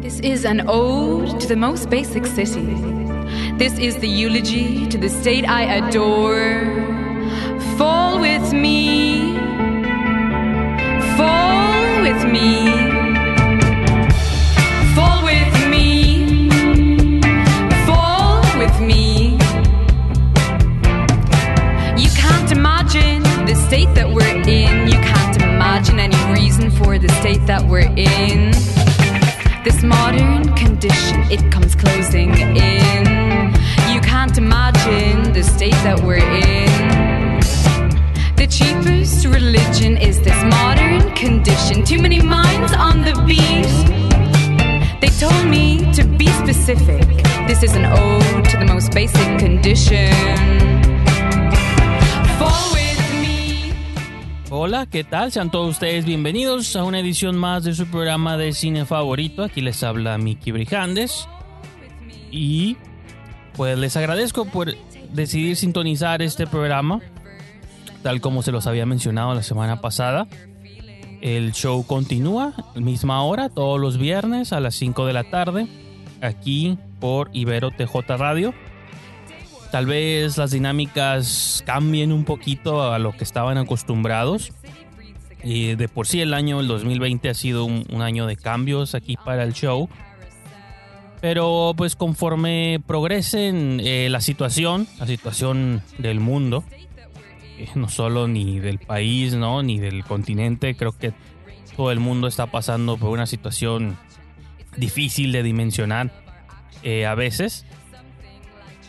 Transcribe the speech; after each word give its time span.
This 0.00 0.20
is 0.20 0.44
an 0.44 0.62
ode 0.68 1.40
to 1.40 1.46
the 1.48 1.56
most 1.56 1.90
basic 1.90 2.26
city. 2.26 2.74
This 3.56 3.78
is 3.78 3.96
the 3.98 4.08
eulogy 4.08 4.86
to 4.88 4.98
the 4.98 5.08
state 5.08 5.48
I 5.48 5.62
adore. 5.78 6.64
Fall 7.76 8.20
with 8.20 8.52
me. 8.52 9.36
Fall 11.16 12.02
with 12.02 12.24
me. 12.30 12.68
Fall 14.94 15.24
with 15.24 15.68
me. 15.70 16.48
Fall 17.86 18.58
with 18.58 18.80
me. 18.80 19.32
You 22.00 22.10
can't 22.14 22.52
imagine 22.52 23.22
the 23.46 23.54
state 23.66 23.92
that 23.94 24.08
we're 24.12 24.36
in. 24.46 24.88
You 24.88 25.00
can't 25.00 25.42
imagine 25.42 25.98
any 25.98 26.32
reason 26.32 26.70
for 26.70 26.98
the 26.98 27.08
state 27.20 27.44
that 27.46 27.66
we're 27.66 27.92
in. 27.96 28.75
This 29.66 29.82
modern 29.82 30.54
condition, 30.54 31.22
it 31.28 31.50
comes 31.50 31.74
closing 31.74 32.30
in. 32.38 33.04
You 33.92 34.00
can't 34.00 34.38
imagine 34.38 35.32
the 35.32 35.42
state 35.42 35.74
that 35.82 35.98
we're 36.04 36.18
in. 36.18 37.40
The 38.36 38.46
cheapest 38.46 39.26
religion 39.26 39.96
is 39.96 40.20
this 40.20 40.40
modern 40.44 41.12
condition. 41.16 41.84
Too 41.84 42.00
many 42.00 42.22
minds 42.22 42.74
on 42.74 43.00
the 43.00 43.14
beat. 43.26 43.66
They 45.00 45.08
told 45.18 45.48
me 45.48 45.92
to 45.94 46.04
be 46.04 46.28
specific. 46.44 47.04
This 47.48 47.64
is 47.64 47.74
an 47.74 47.86
ode 47.86 48.44
to 48.50 48.58
the 48.58 48.66
most 48.66 48.92
basic 48.92 49.36
condition. 49.40 50.76
Me. 52.38 52.75
Hola, 54.48 54.86
¿qué 54.86 55.02
tal? 55.02 55.32
Sean 55.32 55.50
todos 55.50 55.70
ustedes 55.70 56.04
bienvenidos 56.04 56.76
a 56.76 56.84
una 56.84 57.00
edición 57.00 57.36
más 57.36 57.64
de 57.64 57.74
su 57.74 57.84
programa 57.88 58.36
de 58.36 58.52
cine 58.52 58.84
favorito. 58.84 59.42
Aquí 59.42 59.60
les 59.60 59.82
habla 59.82 60.18
Miki 60.18 60.52
Brijandes. 60.52 61.28
Y 62.30 62.76
pues 63.56 63.76
les 63.76 63.96
agradezco 63.96 64.44
por 64.44 64.72
decidir 65.12 65.56
sintonizar 65.56 66.22
este 66.22 66.46
programa, 66.46 67.00
tal 68.04 68.20
como 68.20 68.42
se 68.42 68.52
los 68.52 68.68
había 68.68 68.86
mencionado 68.86 69.34
la 69.34 69.42
semana 69.42 69.80
pasada. 69.80 70.28
El 71.22 71.50
show 71.52 71.84
continúa, 71.84 72.54
misma 72.76 73.24
hora, 73.24 73.48
todos 73.48 73.80
los 73.80 73.98
viernes 73.98 74.52
a 74.52 74.60
las 74.60 74.76
5 74.76 75.06
de 75.06 75.12
la 75.12 75.24
tarde, 75.24 75.66
aquí 76.20 76.78
por 77.00 77.30
Ibero 77.32 77.72
TJ 77.72 78.16
Radio. 78.16 78.54
Tal 79.76 79.84
vez 79.84 80.38
las 80.38 80.52
dinámicas 80.52 81.62
cambien 81.66 82.10
un 82.10 82.24
poquito 82.24 82.90
a 82.94 82.98
lo 82.98 83.12
que 83.12 83.24
estaban 83.24 83.58
acostumbrados. 83.58 84.50
Y 85.44 85.74
de 85.74 85.86
por 85.86 86.06
sí 86.06 86.22
el 86.22 86.32
año, 86.32 86.60
el 86.60 86.66
2020, 86.66 87.28
ha 87.28 87.34
sido 87.34 87.66
un, 87.66 88.00
año 88.00 88.24
de 88.24 88.38
cambios 88.38 88.94
aquí 88.94 89.18
para 89.22 89.42
el 89.42 89.52
show. 89.52 89.90
Pero 91.20 91.74
pues 91.76 91.94
conforme 91.94 92.80
progresen 92.86 93.78
eh, 93.84 94.08
la 94.08 94.22
situación, 94.22 94.88
la 94.98 95.06
situación 95.06 95.82
del 95.98 96.20
mundo, 96.20 96.64
eh, 97.58 97.68
no 97.74 97.90
solo 97.90 98.28
ni 98.28 98.60
del 98.60 98.78
país, 98.78 99.34
¿no? 99.34 99.62
Ni 99.62 99.78
del 99.78 100.04
continente, 100.04 100.74
creo 100.74 100.92
que 100.92 101.12
todo 101.76 101.92
el 101.92 102.00
mundo 102.00 102.28
está 102.28 102.46
pasando 102.46 102.96
por 102.96 103.10
una 103.10 103.26
situación 103.26 103.98
difícil 104.78 105.32
de 105.32 105.42
dimensionar 105.42 106.10
eh, 106.82 107.04
a 107.04 107.14
veces. 107.14 107.66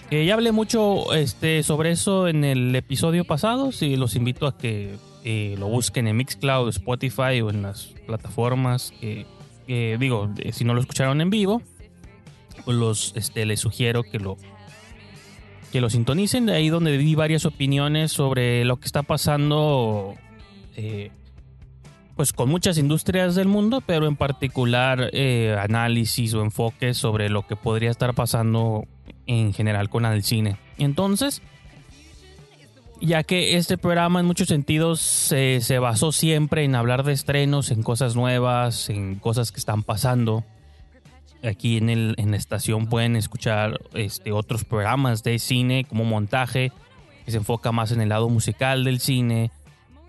Eh, 0.10 0.26
ya 0.26 0.36
hablé 0.36 0.52
mucho 0.52 1.14
este, 1.14 1.64
sobre 1.64 1.92
eso 1.92 2.28
en 2.28 2.44
el 2.44 2.76
episodio 2.76 3.26
pasado. 3.26 3.72
Sí, 3.72 3.98
los 3.98 4.16
invito 4.16 4.48
a 4.48 4.58
que 4.58 4.96
eh, 5.24 5.56
lo 5.60 5.68
busquen 5.68 6.08
en 6.08 6.16
Mixcloud, 6.16 6.70
Spotify 6.70 7.42
o 7.42 7.50
en 7.50 7.62
las 7.62 7.88
plataformas. 8.06 8.94
que 9.02 9.98
digo, 10.00 10.30
si 10.54 10.64
no 10.64 10.74
lo 10.74 10.80
escucharon 10.80 11.20
en 11.20 11.30
vivo, 11.30 11.62
pues 12.64 12.78
los, 12.78 13.14
este, 13.16 13.46
les 13.46 13.60
sugiero 13.60 14.04
que 14.04 14.20
lo, 14.20 14.38
que 15.72 15.82
lo 15.82 15.90
sintonicen. 15.90 16.46
De 16.46 16.54
ahí 16.54 16.70
donde 16.70 16.98
di 16.98 17.16
varias 17.16 17.46
opiniones 17.46 18.12
sobre 18.12 18.66
lo 18.66 18.78
que 18.78 18.86
está 18.86 19.04
pasando. 19.04 20.16
eh, 20.76 21.12
pues 22.16 22.34
con 22.34 22.50
muchas 22.50 22.80
industrias 22.80 23.36
del 23.36 23.48
mundo, 23.48 23.82
pero 23.86 24.08
en 24.08 24.16
particular 24.16 25.12
eh, 25.14 25.56
análisis 25.60 26.34
o 26.34 26.42
enfoques 26.42 26.98
sobre 26.98 27.30
lo 27.30 27.46
que 27.46 27.56
podría 27.56 27.92
estar 27.92 28.16
pasando 28.16 28.86
en 29.28 29.54
general 29.54 29.90
con 29.90 30.06
el 30.06 30.24
cine. 30.24 30.58
Entonces, 30.78 31.42
ya 33.00 33.24
que 33.24 33.58
este 33.58 33.78
programa 33.78 34.20
en 34.20 34.26
muchos 34.26 34.48
sentidos 34.48 35.02
se- 35.02 35.60
se 35.62 35.78
basó 35.80 36.12
siempre 36.12 36.64
en 36.64 36.74
hablar 36.76 37.04
de 37.04 37.14
estrenos, 37.14 37.70
en 37.72 37.84
cosas 37.84 38.16
nuevas, 38.16 38.90
en 38.90 39.16
cosas 39.16 39.52
que 39.52 39.60
están 39.60 39.84
pasando. 39.84 40.44
Aquí 41.44 41.78
en, 41.78 41.90
el, 41.92 42.16
en 42.18 42.32
la 42.32 42.38
estación 42.38 42.88
pueden 42.88 43.16
escuchar 43.16 43.80
este, 43.94 44.32
otros 44.32 44.64
programas 44.66 45.22
de 45.24 45.38
cine 45.38 45.86
como 45.86 46.04
montaje, 46.04 46.72
que 47.26 47.32
se 47.32 47.38
enfoca 47.38 47.72
más 47.72 47.92
en 47.92 48.02
el 48.02 48.10
lado 48.10 48.28
musical 48.30 48.84
del 48.84 49.00
cine, 49.00 49.52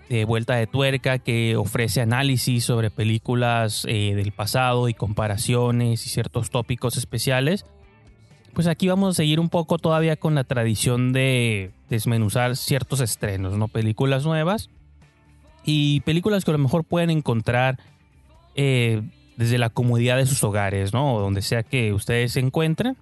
de 0.08 0.24
Vuelta 0.24 0.54
de 0.54 0.66
Tuerca, 0.66 1.18
que 1.18 1.54
ofrece 1.56 2.00
análisis 2.00 2.64
sobre 2.64 2.90
películas 2.90 3.84
eh, 3.86 4.14
del 4.14 4.32
pasado 4.32 4.88
y 4.88 4.94
comparaciones 4.94 6.06
y 6.06 6.08
ciertos 6.08 6.48
tópicos 6.48 6.96
especiales. 6.96 7.66
Pues 8.58 8.66
aquí 8.66 8.88
vamos 8.88 9.10
a 9.10 9.14
seguir 9.14 9.38
un 9.38 9.50
poco 9.50 9.78
todavía 9.78 10.16
con 10.16 10.34
la 10.34 10.42
tradición 10.42 11.12
de 11.12 11.70
desmenuzar 11.88 12.56
ciertos 12.56 12.98
estrenos, 12.98 13.56
¿no? 13.56 13.68
Películas 13.68 14.24
nuevas 14.24 14.68
y 15.64 16.00
películas 16.00 16.44
que 16.44 16.50
a 16.50 16.54
lo 16.54 16.58
mejor 16.58 16.82
pueden 16.82 17.10
encontrar 17.10 17.78
eh, 18.56 19.02
desde 19.36 19.58
la 19.58 19.70
comodidad 19.70 20.16
de 20.16 20.26
sus 20.26 20.42
hogares, 20.42 20.92
¿no? 20.92 21.14
O 21.14 21.20
donde 21.20 21.40
sea 21.40 21.62
que 21.62 21.92
ustedes 21.92 22.32
se 22.32 22.40
encuentren. 22.40 22.96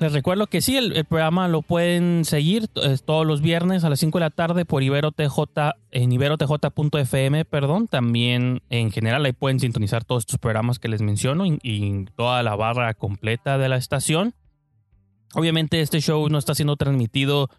Les 0.00 0.12
recuerdo 0.12 0.46
que 0.46 0.60
sí, 0.60 0.76
el, 0.76 1.04
programa 1.06 1.48
lo 1.48 1.62
pueden 1.62 2.24
seguir 2.24 2.68
todos 2.68 3.26
los 3.26 3.40
viernes 3.40 3.82
a 3.82 3.90
las 3.90 3.98
5 3.98 4.18
de 4.18 4.24
la 4.24 4.30
tarde 4.30 4.64
por 4.64 4.84
Ibero 4.84 5.10
TJ, 5.10 5.72
en 5.90 6.12
iberotj.fm, 6.12 7.44
perdón. 7.44 7.88
También 7.88 8.62
en 8.70 8.92
general 8.92 9.24
ahí 9.24 9.32
pueden 9.32 9.58
sintonizar 9.58 10.04
todos 10.04 10.22
estos 10.22 10.38
programas 10.38 10.78
que 10.78 10.88
les 10.88 11.02
menciono 11.02 11.46
y, 11.46 11.58
y 11.62 12.04
toda 12.16 12.44
la 12.44 12.54
barra 12.54 12.94
completa 12.94 13.58
de 13.58 13.68
la 13.68 13.76
estación. 13.76 14.34
Obviamente 15.34 15.80
este 15.80 16.00
show 16.00 16.28
no 16.28 16.38
está 16.38 16.54
siendo 16.54 16.76
transmitido 16.76 17.50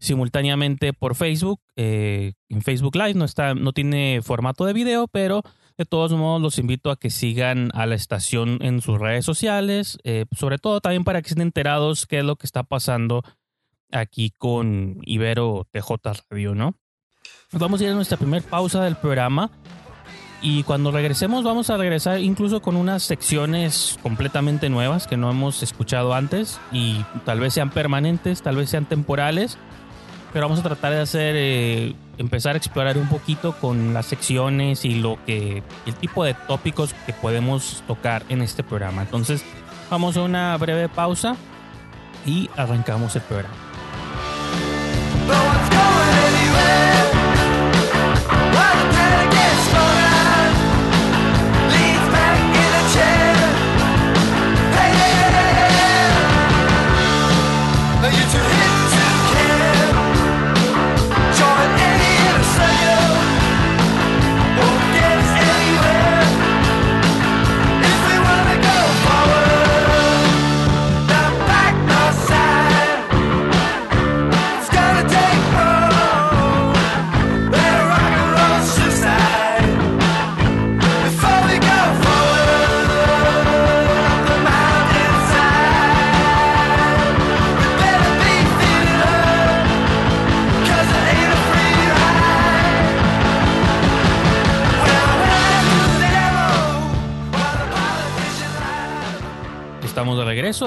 simultáneamente 0.00 0.92
por 0.92 1.14
Facebook, 1.14 1.60
eh, 1.76 2.32
en 2.48 2.62
Facebook 2.62 2.96
Live, 2.96 3.14
no, 3.14 3.24
está, 3.24 3.54
no 3.54 3.72
tiene 3.72 4.20
formato 4.22 4.64
de 4.64 4.72
video, 4.72 5.06
pero 5.08 5.42
de 5.80 5.86
todos 5.86 6.12
modos 6.12 6.42
los 6.42 6.58
invito 6.58 6.90
a 6.90 6.96
que 6.96 7.08
sigan 7.08 7.70
a 7.72 7.86
la 7.86 7.94
estación 7.94 8.58
en 8.60 8.82
sus 8.82 8.98
redes 8.98 9.24
sociales, 9.24 9.98
eh, 10.04 10.26
sobre 10.36 10.58
todo 10.58 10.82
también 10.82 11.04
para 11.04 11.22
que 11.22 11.28
estén 11.28 11.40
enterados 11.40 12.06
qué 12.06 12.18
es 12.18 12.24
lo 12.26 12.36
que 12.36 12.44
está 12.44 12.64
pasando 12.64 13.22
aquí 13.90 14.30
con 14.36 14.98
Ibero 15.06 15.66
TJ 15.72 15.94
Radio, 16.28 16.54
¿no? 16.54 16.74
Nos 17.50 17.62
vamos 17.62 17.80
a 17.80 17.84
ir 17.84 17.90
a 17.90 17.94
nuestra 17.94 18.18
primera 18.18 18.44
pausa 18.44 18.84
del 18.84 18.96
programa 18.96 19.50
y 20.42 20.64
cuando 20.64 20.90
regresemos 20.90 21.44
vamos 21.44 21.70
a 21.70 21.78
regresar 21.78 22.20
incluso 22.20 22.60
con 22.60 22.76
unas 22.76 23.02
secciones 23.02 23.98
completamente 24.02 24.68
nuevas 24.68 25.06
que 25.06 25.16
no 25.16 25.30
hemos 25.30 25.62
escuchado 25.62 26.12
antes 26.12 26.60
y 26.72 27.02
tal 27.24 27.40
vez 27.40 27.54
sean 27.54 27.70
permanentes, 27.70 28.42
tal 28.42 28.56
vez 28.56 28.68
sean 28.68 28.84
temporales, 28.84 29.56
pero 30.32 30.46
vamos 30.46 30.60
a 30.60 30.62
tratar 30.62 30.92
de 30.92 31.00
hacer 31.00 31.34
eh, 31.36 31.94
empezar 32.18 32.54
a 32.54 32.58
explorar 32.58 32.98
un 32.98 33.08
poquito 33.08 33.52
con 33.52 33.94
las 33.94 34.06
secciones 34.06 34.84
y 34.84 34.94
lo 34.94 35.18
que 35.26 35.62
el 35.86 35.94
tipo 35.94 36.24
de 36.24 36.34
tópicos 36.34 36.94
que 37.06 37.12
podemos 37.12 37.82
tocar 37.86 38.24
en 38.28 38.42
este 38.42 38.62
programa. 38.62 39.02
Entonces, 39.02 39.44
vamos 39.90 40.16
a 40.16 40.22
una 40.22 40.56
breve 40.56 40.88
pausa 40.88 41.36
y 42.26 42.48
arrancamos 42.56 43.16
el 43.16 43.22
programa. 43.22 43.54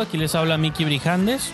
Aquí 0.01 0.17
les 0.17 0.33
habla 0.33 0.57
Miki 0.57 0.85
Brijandes. 0.85 1.53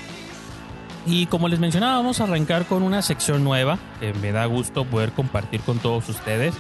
Y 1.06 1.26
como 1.26 1.48
les 1.48 1.60
mencionaba, 1.60 1.96
vamos 1.98 2.22
a 2.22 2.26
arrancar 2.26 2.66
con 2.66 2.84
una 2.84 3.02
sección 3.02 3.44
nueva 3.44 3.80
que 4.00 4.14
me 4.14 4.32
da 4.32 4.46
gusto 4.46 4.86
poder 4.86 5.12
compartir 5.12 5.62
con 5.62 5.80
todos 5.80 6.08
ustedes. 6.10 6.54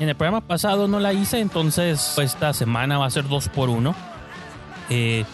En 0.00 0.08
el 0.08 0.14
programa 0.14 0.40
pasado 0.40 0.86
no 0.86 1.00
la 1.00 1.12
hice, 1.12 1.40
entonces 1.40 2.16
esta 2.18 2.52
semana 2.52 2.98
va 2.98 3.06
a 3.06 3.10
ser 3.10 3.26
dos 3.26 3.48
por 3.48 3.68
uno. 3.68 3.94
Eh, 4.90 5.24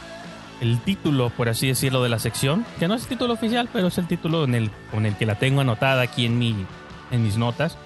el 0.60 0.80
título, 0.80 1.30
por 1.30 1.48
así 1.48 1.68
decirlo, 1.68 2.02
de 2.02 2.08
la 2.08 2.18
sección, 2.18 2.64
que 2.78 2.88
no 2.88 2.94
es 2.94 3.02
el 3.02 3.08
título 3.08 3.34
oficial, 3.34 3.68
pero 3.72 3.88
es 3.88 3.98
el 3.98 4.06
título 4.06 4.46
con 4.90 5.06
el 5.06 5.16
que 5.16 5.26
la 5.26 5.38
tengo 5.38 5.60
anotada 5.60 6.02
aquí 6.02 6.24
en, 6.24 6.38
mi, 6.38 6.54
en 7.10 7.22
mis 7.22 7.36
notas, 7.36 7.76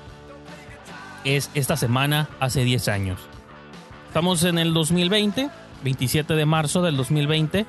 es 1.25 1.51
Esta 1.55 1.77
semana 1.77 2.29
hace 2.41 2.63
10 2.63 2.89
años. 2.89 3.19
Estamos 4.07 4.45
en 4.45 4.59
el 4.59 4.73
2020, 4.73 5.51
27 5.85 6.35
de 6.35 6.47
marzo 6.47 6.83
del 6.83 6.97
2020. 6.97 7.67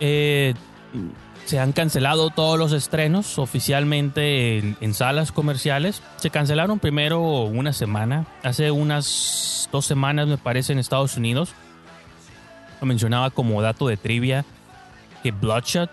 Eh, 0.00 0.54
se 1.44 1.58
han 1.58 1.72
cancelado 1.72 2.30
todos 2.30 2.58
los 2.58 2.72
estrenos 2.72 3.38
oficialmente 3.38 4.58
en, 4.58 4.94
salas 4.94 5.30
comerciales. 5.30 6.02
Se 6.16 6.30
cancelaron 6.30 6.78
primero 6.78 7.20
una 7.42 7.72
semana, 7.72 8.26
hace 8.42 8.70
unas 8.70 9.68
dos 9.70 9.84
semanas 9.84 10.26
me 10.26 10.38
parece 10.38 10.72
en 10.72 10.78
Estados 10.78 11.16
Unidos. 11.16 11.52
Lo 12.80 12.86
mencionaba 12.86 13.30
como 13.30 13.60
dato 13.60 13.88
de 13.88 13.96
trivia 13.96 14.44
que 15.22 15.32
Bloodshot, 15.32 15.90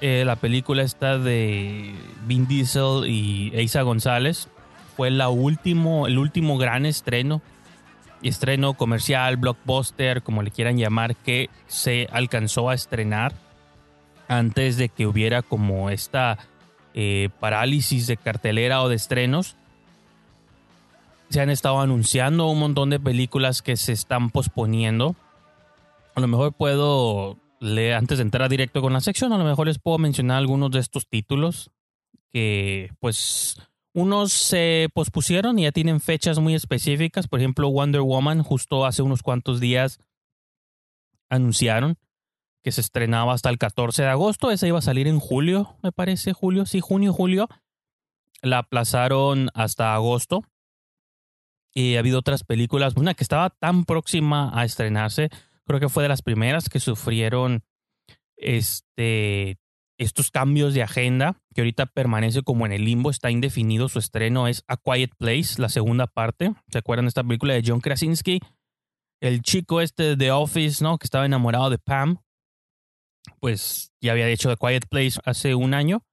eh, 0.00 0.24
la 0.24 0.36
película 0.36 0.82
esta 0.82 1.18
de 1.18 1.94
Vin 2.26 2.46
Diesel 2.46 3.04
y 3.06 3.50
Eiza 3.54 3.82
González, 3.82 4.48
fue 4.96 5.10
la 5.10 5.28
último, 5.28 6.06
el 6.06 6.18
último 6.18 6.58
gran 6.58 6.86
estreno, 6.86 7.40
estreno 8.22 8.74
comercial, 8.74 9.36
blockbuster, 9.36 10.22
como 10.22 10.42
le 10.42 10.50
quieran 10.50 10.76
llamar, 10.76 11.16
que 11.16 11.50
se 11.66 12.08
alcanzó 12.12 12.70
a 12.70 12.74
estrenar 12.74 13.34
antes 14.28 14.76
de 14.76 14.88
que 14.88 15.06
hubiera 15.06 15.42
como 15.42 15.90
esta 15.90 16.38
eh, 16.94 17.30
parálisis 17.40 18.06
de 18.06 18.16
cartelera 18.16 18.82
o 18.82 18.88
de 18.88 18.96
estrenos. 18.96 19.56
Se 21.30 21.40
han 21.40 21.50
estado 21.50 21.80
anunciando 21.80 22.48
un 22.48 22.58
montón 22.58 22.90
de 22.90 23.00
películas 23.00 23.62
que 23.62 23.76
se 23.76 23.92
están 23.92 24.30
posponiendo. 24.30 25.14
A 26.14 26.20
lo 26.20 26.28
mejor 26.28 26.52
puedo 26.52 27.38
antes 27.60 28.18
de 28.18 28.22
entrar 28.22 28.48
directo 28.48 28.80
con 28.80 28.92
la 28.92 29.00
sección, 29.00 29.32
a 29.32 29.38
lo 29.38 29.44
mejor 29.44 29.66
les 29.66 29.78
puedo 29.78 29.98
mencionar 29.98 30.38
algunos 30.38 30.70
de 30.70 30.78
estos 30.78 31.08
títulos 31.08 31.70
que 32.32 32.90
pues 33.00 33.56
unos 33.94 34.32
se 34.32 34.88
pospusieron 34.94 35.58
y 35.58 35.62
ya 35.62 35.72
tienen 35.72 36.00
fechas 36.00 36.38
muy 36.38 36.54
específicas. 36.54 37.28
Por 37.28 37.40
ejemplo, 37.40 37.70
Wonder 37.70 38.02
Woman 38.02 38.42
justo 38.42 38.86
hace 38.86 39.02
unos 39.02 39.22
cuantos 39.22 39.60
días 39.60 39.98
anunciaron 41.28 41.98
que 42.62 42.72
se 42.72 42.80
estrenaba 42.80 43.32
hasta 43.32 43.50
el 43.50 43.58
14 43.58 44.02
de 44.02 44.08
agosto. 44.08 44.50
Esa 44.50 44.66
iba 44.66 44.78
a 44.78 44.82
salir 44.82 45.06
en 45.06 45.18
julio, 45.18 45.76
me 45.82 45.92
parece, 45.92 46.32
julio, 46.32 46.66
sí, 46.66 46.80
junio, 46.80 47.12
julio. 47.12 47.48
La 48.42 48.58
aplazaron 48.58 49.50
hasta 49.54 49.94
agosto. 49.94 50.42
Y 51.74 51.96
ha 51.96 52.00
habido 52.00 52.18
otras 52.18 52.44
películas, 52.44 52.94
una 52.96 53.14
que 53.14 53.22
estaba 53.22 53.50
tan 53.50 53.84
próxima 53.84 54.50
a 54.58 54.64
estrenarse, 54.64 55.30
creo 55.64 55.80
que 55.80 55.88
fue 55.88 56.02
de 56.02 56.08
las 56.08 56.22
primeras 56.22 56.68
que 56.68 56.80
sufrieron 56.80 57.62
este, 58.36 59.58
estos 59.98 60.30
cambios 60.30 60.74
de 60.74 60.82
agenda, 60.82 61.36
que 61.54 61.60
ahorita 61.60 61.86
permanece 61.86 62.42
como 62.42 62.64
en 62.64 62.72
el 62.72 62.84
limbo, 62.84 63.10
está 63.10 63.30
indefinido 63.30 63.88
su 63.88 63.98
estreno, 63.98 64.46
es 64.46 64.64
A 64.68 64.76
Quiet 64.76 65.10
Place, 65.18 65.60
la 65.60 65.68
segunda 65.68 66.06
parte. 66.06 66.54
¿Se 66.70 66.78
acuerdan 66.78 67.06
de 67.06 67.08
esta 67.08 67.24
película 67.24 67.54
de 67.54 67.62
John 67.66 67.80
Krasinski? 67.80 68.40
El 69.20 69.42
chico 69.42 69.80
este 69.80 70.14
de 70.14 70.30
Office, 70.30 70.82
¿no? 70.82 70.98
Que 70.98 71.04
estaba 71.06 71.26
enamorado 71.26 71.68
de 71.68 71.78
Pam, 71.78 72.18
pues 73.40 73.92
ya 74.00 74.12
había 74.12 74.28
hecho 74.28 74.48
The 74.48 74.56
Quiet 74.56 74.86
Place 74.88 75.20
hace 75.24 75.54
un 75.54 75.74
año 75.74 76.04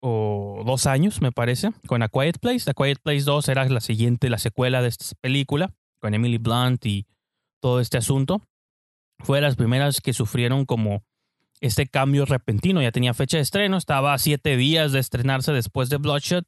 o 0.00 0.62
dos 0.64 0.86
años, 0.86 1.20
me 1.20 1.32
parece, 1.32 1.70
con 1.86 2.02
A 2.02 2.08
Quiet 2.08 2.38
Place. 2.38 2.64
The 2.64 2.74
Quiet 2.74 2.98
Place 3.02 3.24
2 3.24 3.48
era 3.48 3.68
la 3.68 3.80
siguiente, 3.80 4.30
la 4.30 4.38
secuela 4.38 4.82
de 4.82 4.88
esta 4.88 5.06
película, 5.20 5.74
con 5.98 6.14
Emily 6.14 6.38
Blunt 6.38 6.84
y 6.86 7.06
todo 7.60 7.80
este 7.80 7.96
asunto. 7.96 8.42
Fue 9.20 9.38
de 9.38 9.42
las 9.42 9.56
primeras 9.56 10.00
que 10.00 10.12
sufrieron 10.12 10.66
como 10.66 11.04
este 11.66 11.86
cambio 11.86 12.24
repentino. 12.24 12.82
Ya 12.82 12.92
tenía 12.92 13.14
fecha 13.14 13.38
de 13.38 13.42
estreno, 13.42 13.76
estaba 13.76 14.14
a 14.14 14.18
siete 14.18 14.56
días 14.56 14.92
de 14.92 15.00
estrenarse 15.00 15.52
después 15.52 15.88
de 15.88 15.96
Bloodshot 15.96 16.46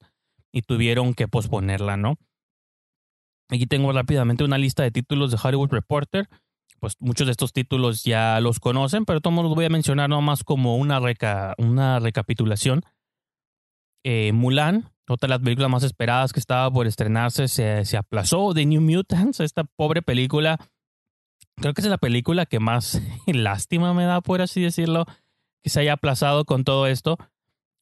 y 0.53 0.63
tuvieron 0.63 1.15
que 1.15 1.29
posponerla, 1.29 1.97
¿no? 1.97 2.17
Aquí 3.49 3.67
tengo 3.67 3.93
rápidamente 3.93 4.45
una 4.45 4.59
lista 4.59 4.83
de 4.83 4.91
títulos 4.91 5.31
de 5.31 5.39
Hollywood 5.43 5.71
Reporter 5.71 6.29
pues 6.81 6.95
muchos 7.01 7.27
de 7.27 7.33
estos 7.33 7.53
títulos 7.53 8.05
ya 8.05 8.41
los 8.41 8.61
conocen, 8.61 9.05
pero 9.05 9.21
todos 9.21 9.37
los 9.37 9.55
voy 9.55 9.65
a 9.65 9.71
mencionar 9.71 10.09
nomás 10.09 10.45
como 10.45 10.77
una, 10.77 11.01
reca 11.01 11.55
una 11.59 11.99
recapitulación. 11.99 12.83
Eh, 14.05 14.33
Mulan, 14.33 14.93
otra 15.09 15.27
de 15.27 15.31
las 15.31 15.41
películas 15.41 15.71
más 15.71 15.83
esperadas 15.83 16.33
que 16.33 16.41
estaba 16.41 16.71
por 16.71 16.87
estrenarse, 16.87 17.49
se, 17.49 17.85
se 17.85 17.97
aplazó. 17.97 18.55
The 18.55 18.67
New 18.67 18.81
Mutants, 18.81 19.41
esta 19.41 19.65
pobre 19.65 20.03
película, 20.03 20.59
creo 21.57 21.75
que 21.75 21.81
es 21.81 21.87
la 21.87 21.99
película 21.99 22.47
que 22.47 22.61
más 22.61 23.01
lástima 23.27 23.95
me 23.95 24.05
da, 24.05 24.21
por 24.21 24.41
así 24.43 24.61
decirlo, 24.61 25.07
que 25.63 25.71
se 25.71 25.81
haya 25.81 25.95
aplazado 25.95 26.45
con 26.45 26.65
todo 26.65 26.87
esto, 26.87 27.19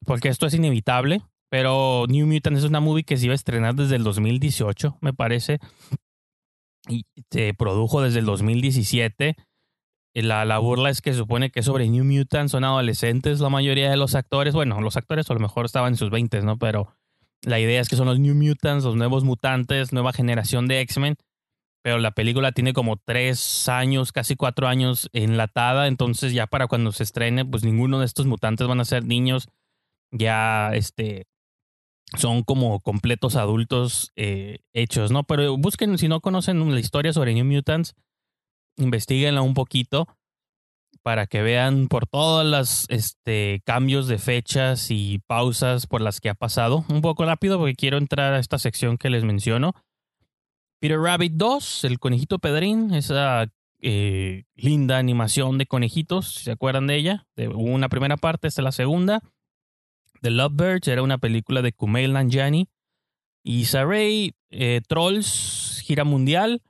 porque 0.05 0.29
esto 0.29 0.47
es 0.47 0.53
inevitable. 0.53 1.21
Pero 1.47 2.05
New 2.09 2.25
Mutants 2.25 2.59
es 2.59 2.65
una 2.65 2.79
movie 2.79 3.03
que 3.03 3.17
se 3.17 3.25
iba 3.25 3.33
a 3.33 3.35
estrenar 3.35 3.75
desde 3.75 3.95
el 3.95 4.03
2018, 4.03 4.97
me 4.99 5.13
parece 5.13 5.59
y 6.87 7.05
se 7.29 7.53
produjo 7.53 8.01
desde 8.01 8.19
el 8.19 8.25
2017. 8.25 9.35
La, 10.13 10.45
la, 10.45 10.59
burla 10.59 10.89
es 10.89 11.01
que 11.01 11.11
se 11.11 11.19
supone 11.19 11.49
que 11.49 11.61
sobre 11.61 11.89
New 11.89 12.05
Mutants 12.05 12.51
son 12.51 12.63
adolescentes 12.63 13.41
la 13.41 13.49
mayoría 13.49 13.89
de 13.89 13.97
los 13.97 14.15
actores. 14.15 14.53
Bueno, 14.53 14.79
los 14.79 14.95
actores 14.95 15.29
a 15.29 15.33
lo 15.33 15.39
mejor 15.41 15.65
estaban 15.65 15.93
en 15.93 15.97
sus 15.97 16.09
20, 16.09 16.41
¿no? 16.41 16.57
Pero 16.57 16.95
la 17.41 17.59
idea 17.59 17.81
es 17.81 17.89
que 17.89 17.97
son 17.97 18.07
los 18.07 18.19
New 18.19 18.33
Mutants, 18.33 18.85
los 18.85 18.95
nuevos 18.95 19.25
mutantes, 19.25 19.91
nueva 19.91 20.13
generación 20.13 20.67
de 20.67 20.79
X-Men. 20.81 21.17
Pero 21.85 21.99
la 21.99 22.09
película 22.09 22.51
tiene 22.51 22.73
como 22.73 22.97
tres 22.97 23.69
años, 23.69 24.11
casi 24.11 24.35
cuatro 24.35 24.67
años 24.67 25.07
enlatada. 25.13 25.85
Entonces 25.85 26.33
ya 26.33 26.47
para 26.47 26.65
cuando 26.65 26.91
se 26.91 27.03
estrene, 27.03 27.45
pues 27.45 27.63
ninguno 27.63 27.99
de 27.99 28.07
estos 28.07 28.25
mutantes 28.25 28.65
van 28.65 28.79
a 28.79 28.85
ser 28.85 29.05
niños. 29.05 29.49
Ya 30.09 30.71
este 30.73 31.27
son 32.17 32.41
como 32.41 32.79
completos 32.79 33.35
adultos 33.35 34.11
eh, 34.15 34.61
hechos, 34.73 35.11
¿no? 35.11 35.25
Pero 35.25 35.57
busquen, 35.57 35.95
si 35.99 36.07
no 36.07 36.21
conocen 36.21 36.73
la 36.73 36.79
historia 36.79 37.13
sobre 37.13 37.35
New 37.35 37.45
Mutants, 37.45 37.93
investiguenla 38.77 39.43
un 39.43 39.53
poquito 39.53 40.07
para 41.03 41.27
que 41.27 41.43
vean 41.43 41.87
por 41.87 42.07
todos 42.07 42.43
los 42.47 42.89
este, 42.89 43.61
cambios 43.63 44.07
de 44.07 44.17
fechas 44.17 44.89
y 44.89 45.19
pausas 45.27 45.85
por 45.85 46.01
las 46.01 46.19
que 46.19 46.29
ha 46.29 46.33
pasado. 46.33 46.83
Un 46.89 47.01
poco 47.01 47.25
rápido 47.25 47.59
porque 47.59 47.75
quiero 47.75 47.99
entrar 47.99 48.33
a 48.33 48.39
esta 48.39 48.57
sección 48.57 48.97
que 48.97 49.11
les 49.11 49.23
menciono. 49.23 49.75
Peter 50.85 50.99
Rabbit 50.99 51.33
2, 51.33 51.83
el 51.85 51.97
conejito 51.97 52.37
Pedrín, 52.37 52.93
esa 52.93 53.51
eh, 53.81 54.43
linda 54.53 54.99
animación 54.99 55.57
de 55.57 55.65
conejitos, 55.65 56.31
¿se 56.31 56.51
acuerdan 56.51 56.85
de 56.85 56.95
ella? 56.95 57.25
De 57.35 57.47
una 57.47 57.89
primera 57.89 58.17
parte, 58.17 58.47
esta 58.47 58.61
es 58.61 58.63
la 58.65 58.71
segunda. 58.71 59.19
The 60.21 60.29
Lovebirds 60.29 60.87
era 60.87 61.01
una 61.01 61.17
película 61.17 61.63
de 61.63 61.71
Kumail 61.71 62.13
Nanjiani. 62.13 62.67
Y 63.43 63.65
Saray, 63.65 64.35
eh, 64.51 64.81
Trolls, 64.87 65.81
gira 65.83 66.03
mundial. 66.03 66.61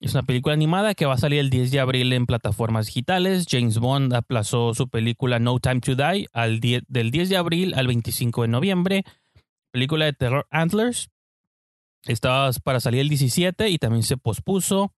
Es 0.00 0.14
una 0.14 0.24
película 0.24 0.54
animada 0.54 0.96
que 0.96 1.06
va 1.06 1.14
a 1.14 1.18
salir 1.18 1.38
el 1.38 1.48
10 1.48 1.70
de 1.70 1.78
abril 1.78 2.12
en 2.12 2.26
plataformas 2.26 2.86
digitales. 2.86 3.46
James 3.48 3.78
Bond 3.78 4.12
aplazó 4.12 4.74
su 4.74 4.88
película 4.88 5.38
No 5.38 5.60
Time 5.60 5.78
to 5.78 5.94
Die 5.94 6.26
al 6.32 6.58
del 6.58 7.10
10 7.12 7.28
de 7.28 7.36
abril 7.36 7.74
al 7.74 7.86
25 7.86 8.42
de 8.42 8.48
noviembre. 8.48 9.04
Película 9.70 10.06
de 10.06 10.14
terror 10.14 10.48
Antlers. 10.50 11.12
Estaba 12.06 12.50
para 12.64 12.80
salir 12.80 13.00
el 13.00 13.08
17 13.08 13.68
y 13.68 13.78
también 13.78 14.02
se 14.02 14.16
pospuso. 14.16 14.92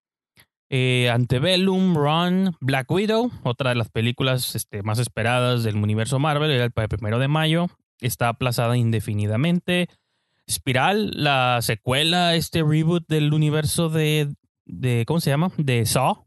Eh, 0.70 1.10
Antebellum, 1.10 1.94
Run, 1.94 2.56
Black 2.60 2.90
Widow, 2.90 3.30
otra 3.42 3.70
de 3.70 3.76
las 3.76 3.90
películas 3.90 4.54
este, 4.54 4.82
más 4.82 4.98
esperadas 4.98 5.62
del 5.62 5.76
universo 5.76 6.18
Marvel, 6.18 6.50
era 6.50 6.64
el 6.64 6.72
primero 6.72 7.18
de 7.18 7.28
mayo 7.28 7.68
está 8.00 8.28
aplazada 8.28 8.76
indefinidamente. 8.76 9.88
Spiral, 10.50 11.10
la 11.14 11.60
secuela, 11.62 12.34
este 12.34 12.62
reboot 12.62 13.06
del 13.08 13.32
universo 13.32 13.88
de, 13.88 14.34
de 14.66 15.04
¿cómo 15.06 15.20
se 15.20 15.30
llama? 15.30 15.52
De 15.56 15.86
Saw. 15.86 16.26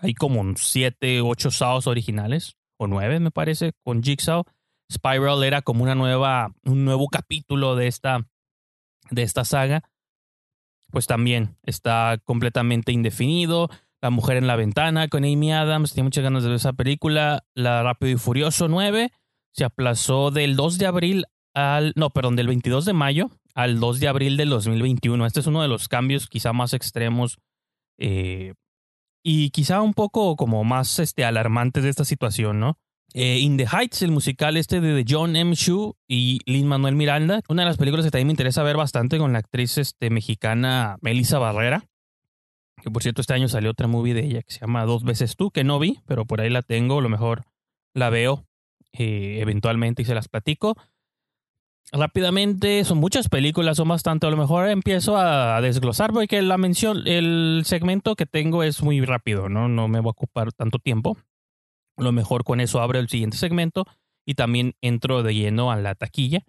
Hay 0.00 0.14
como 0.14 0.54
siete, 0.56 1.20
ocho 1.20 1.50
Saws 1.50 1.88
originales, 1.88 2.56
o 2.78 2.86
nueve 2.86 3.18
me 3.18 3.32
parece, 3.32 3.72
con 3.84 4.02
Jigsaw. 4.02 4.44
Spiral 4.90 5.42
era 5.42 5.62
como 5.62 5.82
una 5.82 5.96
nueva, 5.96 6.54
un 6.64 6.84
nuevo 6.84 7.08
capítulo 7.08 7.74
de 7.74 7.88
esta, 7.88 8.26
de 9.10 9.22
esta 9.22 9.44
saga. 9.44 9.82
Pues 10.90 11.06
también 11.06 11.56
está 11.64 12.18
completamente 12.24 12.92
indefinido. 12.92 13.68
La 14.00 14.10
mujer 14.10 14.36
en 14.36 14.46
la 14.46 14.56
ventana 14.56 15.08
con 15.08 15.24
Amy 15.24 15.52
Adams, 15.52 15.92
tiene 15.92 16.04
muchas 16.04 16.24
ganas 16.24 16.42
de 16.42 16.50
ver 16.50 16.56
esa 16.56 16.72
película. 16.72 17.44
La 17.54 17.82
Rápido 17.82 18.12
y 18.12 18.16
Furioso 18.16 18.68
9 18.68 19.10
se 19.52 19.64
aplazó 19.64 20.30
del 20.30 20.56
2 20.56 20.78
de 20.78 20.86
abril 20.86 21.24
al, 21.54 21.92
no, 21.96 22.10
perdón, 22.10 22.36
del 22.36 22.46
22 22.46 22.84
de 22.84 22.92
mayo 22.92 23.30
al 23.54 23.80
2 23.80 23.98
de 23.98 24.08
abril 24.08 24.36
del 24.36 24.50
2021. 24.50 25.26
Este 25.26 25.40
es 25.40 25.46
uno 25.48 25.62
de 25.62 25.68
los 25.68 25.88
cambios 25.88 26.28
quizá 26.28 26.52
más 26.52 26.74
extremos 26.74 27.38
eh, 27.98 28.54
y 29.24 29.50
quizá 29.50 29.82
un 29.82 29.94
poco 29.94 30.36
como 30.36 30.62
más 30.62 31.00
este, 31.00 31.24
alarmantes 31.24 31.82
de 31.82 31.90
esta 31.90 32.04
situación, 32.04 32.60
¿no? 32.60 32.78
Eh, 33.14 33.38
In 33.38 33.56
the 33.56 33.66
Heights, 33.66 34.02
el 34.02 34.10
musical 34.10 34.56
este 34.58 34.80
de 34.80 35.04
John 35.08 35.34
M. 35.34 35.56
Chu 35.56 35.96
y 36.06 36.40
Lin 36.44 36.66
Manuel 36.66 36.94
Miranda, 36.94 37.40
una 37.48 37.62
de 37.62 37.66
las 37.66 37.78
películas 37.78 38.04
que 38.04 38.10
también 38.10 38.26
me 38.26 38.32
interesa 38.32 38.62
ver 38.62 38.76
bastante 38.76 39.16
con 39.16 39.32
la 39.32 39.38
actriz 39.38 39.78
este, 39.78 40.10
mexicana 40.10 40.98
Melissa 41.00 41.38
Barrera, 41.38 41.86
que 42.82 42.90
por 42.90 43.02
cierto 43.02 43.22
este 43.22 43.32
año 43.32 43.48
salió 43.48 43.70
otra 43.70 43.86
movie 43.86 44.12
de 44.12 44.26
ella 44.26 44.42
que 44.42 44.52
se 44.52 44.60
llama 44.60 44.84
Dos 44.84 45.04
veces 45.04 45.36
tú, 45.36 45.50
que 45.50 45.64
no 45.64 45.78
vi, 45.78 46.00
pero 46.06 46.26
por 46.26 46.42
ahí 46.42 46.50
la 46.50 46.60
tengo, 46.60 46.98
a 46.98 47.02
lo 47.02 47.08
mejor 47.08 47.44
la 47.94 48.10
veo 48.10 48.46
eh, 48.92 49.38
eventualmente 49.40 50.02
y 50.02 50.04
se 50.04 50.14
las 50.14 50.28
platico. 50.28 50.76
Rápidamente, 51.90 52.84
son 52.84 52.98
muchas 52.98 53.30
películas, 53.30 53.78
son 53.78 53.88
bastante, 53.88 54.26
a 54.26 54.30
lo 54.30 54.36
mejor 54.36 54.68
empiezo 54.68 55.16
a, 55.16 55.56
a 55.56 55.62
desglosar 55.62 56.12
porque 56.12 56.42
la 56.42 56.58
mención, 56.58 57.04
el 57.06 57.62
segmento 57.64 58.14
que 58.16 58.26
tengo 58.26 58.62
es 58.62 58.82
muy 58.82 59.00
rápido, 59.00 59.48
¿no? 59.48 59.68
No 59.68 59.88
me 59.88 60.00
voy 60.00 60.10
a 60.10 60.12
ocupar 60.12 60.52
tanto 60.52 60.78
tiempo. 60.78 61.16
Lo 61.98 62.12
mejor 62.12 62.44
con 62.44 62.60
eso 62.60 62.80
abro 62.80 62.98
el 62.98 63.08
siguiente 63.08 63.36
segmento 63.36 63.84
y 64.24 64.34
también 64.34 64.74
entro 64.80 65.22
de 65.22 65.34
lleno 65.34 65.70
a 65.70 65.76
la 65.76 65.94
taquilla 65.94 66.44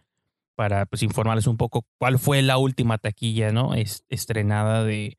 para 0.55 0.85
pues 0.85 1.03
informarles 1.03 1.47
un 1.47 1.57
poco 1.57 1.85
cuál 1.97 2.19
fue 2.19 2.41
la 2.41 2.57
última 2.57 2.97
taquilla, 2.97 3.51
¿no? 3.51 3.73
Es, 3.73 4.03
estrenada 4.09 4.83
de 4.83 5.17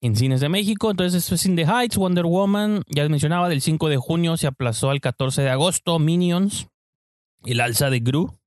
en 0.00 0.16
cines 0.16 0.40
de 0.40 0.48
México. 0.48 0.90
Entonces, 0.90 1.22
esto 1.22 1.34
es 1.34 1.46
In 1.46 1.56
the 1.56 1.64
Heights, 1.64 1.96
Wonder 1.96 2.26
Woman, 2.26 2.82
ya 2.88 3.02
les 3.02 3.10
mencionaba, 3.10 3.48
del 3.48 3.60
5 3.60 3.88
de 3.88 3.96
junio 3.96 4.36
se 4.36 4.46
aplazó 4.46 4.90
al 4.90 5.00
14 5.00 5.42
de 5.42 5.50
agosto, 5.50 5.98
Minions, 5.98 6.68
El 7.44 7.60
alza 7.60 7.90
de 7.90 8.00
Gru, 8.00 8.38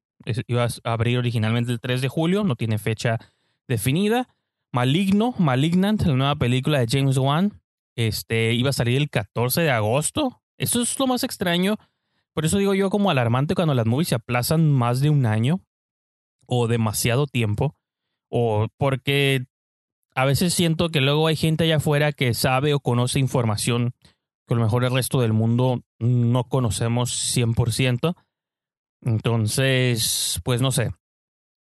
iba 0.47 0.65
a 0.65 0.93
abrir 0.93 1.17
originalmente 1.17 1.71
el 1.71 1.79
3 1.79 2.01
de 2.01 2.09
julio, 2.09 2.43
no 2.43 2.55
tiene 2.55 2.77
fecha 2.77 3.19
definida. 3.67 4.27
Maligno, 4.71 5.35
Malignant, 5.37 6.01
la 6.03 6.13
nueva 6.13 6.35
película 6.35 6.79
de 6.79 6.87
James 6.89 7.17
Wan, 7.17 7.61
este, 7.95 8.53
iba 8.53 8.69
a 8.69 8.73
salir 8.73 8.97
el 8.97 9.09
14 9.09 9.61
de 9.61 9.71
agosto. 9.71 10.42
Eso 10.57 10.81
es 10.81 10.97
lo 10.99 11.07
más 11.07 11.23
extraño. 11.23 11.77
Por 12.33 12.45
eso 12.45 12.57
digo 12.57 12.73
yo 12.73 12.89
como 12.89 13.09
alarmante 13.09 13.55
cuando 13.55 13.73
las 13.73 13.85
movies 13.85 14.09
se 14.09 14.15
aplazan 14.15 14.71
más 14.71 14.99
de 14.99 15.09
un 15.09 15.25
año 15.25 15.61
o 16.47 16.67
demasiado 16.67 17.27
tiempo. 17.27 17.75
O 18.29 18.67
porque 18.77 19.45
a 20.15 20.25
veces 20.25 20.53
siento 20.53 20.89
que 20.89 21.01
luego 21.01 21.27
hay 21.27 21.35
gente 21.35 21.63
allá 21.63 21.77
afuera 21.77 22.11
que 22.11 22.33
sabe 22.33 22.73
o 22.73 22.79
conoce 22.79 23.19
información 23.19 23.93
que 24.47 24.53
a 24.53 24.57
lo 24.57 24.63
mejor 24.63 24.83
el 24.83 24.93
resto 24.93 25.21
del 25.21 25.33
mundo 25.33 25.83
no 25.99 26.43
conocemos 26.45 27.11
100%. 27.35 28.15
Entonces, 29.01 30.41
pues 30.43 30.61
no 30.61 30.71
sé. 30.71 30.91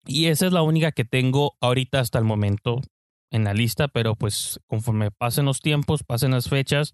Y 0.07 0.27
esa 0.27 0.47
es 0.47 0.53
la 0.53 0.63
única 0.63 0.93
que 0.93 1.05
tengo 1.05 1.57
ahorita 1.61 2.01
hasta 2.01 2.19
el 2.19 2.25
momento 2.25 2.81
en 3.31 3.45
la 3.45 3.55
lista, 3.55 3.89
pero 3.89 4.15
pues 4.15 4.61
conforme 4.67 5.11
pasen 5.11 5.47
los 5.47 5.61
tiempos, 5.61 6.05
pasen 6.05 6.33
las 6.33 6.49
fechas, 6.49 6.93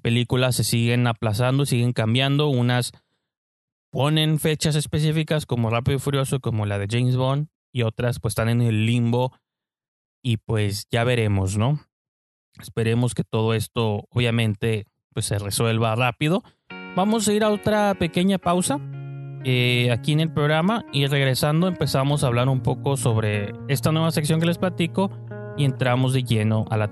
películas 0.00 0.56
se 0.56 0.64
siguen 0.64 1.06
aplazando, 1.06 1.66
siguen 1.66 1.92
cambiando, 1.92 2.48
unas 2.48 2.92
ponen 3.90 4.38
fechas 4.38 4.74
específicas 4.74 5.46
como 5.46 5.70
Rápido 5.70 5.96
y 5.96 6.00
Furioso, 6.00 6.40
como 6.40 6.66
la 6.66 6.78
de 6.78 6.86
James 6.90 7.16
Bond, 7.16 7.48
y 7.72 7.82
otras 7.82 8.20
pues 8.20 8.32
están 8.32 8.48
en 8.48 8.62
el 8.62 8.86
limbo 8.86 9.32
y 10.22 10.38
pues 10.38 10.86
ya 10.90 11.04
veremos, 11.04 11.56
¿no? 11.56 11.80
Esperemos 12.60 13.14
que 13.14 13.24
todo 13.24 13.54
esto 13.54 14.06
obviamente 14.10 14.86
pues 15.12 15.26
se 15.26 15.38
resuelva 15.38 15.94
rápido. 15.94 16.42
Vamos 16.96 17.28
a 17.28 17.32
ir 17.32 17.44
a 17.44 17.50
otra 17.50 17.94
pequeña 17.98 18.38
pausa 18.38 18.78
eh, 19.44 19.90
aquí 19.90 20.12
en 20.12 20.20
el 20.20 20.32
programa 20.32 20.84
y 20.92 21.06
regresando 21.06 21.66
empezamos 21.66 22.22
a 22.22 22.28
hablar 22.28 22.48
un 22.48 22.62
poco 22.62 22.96
sobre 22.96 23.52
esta 23.68 23.90
nueva 23.90 24.10
sección 24.10 24.38
que 24.38 24.46
les 24.46 24.58
platico 24.58 25.10
y 25.56 25.64
entramos 25.64 26.12
de 26.12 26.22
lleno 26.22 26.64
a 26.70 26.76
la. 26.76 26.90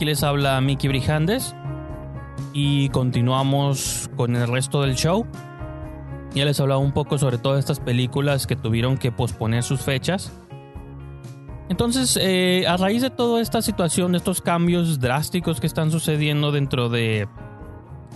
Aquí 0.00 0.06
les 0.06 0.22
habla 0.22 0.58
Miki 0.62 0.88
Brijandes 0.88 1.54
y 2.54 2.88
continuamos 2.88 4.08
con 4.16 4.34
el 4.34 4.48
resto 4.48 4.80
del 4.80 4.94
show. 4.94 5.26
Ya 6.32 6.46
les 6.46 6.58
hablaba 6.58 6.80
un 6.80 6.92
poco 6.92 7.18
sobre 7.18 7.36
todas 7.36 7.58
estas 7.58 7.80
películas 7.80 8.46
que 8.46 8.56
tuvieron 8.56 8.96
que 8.96 9.12
posponer 9.12 9.62
sus 9.62 9.82
fechas. 9.82 10.32
Entonces, 11.68 12.18
eh, 12.18 12.64
a 12.66 12.78
raíz 12.78 13.02
de 13.02 13.10
toda 13.10 13.42
esta 13.42 13.60
situación, 13.60 14.12
de 14.12 14.18
estos 14.18 14.40
cambios 14.40 15.00
drásticos 15.00 15.60
que 15.60 15.66
están 15.66 15.90
sucediendo 15.90 16.50
dentro 16.50 16.88
de 16.88 17.28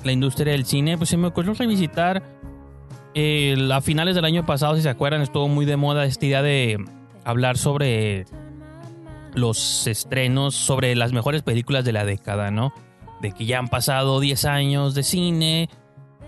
la 0.04 0.12
industria 0.12 0.52
del 0.52 0.64
cine, 0.64 0.96
pues 0.96 1.10
se 1.10 1.18
me 1.18 1.26
ocurrió 1.26 1.52
revisitar 1.52 2.22
eh, 3.12 3.58
a 3.70 3.82
finales 3.82 4.14
del 4.14 4.24
año 4.24 4.46
pasado, 4.46 4.74
si 4.76 4.80
se 4.80 4.88
acuerdan, 4.88 5.20
estuvo 5.20 5.48
muy 5.48 5.66
de 5.66 5.76
moda 5.76 6.06
esta 6.06 6.24
idea 6.24 6.40
de 6.40 6.82
hablar 7.26 7.58
sobre 7.58 8.24
los 9.34 9.86
estrenos, 9.86 10.54
sobre 10.54 10.94
las 10.94 11.12
mejores 11.12 11.42
películas 11.42 11.84
de 11.84 11.92
la 11.92 12.04
década, 12.04 12.50
¿no? 12.50 12.72
De 13.20 13.32
que 13.32 13.46
ya 13.46 13.58
han 13.58 13.68
pasado 13.68 14.20
10 14.20 14.44
años 14.44 14.94
de 14.94 15.02
cine, 15.02 15.68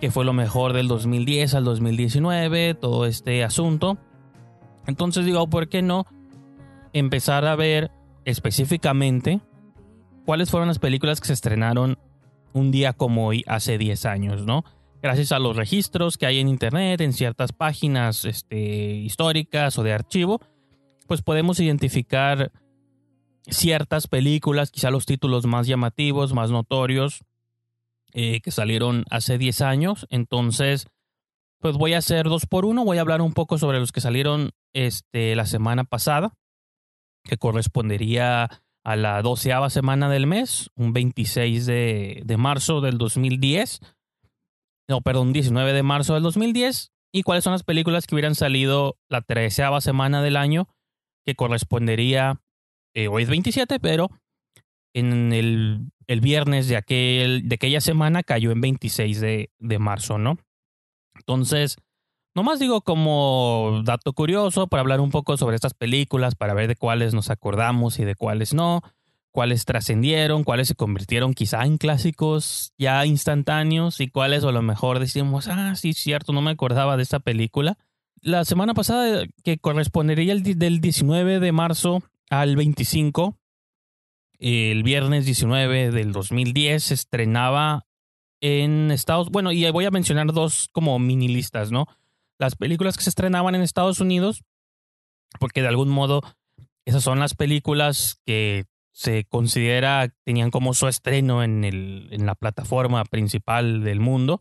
que 0.01 0.11
fue 0.11 0.25
lo 0.25 0.33
mejor 0.33 0.73
del 0.73 0.89
2010 0.89 1.55
al 1.55 1.65
2019, 1.65 2.75
todo 2.75 3.07
este 3.07 3.45
asunto. 3.45 3.99
Entonces 4.87 5.25
digo, 5.25 5.49
¿por 5.49 5.69
qué 5.69 5.83
no 5.83 6.07
empezar 6.93 7.45
a 7.45 7.57
ver 7.57 7.91
específicamente 8.25 9.41
cuáles 10.25 10.51
fueron 10.51 10.69
las 10.69 10.79
películas 10.79 11.21
que 11.21 11.29
se 11.29 11.33
estrenaron 11.33 11.99
un 12.53 12.71
día 12.71 12.93
como 12.93 13.27
hoy 13.27 13.45
hace 13.47 13.79
10 13.79 14.07
años, 14.07 14.47
¿no? 14.47 14.65
Gracias 15.03 15.31
a 15.33 15.39
los 15.39 15.57
registros 15.57 16.17
que 16.17 16.27
hay 16.27 16.41
en 16.41 16.49
internet, 16.49 17.01
en 17.01 17.13
ciertas 17.13 17.53
páginas 17.53 18.25
este, 18.25 18.59
históricas 18.59 19.79
o 19.79 19.83
de 19.83 19.93
archivo, 19.93 20.41
pues 21.07 21.23
podemos 21.23 21.61
identificar 21.61 22.51
ciertas 23.49 24.07
películas, 24.07 24.71
quizá 24.71 24.91
los 24.91 25.07
títulos 25.07 25.47
más 25.47 25.67
llamativos, 25.67 26.33
más 26.33 26.51
notorios, 26.51 27.25
eh, 28.13 28.41
que 28.41 28.51
salieron 28.51 29.05
hace 29.11 29.39
10 29.39 29.61
años. 29.61 30.07
Entonces, 30.11 30.87
pues 31.61 31.77
voy 31.77 31.95
a 31.95 31.99
hacer 31.99 32.25
dos 32.27 32.47
por 32.47 32.65
uno. 32.65 32.85
Voy 32.85 32.99
a 32.99 33.03
hablar 33.03 33.21
un 33.21 33.33
poco 33.33 33.59
sobre 33.59 33.79
los 33.79 33.93
que 33.93 34.01
salieron 34.01 34.53
este, 34.73 35.37
la 35.37 35.47
semana 35.47 35.85
pasada, 35.85 36.33
que 37.25 37.37
correspondería 37.37 38.49
a 38.85 38.97
la 38.97 39.21
doceava 39.21 39.69
semana 39.69 40.09
del 40.09 40.27
mes, 40.27 40.71
un 40.77 40.93
26 40.93 41.67
de, 41.67 42.23
de 42.25 42.37
marzo 42.37 42.81
del 42.81 42.99
2010. 42.99 43.81
No, 44.89 45.01
perdón, 45.01 45.33
19 45.33 45.73
de 45.73 45.83
marzo 45.83 46.15
del 46.15 46.23
2010. 46.23 46.93
Y 47.13 47.23
cuáles 47.23 47.45
son 47.45 47.53
las 47.53 47.65
películas 47.65 48.07
que 48.07 48.15
hubieran 48.15 48.35
salido 48.35 48.97
la 49.09 49.23
treceava 49.23 49.81
semana 49.81 50.23
del 50.23 50.37
año, 50.37 50.69
que 51.25 51.35
correspondería, 51.35 52.41
eh, 52.97 53.09
hoy 53.09 53.25
es 53.25 53.29
27, 53.29 53.79
pero 53.79 54.11
en 54.95 55.35
el, 55.35 55.93
el 56.07 56.21
viernes 56.23 56.67
de, 56.67 56.77
aquel, 56.77 57.47
de 57.47 57.57
aquella 57.57 57.83
semana 57.83 58.23
cayó 58.23 58.53
en 58.53 58.63
26 58.63 59.21
de, 59.21 59.51
de 59.59 59.79
marzo, 59.79 60.17
¿no? 60.17 60.39
Entonces, 61.15 61.77
nomás 62.35 62.59
digo 62.59 62.81
como 62.81 63.83
dato 63.85 64.15
curioso 64.15 64.67
para 64.67 64.81
hablar 64.81 65.01
un 65.01 65.11
poco 65.11 65.37
sobre 65.37 65.57
estas 65.57 65.75
películas, 65.75 66.37
para 66.37 66.55
ver 66.55 66.69
de 66.69 66.77
cuáles 66.77 67.13
nos 67.13 67.29
acordamos 67.29 67.99
y 67.99 68.07
de 68.07 68.15
cuáles 68.15 68.55
no, 68.55 68.81
cuáles 69.31 69.67
trascendieron, 69.67 70.43
cuáles 70.43 70.69
se 70.69 70.75
convirtieron 70.75 71.35
quizá 71.35 71.67
en 71.67 71.77
clásicos 71.77 72.73
ya 72.79 73.05
instantáneos 73.05 74.01
y 74.01 74.09
cuáles 74.09 74.43
a 74.43 74.53
lo 74.53 74.63
mejor 74.63 75.01
decimos, 75.01 75.49
ah, 75.49 75.75
sí, 75.77 75.93
cierto, 75.93 76.33
no 76.33 76.41
me 76.41 76.53
acordaba 76.53 76.97
de 76.97 77.03
esta 77.03 77.21
película. 77.21 77.77
La 78.23 78.47
semana 78.47 78.73
pasada, 78.73 79.27
que 79.45 79.59
correspondería 79.59 80.33
el 80.33 80.43
del 80.43 80.81
19 80.81 81.41
de 81.41 81.53
marzo 81.53 82.03
al 82.31 82.57
25, 82.57 83.39
el 84.39 84.83
viernes 84.83 85.25
19 85.25 85.91
del 85.91 86.13
2010, 86.13 86.85
se 86.85 86.95
estrenaba 86.95 87.87
en 88.41 88.91
Estados 88.91 89.31
Bueno, 89.31 89.53
y 89.53 89.69
voy 89.71 89.85
a 89.85 89.91
mencionar 89.91 90.33
dos 90.33 90.69
como 90.73 90.99
mini 90.99 91.29
listas, 91.29 91.71
¿no? 91.71 91.87
Las 92.39 92.57
películas 92.57 92.97
que 92.97 93.05
se 93.05 93.11
estrenaban 93.11 93.55
en 93.55 93.63
Estados 93.63 94.01
Unidos, 94.01 94.43
porque 95.41 95.63
de 95.63 95.69
algún 95.69 95.89
modo 95.89 96.23
esas 96.85 97.03
son 97.03 97.19
las 97.19 97.35
películas 97.35 98.21
que 98.25 98.67
se 98.93 99.25
considera 99.25 100.15
tenían 100.25 100.51
como 100.51 100.73
su 100.73 100.89
estreno 100.89 101.43
en, 101.43 101.65
el, 101.65 102.09
en 102.13 102.25
la 102.25 102.35
plataforma 102.35 103.05
principal 103.05 103.83
del 103.85 104.01
mundo, 104.01 104.41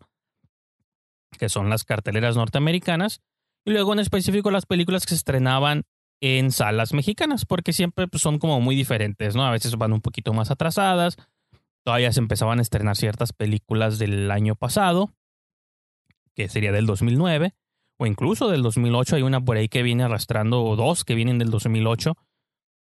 que 1.38 1.50
son 1.50 1.70
las 1.70 1.84
carteleras 1.84 2.36
norteamericanas, 2.36 3.22
y 3.65 3.72
luego 3.72 3.94
en 3.94 4.00
específico 4.00 4.51
las 4.51 4.65
películas 4.65 5.04
que 5.06 5.10
se 5.10 5.15
estrenaban 5.15 5.84
en 6.22 6.51
salas 6.51 6.93
mexicanas, 6.93 7.45
porque 7.45 7.74
siempre 7.74 8.07
pues, 8.07 8.22
son 8.22 8.39
como 8.39 8.62
muy 8.62 8.75
diferentes, 8.75 9.36
¿no? 9.36 9.45
A 9.45 9.51
veces 9.51 9.75
van 9.75 9.93
un 9.93 10.01
poquito 10.01 10.34
más 10.34 10.51
atrasadas, 10.51 11.17
todavía 11.84 12.12
se 12.12 12.19
empezaban 12.19 12.60
a 12.60 12.62
estrenar 12.62 12.95
ciertas 12.95 13.34
películas 13.34 14.00
del 14.00 14.31
año 14.31 14.55
pasado, 14.55 15.13
que 16.36 16.50
sería 16.50 16.72
del 16.72 16.86
2009, 16.86 17.53
o 17.98 18.05
incluso 18.05 18.50
del 18.50 18.62
2008, 18.63 19.17
hay 19.17 19.22
una 19.22 19.39
por 19.39 19.57
ahí 19.57 19.69
que 19.69 19.84
viene 19.84 20.03
arrastrando, 20.03 20.63
o 20.63 20.75
dos 20.75 21.05
que 21.05 21.15
vienen 21.15 21.38
del 21.38 21.50
2008. 21.50 22.15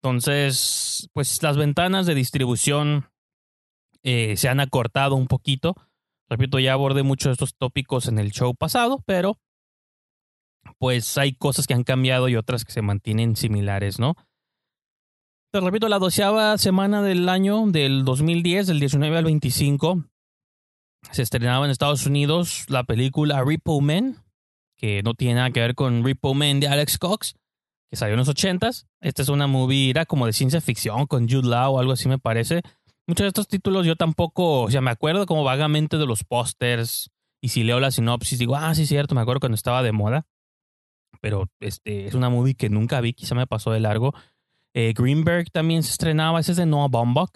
Entonces, 0.02 1.08
pues 1.12 1.42
las 1.42 1.56
ventanas 1.56 2.06
de 2.06 2.14
distribución 2.14 3.08
eh, 4.02 4.36
se 4.36 4.48
han 4.48 4.60
acortado 4.60 5.14
un 5.14 5.28
poquito. 5.28 5.74
Repito, 6.28 6.58
ya 6.58 6.72
abordé 6.72 7.02
muchos 7.02 7.26
de 7.30 7.32
estos 7.32 7.54
tópicos 7.54 8.08
en 8.08 8.18
el 8.18 8.32
show 8.32 8.54
pasado, 8.54 9.02
pero 9.06 9.38
pues 10.84 11.16
hay 11.16 11.32
cosas 11.32 11.66
que 11.66 11.72
han 11.72 11.82
cambiado 11.82 12.28
y 12.28 12.36
otras 12.36 12.66
que 12.66 12.70
se 12.70 12.82
mantienen 12.82 13.36
similares, 13.36 13.98
¿no? 13.98 14.16
Te 15.50 15.58
repito, 15.58 15.88
la 15.88 15.98
doceava 15.98 16.58
semana 16.58 17.00
del 17.00 17.26
año 17.30 17.64
del 17.68 18.04
2010, 18.04 18.66
del 18.66 18.80
19 18.80 19.16
al 19.16 19.24
25, 19.24 20.04
se 21.10 21.22
estrenaba 21.22 21.64
en 21.64 21.70
Estados 21.70 22.04
Unidos 22.04 22.66
la 22.68 22.84
película 22.84 23.42
Repo 23.42 23.80
Man, 23.80 24.26
que 24.76 25.02
no 25.02 25.14
tiene 25.14 25.36
nada 25.36 25.50
que 25.52 25.60
ver 25.60 25.74
con 25.74 26.04
Repo 26.04 26.34
Man 26.34 26.60
de 26.60 26.68
Alex 26.68 26.98
Cox, 26.98 27.34
que 27.90 27.96
salió 27.96 28.12
en 28.12 28.18
los 28.18 28.28
80s. 28.28 28.84
Esta 29.00 29.22
es 29.22 29.30
una 29.30 29.46
movie, 29.46 29.88
era 29.88 30.04
como 30.04 30.26
de 30.26 30.34
ciencia 30.34 30.60
ficción 30.60 31.06
con 31.06 31.30
Jude 31.30 31.48
Law 31.48 31.76
o 31.76 31.78
algo 31.78 31.92
así 31.92 32.10
me 32.10 32.18
parece. 32.18 32.60
Muchos 33.06 33.24
de 33.24 33.28
estos 33.28 33.48
títulos 33.48 33.86
yo 33.86 33.96
tampoco, 33.96 34.64
o 34.64 34.70
sea, 34.70 34.82
me 34.82 34.90
acuerdo 34.90 35.24
como 35.24 35.44
vagamente 35.44 35.96
de 35.96 36.04
los 36.04 36.24
pósters 36.24 37.10
y 37.40 37.48
si 37.48 37.64
leo 37.64 37.80
la 37.80 37.90
sinopsis 37.90 38.38
digo, 38.38 38.54
ah, 38.54 38.74
sí, 38.74 38.84
cierto, 38.84 39.14
me 39.14 39.22
acuerdo 39.22 39.40
cuando 39.40 39.56
estaba 39.56 39.82
de 39.82 39.92
moda. 39.92 40.26
Pero 41.24 41.48
este 41.58 42.04
es 42.04 42.12
una 42.12 42.28
movie 42.28 42.54
que 42.54 42.68
nunca 42.68 43.00
vi, 43.00 43.14
quizá 43.14 43.34
me 43.34 43.46
pasó 43.46 43.70
de 43.70 43.80
largo. 43.80 44.12
Eh, 44.74 44.92
Greenberg 44.94 45.50
también 45.50 45.82
se 45.82 45.90
estrenaba, 45.90 46.38
ese 46.38 46.52
es 46.52 46.58
de 46.58 46.66
Noah 46.66 46.88
Baumbach, 46.88 47.30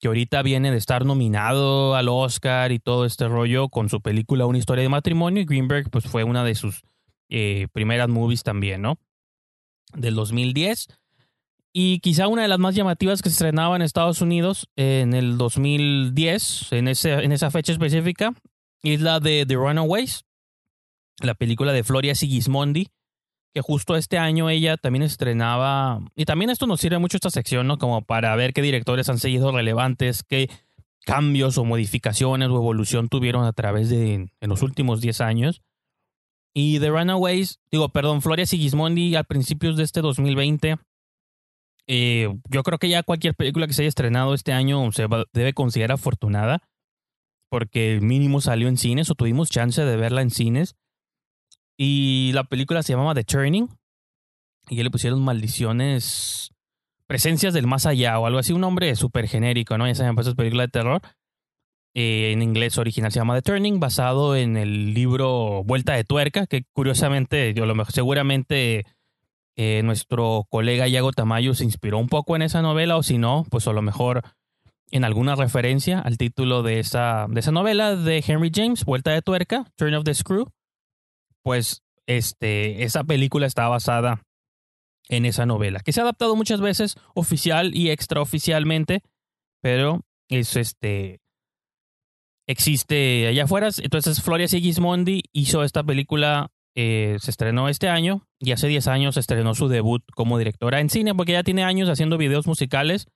que 0.00 0.08
ahorita 0.08 0.42
viene 0.42 0.72
de 0.72 0.76
estar 0.76 1.04
nominado 1.04 1.94
al 1.94 2.08
Oscar 2.08 2.72
y 2.72 2.80
todo 2.80 3.04
este 3.04 3.28
rollo 3.28 3.68
con 3.68 3.88
su 3.88 4.00
película 4.00 4.46
Una 4.46 4.58
historia 4.58 4.82
de 4.82 4.88
matrimonio. 4.88 5.40
Y 5.40 5.44
Greenberg 5.44 5.88
pues 5.88 6.06
fue 6.06 6.24
una 6.24 6.42
de 6.42 6.56
sus 6.56 6.82
eh, 7.28 7.68
primeras 7.72 8.08
movies 8.08 8.42
también, 8.42 8.82
¿no? 8.82 8.98
Del 9.94 10.16
2010. 10.16 10.88
Y 11.72 12.00
quizá 12.00 12.26
una 12.26 12.42
de 12.42 12.48
las 12.48 12.58
más 12.58 12.74
llamativas 12.74 13.22
que 13.22 13.28
se 13.28 13.34
estrenaba 13.34 13.76
en 13.76 13.82
Estados 13.82 14.20
Unidos 14.20 14.68
en 14.74 15.14
el 15.14 15.38
2010, 15.38 16.72
en, 16.72 16.88
ese, 16.88 17.12
en 17.12 17.30
esa 17.30 17.52
fecha 17.52 17.70
específica, 17.70 18.34
es 18.82 19.00
la 19.00 19.20
de 19.20 19.46
The 19.46 19.54
Runaways, 19.54 20.24
la 21.20 21.34
película 21.36 21.72
de 21.72 21.84
Floria 21.84 22.16
Sigismondi, 22.16 22.88
que 23.56 23.62
justo 23.62 23.96
este 23.96 24.18
año 24.18 24.50
ella 24.50 24.76
también 24.76 25.02
estrenaba, 25.02 26.02
y 26.14 26.26
también 26.26 26.50
esto 26.50 26.66
nos 26.66 26.78
sirve 26.78 26.98
mucho 26.98 27.16
esta 27.16 27.30
sección, 27.30 27.66
¿no? 27.66 27.78
Como 27.78 28.02
para 28.02 28.36
ver 28.36 28.52
qué 28.52 28.60
directores 28.60 29.08
han 29.08 29.18
seguido 29.18 29.50
relevantes, 29.50 30.22
qué 30.22 30.50
cambios 31.06 31.56
o 31.56 31.64
modificaciones 31.64 32.50
o 32.50 32.56
evolución 32.56 33.08
tuvieron 33.08 33.44
a 33.46 33.54
través 33.54 33.88
de 33.88 34.12
en 34.40 34.48
los 34.50 34.60
últimos 34.60 35.00
10 35.00 35.22
años. 35.22 35.62
Y 36.54 36.80
The 36.80 36.90
Runaways, 36.90 37.60
digo, 37.70 37.88
perdón, 37.88 38.20
Floria 38.20 38.44
Sigismondi 38.44 39.16
a 39.16 39.22
principios 39.24 39.78
de 39.78 39.84
este 39.84 40.02
2020 40.02 40.76
eh, 41.86 42.28
yo 42.50 42.62
creo 42.62 42.78
que 42.78 42.90
ya 42.90 43.02
cualquier 43.04 43.34
película 43.34 43.66
que 43.66 43.72
se 43.72 43.82
haya 43.82 43.88
estrenado 43.88 44.34
este 44.34 44.52
año 44.52 44.92
se 44.92 45.06
va- 45.06 45.24
debe 45.32 45.54
considerar 45.54 45.94
afortunada, 45.94 46.62
porque 47.50 48.00
mínimo 48.02 48.42
salió 48.42 48.68
en 48.68 48.76
cines 48.76 49.08
o 49.10 49.14
tuvimos 49.14 49.48
chance 49.48 49.82
de 49.82 49.96
verla 49.96 50.20
en 50.20 50.30
cines. 50.30 50.74
Y 51.76 52.32
la 52.32 52.44
película 52.44 52.82
se 52.82 52.92
llamaba 52.92 53.14
The 53.14 53.24
Turning, 53.24 53.68
y 54.68 54.82
le 54.82 54.90
pusieron 54.90 55.22
maldiciones, 55.22 56.50
presencias 57.06 57.54
del 57.54 57.66
más 57.66 57.86
allá 57.86 58.18
o 58.18 58.26
algo 58.26 58.38
así, 58.38 58.52
un 58.52 58.62
nombre 58.62 58.94
súper 58.96 59.28
genérico, 59.28 59.78
¿no? 59.78 59.86
Ya 59.86 59.94
saben, 59.94 60.14
pues 60.14 60.26
es 60.26 60.34
película 60.34 60.64
de 60.64 60.68
terror. 60.68 61.02
Eh, 61.94 62.32
en 62.32 62.42
inglés 62.42 62.76
original 62.76 63.10
se 63.10 63.20
llama 63.20 63.34
The 63.36 63.42
Turning, 63.42 63.80
basado 63.80 64.36
en 64.36 64.56
el 64.56 64.92
libro 64.92 65.62
Vuelta 65.64 65.94
de 65.94 66.04
Tuerca, 66.04 66.46
que 66.46 66.64
curiosamente, 66.72 67.54
yo 67.54 67.64
lo 67.64 67.74
mejor, 67.74 67.92
seguramente 67.92 68.84
eh, 69.56 69.80
nuestro 69.82 70.46
colega 70.50 70.88
Iago 70.88 71.12
Tamayo 71.12 71.54
se 71.54 71.64
inspiró 71.64 71.98
un 71.98 72.08
poco 72.08 72.36
en 72.36 72.42
esa 72.42 72.60
novela, 72.60 72.96
o 72.96 73.02
si 73.02 73.16
no, 73.16 73.46
pues 73.50 73.66
a 73.66 73.72
lo 73.72 73.80
mejor 73.80 74.22
en 74.90 75.04
alguna 75.04 75.36
referencia 75.36 76.00
al 76.00 76.18
título 76.18 76.62
de 76.62 76.80
esa, 76.80 77.26
de 77.30 77.40
esa 77.40 77.52
novela 77.52 77.96
de 77.96 78.22
Henry 78.26 78.50
James, 78.54 78.84
Vuelta 78.84 79.12
de 79.12 79.22
Tuerca, 79.22 79.64
Turn 79.76 79.94
of 79.94 80.04
the 80.04 80.14
Screw. 80.14 80.52
Pues 81.46 81.84
este, 82.08 82.82
esa 82.82 83.04
película 83.04 83.46
está 83.46 83.68
basada 83.68 84.20
en 85.08 85.24
esa 85.24 85.46
novela, 85.46 85.78
que 85.78 85.92
se 85.92 86.00
ha 86.00 86.02
adaptado 86.02 86.34
muchas 86.34 86.60
veces 86.60 86.96
oficial 87.14 87.72
y 87.72 87.90
extraoficialmente, 87.90 89.04
pero 89.62 90.00
es 90.28 90.56
este 90.56 91.20
existe 92.48 93.28
allá 93.28 93.44
afuera. 93.44 93.68
Entonces 93.80 94.20
Floria 94.22 94.48
Sigismondi 94.48 95.22
hizo 95.32 95.62
esta 95.62 95.84
película, 95.84 96.50
eh, 96.74 97.16
se 97.20 97.30
estrenó 97.30 97.68
este 97.68 97.88
año 97.88 98.26
y 98.40 98.50
hace 98.50 98.66
10 98.66 98.88
años 98.88 99.16
estrenó 99.16 99.54
su 99.54 99.68
debut 99.68 100.02
como 100.16 100.38
directora 100.38 100.80
en 100.80 100.90
cine, 100.90 101.14
porque 101.14 101.34
ya 101.34 101.44
tiene 101.44 101.62
años 101.62 101.88
haciendo 101.88 102.18
videos 102.18 102.48
musicales. 102.48 103.06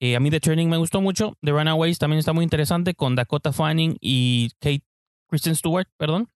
Eh, 0.00 0.14
a 0.14 0.20
mí 0.20 0.30
The 0.30 0.38
Turning 0.38 0.70
me 0.70 0.76
gustó 0.76 1.00
mucho. 1.00 1.36
The 1.42 1.50
Runaways 1.50 1.98
también 1.98 2.20
está 2.20 2.32
muy 2.32 2.44
interesante 2.44 2.94
con 2.94 3.16
Dakota 3.16 3.52
Fanning 3.52 3.96
y 4.00 4.50
Kate 4.60 4.84
Kristen 5.28 5.56
Stewart, 5.56 5.88
perdón. 5.96 6.28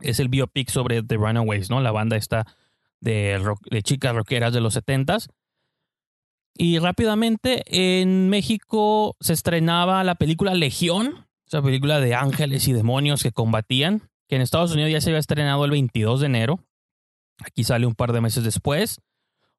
Es 0.00 0.20
el 0.20 0.28
biopic 0.28 0.68
sobre 0.70 1.02
The 1.02 1.16
Runaways, 1.16 1.70
¿no? 1.70 1.80
La 1.80 1.90
banda 1.92 2.16
esta 2.16 2.46
de, 3.00 3.38
rock- 3.38 3.66
de 3.70 3.82
chicas 3.82 4.14
rockeras 4.14 4.52
de 4.52 4.60
los 4.60 4.76
70s. 4.76 5.28
Y 6.54 6.78
rápidamente 6.78 7.62
en 8.00 8.28
México 8.28 9.16
se 9.20 9.32
estrenaba 9.32 10.02
la 10.04 10.16
película 10.16 10.54
Legión, 10.54 11.26
esa 11.46 11.62
película 11.62 12.00
de 12.00 12.14
ángeles 12.14 12.66
y 12.66 12.72
demonios 12.72 13.22
que 13.22 13.32
combatían, 13.32 14.02
que 14.28 14.36
en 14.36 14.42
Estados 14.42 14.72
Unidos 14.72 14.90
ya 14.90 15.00
se 15.00 15.10
había 15.10 15.20
estrenado 15.20 15.64
el 15.64 15.70
22 15.70 16.20
de 16.20 16.26
enero. 16.26 16.60
Aquí 17.44 17.62
sale 17.62 17.86
un 17.86 17.94
par 17.94 18.12
de 18.12 18.20
meses 18.20 18.42
después. 18.42 19.00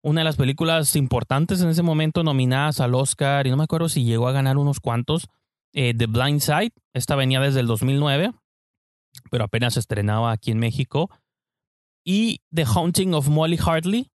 Una 0.01 0.21
de 0.21 0.25
las 0.25 0.35
películas 0.35 0.95
importantes 0.95 1.61
en 1.61 1.69
ese 1.69 1.83
momento 1.83 2.23
nominadas 2.23 2.79
al 2.81 2.93
Oscar, 2.95 3.47
y 3.47 3.49
no 3.49 3.57
me 3.57 3.63
acuerdo 3.63 3.89
si 3.89 4.03
llegó 4.03 4.27
a 4.27 4.31
ganar 4.33 4.57
unos 4.57 4.79
cuantos, 4.79 5.27
eh, 5.73 5.93
The 5.97 6.05
Blind 6.07 6.41
Side. 6.41 6.71
Esta 6.93 7.15
venía 7.15 7.39
desde 7.39 7.61
el 7.61 7.67
2009, 7.67 8.31
pero 9.31 9.43
apenas 9.43 9.77
estrenaba 9.77 10.31
aquí 10.31 10.51
en 10.51 10.59
México. 10.59 11.09
Y 12.03 12.41
The 12.53 12.65
Haunting 12.65 13.13
of 13.13 13.27
Molly 13.27 13.59
Hartley, 13.63 14.11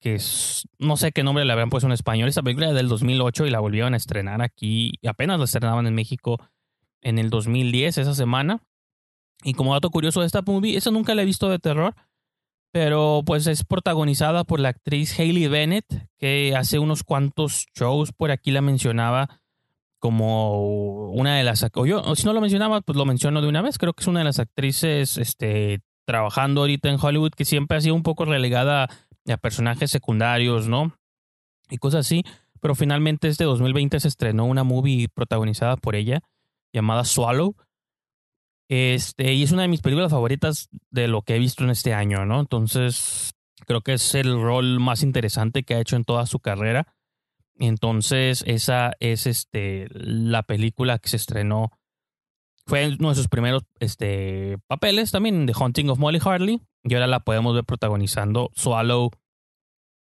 que 0.00 0.14
es, 0.14 0.68
no 0.78 0.96
sé 0.96 1.12
qué 1.12 1.22
nombre 1.22 1.44
le 1.44 1.52
habían 1.52 1.70
puesto 1.70 1.86
en 1.86 1.92
español. 1.92 2.28
Esta 2.28 2.42
película 2.42 2.68
es 2.68 2.74
del 2.74 2.88
2008 2.88 3.46
y 3.46 3.50
la 3.50 3.60
volvieron 3.60 3.94
a 3.94 3.96
estrenar 3.96 4.42
aquí. 4.42 4.92
Y 5.00 5.08
apenas 5.08 5.38
la 5.38 5.44
estrenaban 5.44 5.86
en 5.86 5.94
México 5.94 6.38
en 7.00 7.18
el 7.18 7.30
2010, 7.30 7.98
esa 7.98 8.14
semana. 8.14 8.62
Y 9.42 9.54
como 9.54 9.72
dato 9.72 9.90
curioso 9.90 10.20
de 10.20 10.26
esta 10.26 10.42
movie, 10.42 10.76
esa 10.76 10.90
nunca 10.90 11.14
la 11.14 11.22
he 11.22 11.26
visto 11.26 11.48
de 11.48 11.58
terror, 11.58 11.94
pero 12.72 13.22
pues 13.26 13.46
es 13.48 13.64
protagonizada 13.64 14.44
por 14.44 14.60
la 14.60 14.68
actriz 14.68 15.18
Hailey 15.18 15.48
Bennett, 15.48 16.08
que 16.18 16.54
hace 16.56 16.78
unos 16.78 17.02
cuantos 17.02 17.66
shows 17.74 18.12
por 18.12 18.30
aquí 18.30 18.52
la 18.52 18.62
mencionaba 18.62 19.41
como 20.02 21.10
una 21.12 21.36
de 21.36 21.44
las... 21.44 21.64
O 21.74 21.86
yo, 21.86 22.16
si 22.16 22.24
no 22.24 22.32
lo 22.32 22.40
mencionaba, 22.40 22.80
pues 22.80 22.98
lo 22.98 23.04
menciono 23.04 23.40
de 23.40 23.46
una 23.46 23.62
vez. 23.62 23.78
Creo 23.78 23.92
que 23.92 24.02
es 24.02 24.08
una 24.08 24.18
de 24.18 24.24
las 24.24 24.40
actrices 24.40 25.16
este, 25.16 25.80
trabajando 26.04 26.62
ahorita 26.62 26.88
en 26.88 26.98
Hollywood 27.00 27.30
que 27.30 27.44
siempre 27.44 27.78
ha 27.78 27.80
sido 27.80 27.94
un 27.94 28.02
poco 28.02 28.24
relegada 28.24 28.88
a 29.28 29.36
personajes 29.36 29.92
secundarios, 29.92 30.66
¿no? 30.66 30.92
Y 31.70 31.76
cosas 31.78 32.00
así. 32.04 32.24
Pero 32.60 32.74
finalmente 32.74 33.28
este 33.28 33.44
2020 33.44 34.00
se 34.00 34.08
estrenó 34.08 34.44
una 34.44 34.64
movie 34.64 35.08
protagonizada 35.08 35.76
por 35.76 35.94
ella 35.94 36.20
llamada 36.72 37.04
Swallow. 37.04 37.54
Este, 38.68 39.32
y 39.34 39.44
es 39.44 39.52
una 39.52 39.62
de 39.62 39.68
mis 39.68 39.82
películas 39.82 40.10
favoritas 40.10 40.68
de 40.90 41.06
lo 41.06 41.22
que 41.22 41.36
he 41.36 41.38
visto 41.38 41.62
en 41.62 41.70
este 41.70 41.94
año, 41.94 42.26
¿no? 42.26 42.40
Entonces, 42.40 43.34
creo 43.68 43.82
que 43.82 43.92
es 43.92 44.16
el 44.16 44.32
rol 44.32 44.80
más 44.80 45.04
interesante 45.04 45.62
que 45.62 45.76
ha 45.76 45.80
hecho 45.80 45.94
en 45.94 46.02
toda 46.02 46.26
su 46.26 46.40
carrera. 46.40 46.92
Entonces, 47.58 48.42
esa 48.46 48.92
es 49.00 49.26
este, 49.26 49.88
la 49.92 50.42
película 50.42 50.98
que 50.98 51.08
se 51.08 51.16
estrenó. 51.16 51.70
Fue 52.66 52.96
uno 52.98 53.10
de 53.10 53.14
sus 53.14 53.28
primeros 53.28 53.64
este, 53.80 54.58
papeles 54.66 55.10
también, 55.10 55.46
The 55.46 55.52
Haunting 55.54 55.90
of 55.90 55.98
Molly 55.98 56.20
Hartley. 56.24 56.60
Y 56.84 56.94
ahora 56.94 57.06
la 57.06 57.20
podemos 57.20 57.54
ver 57.54 57.64
protagonizando 57.64 58.50
Swallow. 58.54 59.10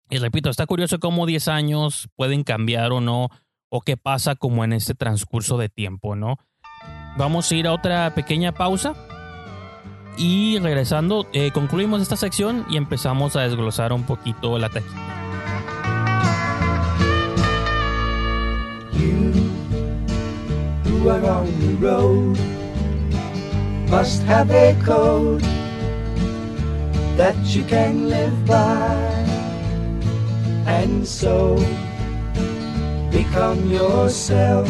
Y 0.10 0.18
repito, 0.18 0.50
está 0.50 0.66
curioso 0.66 1.00
cómo 1.00 1.26
10 1.26 1.48
años 1.50 2.10
pueden 2.16 2.44
cambiar 2.44 2.92
o 2.92 3.02
no, 3.02 3.30
o 3.70 3.82
qué 3.82 3.98
pasa 3.98 4.36
como 4.36 4.64
en 4.64 4.74
este 4.74 4.96
transcurso 4.96 5.58
de 5.58 5.70
tiempo, 5.70 6.16
¿no? 6.16 6.38
Vamos 7.18 7.52
a 7.52 7.56
ir 7.56 7.68
a 7.68 7.74
otra 7.74 8.14
pequeña 8.14 8.54
pausa. 8.54 8.96
Y 10.18 10.58
regresando, 10.60 11.28
eh, 11.34 11.52
concluimos 11.52 12.02
esta 12.02 12.16
sección 12.16 12.66
y 12.70 12.78
empezamos 12.78 13.36
a 13.36 13.42
desglosar 13.42 13.94
un 13.94 14.04
poquito 14.04 14.58
la 14.58 14.70
taquilla. 14.70 15.27
Who 20.98 21.10
are 21.10 21.26
on 21.26 21.46
the 21.60 21.76
road. 21.76 22.38
Must 23.90 24.24
have 24.24 24.50
a 24.52 24.76
code 24.84 25.42
that 27.18 27.36
you 27.46 27.64
can 27.64 28.10
live 28.10 28.46
by, 28.46 28.96
and 30.66 31.08
so 31.08 31.56
become 33.12 33.70
yourself. 33.70 34.68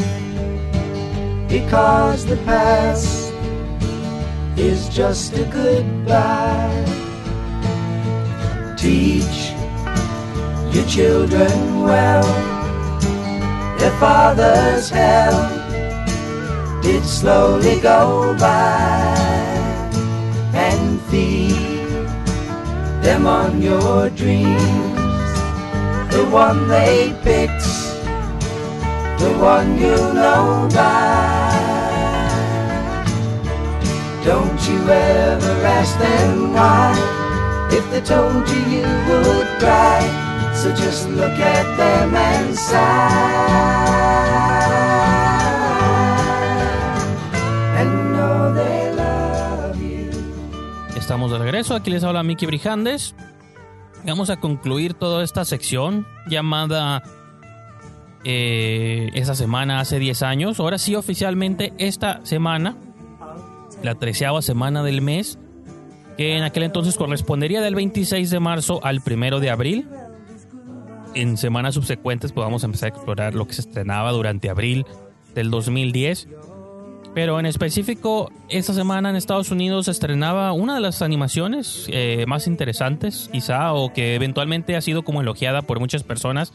Because 1.47 2.25
the 2.25 2.37
past 2.45 3.33
is 4.57 4.89
just 4.89 5.33
a 5.37 5.45
goodbye. 5.45 6.85
Teach 8.77 9.51
your 10.75 10.85
children 10.87 11.83
well. 11.83 12.27
Their 13.79 13.97
father's 13.99 14.89
hell 14.89 15.66
did 16.81 17.03
slowly 17.03 17.79
go 17.81 18.35
by 18.39 19.15
and 20.53 21.01
feed 21.03 21.55
them 23.01 23.25
on 23.27 23.61
your 23.61 24.09
dreams. 24.09 24.97
The 26.11 26.25
one 26.31 26.67
they 26.67 27.15
picked 27.23 27.77
the 29.19 29.33
one 29.39 29.77
you 29.79 29.95
know 30.13 30.69
by. 30.73 31.47
Don't 34.23 34.61
you 34.69 34.79
ever 34.89 35.53
ask 35.65 35.97
them 35.97 36.53
why 36.53 36.93
if 37.71 37.89
they 37.89 38.01
told 38.01 38.47
you 38.47 38.61
you 38.75 38.87
would 39.09 39.47
cry. 39.59 40.01
So 40.53 40.73
just 40.75 41.09
look 41.09 41.37
at 41.39 41.77
them 41.77 42.15
and 42.15 42.55
sigh 42.55 44.26
Estamos 51.07 51.31
de 51.31 51.37
regreso, 51.37 51.73
aquí 51.73 51.89
les 51.89 52.03
habla 52.03 52.21
Miki 52.21 52.45
Brijandes. 52.45 53.15
Vamos 54.05 54.29
a 54.29 54.41
concluir 54.41 54.93
toda 54.93 55.23
esta 55.23 55.45
sección 55.45 56.05
llamada 56.27 57.01
eh, 58.25 59.09
esa 59.13 59.33
semana 59.33 59.79
hace 59.79 59.99
10 59.99 60.21
años. 60.23 60.59
Ahora 60.59 60.77
sí, 60.77 60.95
oficialmente 60.95 61.71
esta 61.77 62.19
semana, 62.25 62.75
la 63.81 63.95
treceava 63.95 64.41
semana 64.41 64.83
del 64.83 65.01
mes, 65.01 65.39
que 66.17 66.35
en 66.35 66.43
aquel 66.43 66.63
entonces 66.63 66.97
correspondería 66.97 67.61
del 67.61 67.75
26 67.75 68.29
de 68.29 68.39
marzo 68.41 68.81
al 68.83 69.01
1 69.01 69.39
de 69.39 69.49
abril. 69.49 69.87
En 71.13 71.37
semanas 71.37 71.75
subsecuentes 71.75 72.33
podamos 72.33 72.65
empezar 72.65 72.91
a 72.91 72.95
explorar 72.95 73.33
lo 73.33 73.47
que 73.47 73.53
se 73.53 73.61
estrenaba 73.61 74.11
durante 74.11 74.49
abril 74.49 74.85
del 75.33 75.51
2010. 75.51 76.27
Pero 77.17 77.39
en 77.39 77.47
específico, 77.47 78.31
esta 78.47 78.73
semana 78.73 79.09
en 79.09 79.15
Estados 79.15 79.49
Unidos 79.49 79.87
estrenaba 79.87 80.51
una 80.51 80.75
de 80.75 80.81
las 80.81 81.01
animaciones 81.01 81.87
eh, 81.91 82.25
más 82.27 82.45
interesantes, 82.45 83.27
quizá, 83.31 83.73
o 83.73 83.91
que 83.91 84.13
eventualmente 84.13 84.75
ha 84.75 84.81
sido 84.81 85.01
como 85.01 85.21
elogiada 85.21 85.63
por 85.63 85.79
muchas 85.79 86.03
personas. 86.03 86.53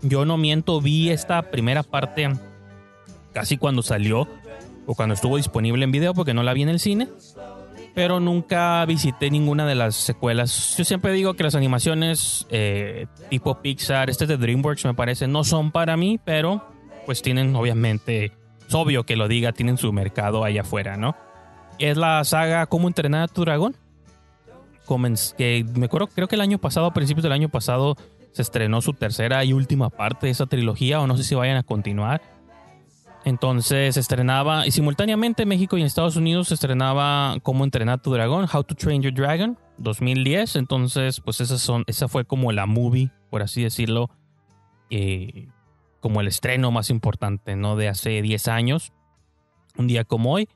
Yo 0.00 0.24
no 0.24 0.38
miento, 0.38 0.80
vi 0.80 1.10
esta 1.10 1.52
primera 1.52 1.84
parte 1.84 2.28
casi 3.32 3.58
cuando 3.58 3.80
salió 3.82 4.26
o 4.86 4.96
cuando 4.96 5.14
estuvo 5.14 5.36
disponible 5.36 5.84
en 5.84 5.92
video 5.92 6.14
porque 6.14 6.34
no 6.34 6.42
la 6.42 6.52
vi 6.52 6.62
en 6.62 6.70
el 6.70 6.80
cine. 6.80 7.06
Pero 7.94 8.18
nunca 8.18 8.84
visité 8.86 9.30
ninguna 9.30 9.66
de 9.66 9.76
las 9.76 9.94
secuelas. 9.94 10.74
Yo 10.76 10.84
siempre 10.84 11.12
digo 11.12 11.34
que 11.34 11.44
las 11.44 11.54
animaciones 11.54 12.48
eh, 12.50 13.06
tipo 13.30 13.62
Pixar, 13.62 14.10
este 14.10 14.24
es 14.24 14.28
de 14.28 14.36
DreamWorks 14.36 14.84
me 14.84 14.94
parece, 14.94 15.28
no 15.28 15.44
son 15.44 15.70
para 15.70 15.96
mí, 15.96 16.18
pero 16.24 16.66
pues 17.06 17.22
tienen 17.22 17.54
obviamente 17.54 18.32
es 18.72 18.74
obvio 18.74 19.04
que 19.04 19.16
lo 19.16 19.28
diga, 19.28 19.52
tienen 19.52 19.76
su 19.76 19.92
mercado 19.92 20.44
allá 20.44 20.62
afuera, 20.62 20.96
¿no? 20.96 21.14
Es 21.78 21.98
la 21.98 22.24
saga 22.24 22.64
Cómo 22.66 22.88
entrenar 22.88 23.24
a 23.24 23.28
tu 23.28 23.42
dragón. 23.42 23.76
Que 25.36 25.64
me 25.74 25.86
acuerdo, 25.86 26.06
creo 26.06 26.26
que 26.26 26.36
el 26.36 26.40
año 26.40 26.58
pasado, 26.58 26.86
a 26.86 26.94
principios 26.94 27.22
del 27.22 27.32
año 27.32 27.50
pasado, 27.50 27.96
se 28.32 28.42
estrenó 28.42 28.80
su 28.80 28.94
tercera 28.94 29.44
y 29.44 29.52
última 29.52 29.90
parte 29.90 30.26
de 30.26 30.32
esa 30.32 30.46
trilogía, 30.46 31.00
o 31.00 31.06
no 31.06 31.16
sé 31.16 31.24
si 31.24 31.34
vayan 31.34 31.56
a 31.56 31.62
continuar. 31.62 32.22
Entonces 33.24 33.94
se 33.94 34.00
estrenaba, 34.00 34.66
y 34.66 34.70
simultáneamente 34.70 35.42
en 35.42 35.50
México 35.50 35.76
y 35.76 35.80
en 35.82 35.86
Estados 35.86 36.16
Unidos 36.16 36.48
se 36.48 36.54
estrenaba 36.54 37.36
Cómo 37.42 37.64
entrenar 37.64 37.98
a 37.98 38.02
tu 38.02 38.12
dragón, 38.12 38.46
How 38.52 38.64
to 38.64 38.74
Train 38.74 39.02
Your 39.02 39.14
Dragon, 39.14 39.58
2010. 39.78 40.56
Entonces, 40.56 41.20
pues 41.20 41.42
esas 41.42 41.60
son, 41.60 41.84
esa 41.86 42.08
fue 42.08 42.24
como 42.24 42.52
la 42.52 42.66
movie, 42.66 43.10
por 43.30 43.42
así 43.42 43.62
decirlo, 43.62 44.10
eh, 44.90 45.48
como 46.02 46.20
el 46.20 46.26
estreno 46.26 46.70
más 46.70 46.90
importante, 46.90 47.56
¿no? 47.56 47.76
De 47.76 47.88
hace 47.88 48.20
10 48.20 48.48
años, 48.48 48.92
un 49.78 49.86
día 49.86 50.04
como 50.04 50.32
hoy. 50.32 50.48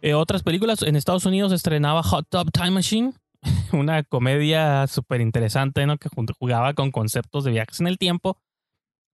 Eh, 0.00 0.14
otras 0.14 0.42
películas, 0.42 0.82
en 0.82 0.96
Estados 0.96 1.26
Unidos 1.26 1.52
estrenaba 1.52 2.02
Hot 2.02 2.26
Tub 2.28 2.50
Time 2.50 2.70
Machine, 2.70 3.12
una 3.72 4.02
comedia 4.02 4.86
súper 4.86 5.20
interesante, 5.20 5.86
¿no? 5.86 5.98
Que 5.98 6.08
jugaba 6.38 6.72
con 6.72 6.90
conceptos 6.90 7.44
de 7.44 7.52
viajes 7.52 7.78
en 7.80 7.88
el 7.88 7.98
tiempo, 7.98 8.38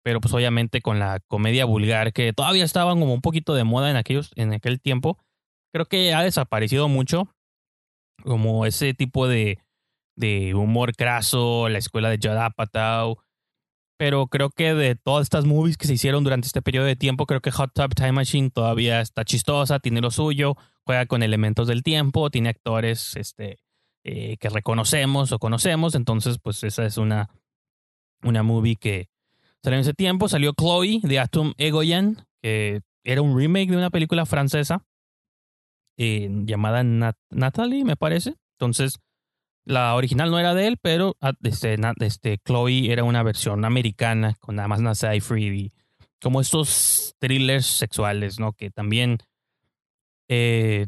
pero 0.05 0.21
pues 0.21 0.33
obviamente 0.33 0.81
con 0.81 1.01
la 1.01 1.19
comedia 1.27 1.65
vulgar 1.65 2.13
que 2.13 2.33
todavía 2.33 2.65
estaban 2.65 3.01
como 3.01 3.13
un 3.13 3.21
poquito 3.21 3.53
de 3.55 3.65
moda 3.65 3.91
en, 3.91 3.97
aquellos, 3.97 4.31
en 4.37 4.53
aquel 4.53 4.81
tiempo. 4.81 5.19
Creo 5.73 5.87
que 5.87 6.15
ha 6.15 6.23
desaparecido 6.23 6.89
mucho, 6.89 7.29
como 8.23 8.67
ese 8.67 8.95
tipo 8.95 9.27
de, 9.27 9.59
de 10.15 10.55
humor 10.55 10.95
craso, 10.95 11.69
la 11.69 11.79
escuela 11.79 12.09
de 12.09 12.19
Judd 12.23 12.39
Apatow, 12.39 13.19
pero 13.99 14.27
creo 14.27 14.51
que 14.51 14.75
de 14.75 14.95
todas 14.97 15.23
estas 15.25 15.45
movies 15.45 15.77
que 15.77 15.87
se 15.87 15.95
hicieron 15.95 16.25
durante 16.25 16.47
este 16.47 16.63
periodo 16.63 16.87
de 16.87 16.97
tiempo, 16.97 17.27
creo 17.27 17.41
que 17.41 17.51
Hot 17.51 17.73
Tub 17.75 17.95
Time 17.95 18.13
Machine 18.13 18.51
todavía 18.51 19.01
está 19.01 19.25
chistosa, 19.25 19.79
tiene 19.79 20.01
lo 20.01 20.11
suyo, 20.11 20.55
juega 20.85 21.07
con 21.07 21.23
elementos 21.23 21.67
del 21.69 21.83
tiempo, 21.83 22.31
tiene 22.31 22.51
actores 22.51 23.17
este, 23.17 23.59
eh, 24.05 24.37
que 24.39 24.49
reconocemos 24.49 25.33
o 25.33 25.39
conocemos, 25.39 25.95
entonces 25.95 26.39
pues 26.43 26.63
esa 26.65 26.85
es 26.85 26.97
una, 26.99 27.29
una 28.23 28.43
movie 28.43 28.77
que 28.77 29.09
salió 29.63 29.79
en 29.79 29.83
ese 29.83 29.95
tiempo. 29.95 30.29
Salió 30.29 30.53
Chloe 30.53 31.01
de 31.03 31.19
Atom 31.19 31.55
Egoyan, 31.57 32.27
que 32.43 32.83
era 33.05 33.23
un 33.23 33.37
remake 33.37 33.71
de 33.71 33.77
una 33.77 33.91
película 33.91 34.27
francesa 34.27 34.85
eh, 35.97 36.29
llamada 36.45 36.83
Nat- 36.83 37.19
Natalie, 37.31 37.85
me 37.85 37.97
parece. 37.97 38.35
Entonces, 38.59 38.99
la 39.67 39.95
original 39.97 40.31
no 40.31 40.39
era 40.39 40.55
de 40.55 40.69
él, 40.69 40.79
pero 40.81 41.17
ah, 41.21 41.33
este, 41.43 41.77
este, 42.01 42.39
Chloe 42.39 42.91
era 42.93 43.05
una 43.05 43.23
versión 43.23 43.65
americana 43.65 44.35
con 44.41 44.57
nada 44.57 44.69
más 44.69 44.99
Seyfried 44.99 45.53
y 45.53 45.73
como 46.23 46.41
estos 46.41 47.15
thrillers 47.19 47.67
sexuales, 47.67 48.39
¿no? 48.41 48.53
Que 48.53 48.71
también, 48.71 49.19
eh, 50.29 50.87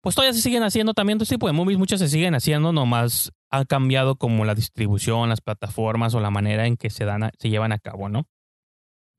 pues 0.00 0.14
todavía 0.14 0.34
se 0.34 0.42
siguen 0.42 0.62
haciendo 0.62 0.94
también 0.94 1.20
este 1.20 1.34
tipo 1.34 1.46
de 1.46 1.52
movies, 1.52 1.78
muchas 1.78 2.00
se 2.00 2.08
siguen 2.08 2.34
haciendo, 2.34 2.72
nomás 2.72 3.32
ha 3.50 3.64
cambiado 3.64 4.16
como 4.16 4.44
la 4.44 4.54
distribución, 4.54 5.28
las 5.30 5.40
plataformas 5.40 6.14
o 6.14 6.20
la 6.20 6.30
manera 6.30 6.66
en 6.66 6.76
que 6.76 6.90
se, 6.90 7.04
dan 7.04 7.24
a- 7.24 7.32
se 7.38 7.48
llevan 7.48 7.72
a 7.72 7.78
cabo, 7.78 8.08
¿no? 8.08 8.26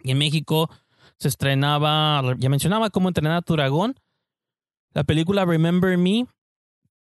Y 0.04 0.12
en 0.12 0.18
México 0.20 0.70
se 1.18 1.28
estrenaba, 1.28 2.22
ya 2.38 2.50
mencionaba 2.50 2.90
cómo 2.92 3.10
entrenar 3.10 3.34
a 3.38 3.42
tu 3.42 3.54
dragón, 3.54 3.96
la 4.94 5.04
película 5.04 5.46
Remember 5.46 5.98
Me, 5.98 6.26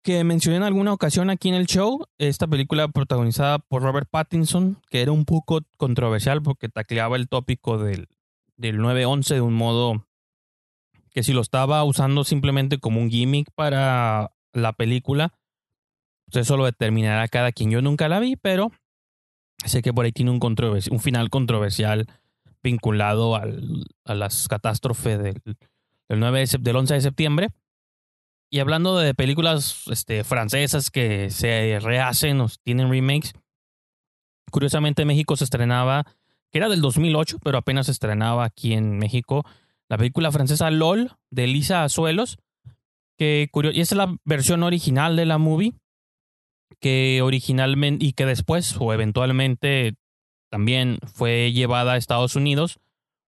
que 0.03 0.23
mencioné 0.23 0.57
en 0.57 0.63
alguna 0.63 0.93
ocasión 0.93 1.29
aquí 1.29 1.49
en 1.49 1.55
el 1.55 1.65
show, 1.67 2.05
esta 2.17 2.47
película 2.47 2.87
protagonizada 2.87 3.59
por 3.59 3.81
Robert 3.83 4.07
Pattinson, 4.09 4.81
que 4.89 5.01
era 5.01 5.11
un 5.11 5.25
poco 5.25 5.61
controversial 5.77 6.41
porque 6.41 6.69
tacleaba 6.69 7.17
el 7.17 7.27
tópico 7.27 7.77
del, 7.77 8.07
del 8.55 8.79
9-11 8.79 9.35
de 9.35 9.41
un 9.41 9.53
modo 9.55 10.05
que 11.11 11.23
si 11.23 11.33
lo 11.33 11.41
estaba 11.41 11.83
usando 11.83 12.23
simplemente 12.23 12.77
como 12.79 13.01
un 13.01 13.09
gimmick 13.09 13.49
para 13.55 14.31
la 14.53 14.73
película, 14.73 15.33
pues 16.31 16.45
eso 16.45 16.55
lo 16.57 16.65
determinará 16.65 17.27
cada 17.27 17.51
quien. 17.51 17.71
Yo 17.71 17.81
nunca 17.81 18.07
la 18.07 18.19
vi, 18.19 18.35
pero 18.35 18.71
sé 19.65 19.81
que 19.81 19.93
por 19.93 20.05
ahí 20.05 20.11
tiene 20.11 20.31
un, 20.31 20.39
un 20.41 20.99
final 20.99 21.29
controversial 21.29 22.07
vinculado 22.63 23.35
al, 23.35 23.85
a 24.05 24.13
las 24.13 24.47
catástrofes 24.47 25.17
del, 25.21 25.41
del, 25.43 26.19
9 26.19 26.39
de 26.39 26.45
sep- 26.45 26.61
del 26.61 26.75
11 26.75 26.93
de 26.93 27.01
septiembre. 27.01 27.49
Y 28.51 28.59
hablando 28.59 28.97
de 28.97 29.13
películas 29.13 29.83
este, 29.87 30.23
francesas 30.23 30.89
que 30.89 31.29
se 31.29 31.79
rehacen 31.79 32.41
o 32.41 32.47
tienen 32.63 32.89
remakes, 32.89 33.33
curiosamente 34.51 35.03
en 35.03 35.07
México 35.07 35.35
se 35.35 35.43
estrenaba 35.43 36.05
que 36.51 36.57
era 36.57 36.69
del 36.69 36.81
2008, 36.81 37.37
pero 37.43 37.59
apenas 37.59 37.85
se 37.85 37.91
estrenaba 37.91 38.43
aquí 38.43 38.73
en 38.73 38.97
México, 38.97 39.45
la 39.87 39.97
película 39.97 40.31
francesa 40.31 40.71
LOL 40.71 41.11
de 41.29 41.47
Lisa 41.47 41.83
Azuelos, 41.83 42.39
que 43.17 43.49
curio- 43.51 43.71
y 43.71 43.81
es 43.81 43.91
la 43.91 44.15
versión 44.25 44.63
original 44.63 45.15
de 45.15 45.25
la 45.25 45.37
movie, 45.37 45.73
que 46.79 47.21
originalmente 47.21 48.03
y 48.05 48.13
que 48.13 48.25
después 48.25 48.75
o 48.79 48.93
eventualmente 48.93 49.95
también 50.49 50.97
fue 51.13 51.51
llevada 51.51 51.93
a 51.93 51.97
Estados 51.97 52.35
Unidos, 52.35 52.79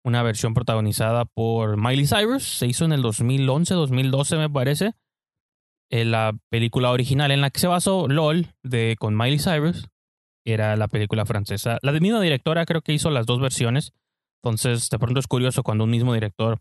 una 0.02 0.22
versión 0.22 0.54
protagonizada 0.54 1.26
por 1.26 1.76
Miley 1.76 2.06
Cyrus, 2.06 2.44
se 2.44 2.66
hizo 2.66 2.87
en 2.87 2.92
el 2.92 3.02
2011, 3.02 3.74
2012 3.74 4.37
me 4.37 4.48
parece, 4.48 4.92
Eh, 5.90 6.05
la 6.05 6.37
película 6.50 6.90
original 6.90 7.31
en 7.33 7.40
la 7.40 7.50
que 7.50 7.61
se 7.61 7.66
basó 7.66 8.07
LOL 8.09 8.55
de 8.62 8.96
con 8.98 9.16
Miley 9.16 9.38
Cyrus 9.38 9.88
era 10.44 10.76
la 10.76 10.88
película 10.88 11.26
francesa. 11.26 11.79
La 11.83 11.92
misma 11.92 12.20
directora 12.20 12.64
creo 12.64 12.81
que 12.81 12.92
hizo 12.92 13.11
las 13.11 13.26
dos 13.26 13.40
versiones. 13.40 13.92
Entonces, 14.42 14.88
de 14.88 14.98
pronto 14.98 15.20
es 15.20 15.26
curioso 15.26 15.62
cuando 15.62 15.85
un 15.85 15.90
mismo 15.90 16.14
director 16.14 16.61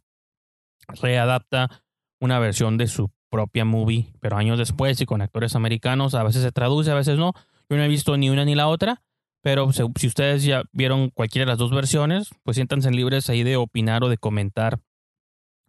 readapta 1.02 1.84
una 2.20 2.39
versión 2.39 2.78
de 2.78 2.88
su 2.88 3.12
propia 3.30 3.63
movie, 3.65 4.12
pero 4.20 4.38
años 4.38 4.58
después 4.58 5.00
y 5.02 5.06
con 5.06 5.22
actores 5.22 5.56
americanos. 5.56 6.15
A 6.15 6.24
veces 6.24 6.42
se 6.42 6.52
traduce, 6.52 6.92
a 6.92 6.96
veces 6.96 7.18
no. 7.18 7.34
Yo 7.70 7.78
no 7.78 7.84
he 7.84 7.88
visto 7.88 8.18
ni 8.18 8.30
una 8.30 8.46
ni 8.46 8.56
la 8.56 8.68
otra, 8.68 9.04
pero 9.42 9.72
si 9.72 10.08
ustedes 10.08 10.44
ya 10.44 10.63
vieron 10.72 11.12
cualquiera 11.12 11.46
de 11.46 11.52
las 11.52 11.60
dos 11.60 11.72
versiones, 11.72 12.30
pues 12.44 12.56
siéntanse 12.56 12.92
libres 12.92 13.30
ahí 13.30 13.44
de 13.44 13.58
opinar 13.58 14.04
o 14.04 14.10
de 14.10 14.18
comentar 14.18 14.80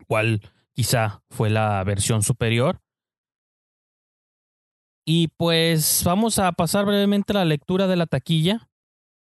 cuál 0.07 0.41
quizá 0.73 1.23
fue 1.31 1.51
la 1.51 1.85
versión 1.85 2.23
superior. 2.23 2.81
Y 5.13 5.27
pues 5.27 6.03
vamos 6.05 6.39
a 6.39 6.53
pasar 6.53 6.87
brevemente 6.87 7.33
a 7.33 7.41
la 7.41 7.45
lectura 7.45 7.89
de 7.89 7.97
la 7.97 8.07
taquilla. 8.07 8.71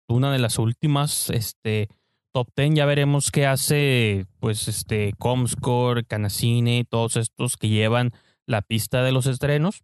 Una 0.07 0.31
de 0.31 0.37
las 0.37 0.59
últimas, 0.59 1.31
este, 1.31 1.89
top 2.31 2.47
10. 2.55 2.75
Ya 2.75 2.85
veremos 2.85 3.31
qué 3.31 3.47
hace, 3.47 4.27
pues, 4.39 4.67
este, 4.67 5.13
Comscore, 5.17 6.05
Canacine, 6.05 6.85
todos 6.87 7.17
estos 7.17 7.57
que 7.57 7.69
llevan 7.69 8.11
la 8.45 8.61
pista 8.61 9.01
de 9.01 9.13
los 9.13 9.25
estrenos. 9.25 9.83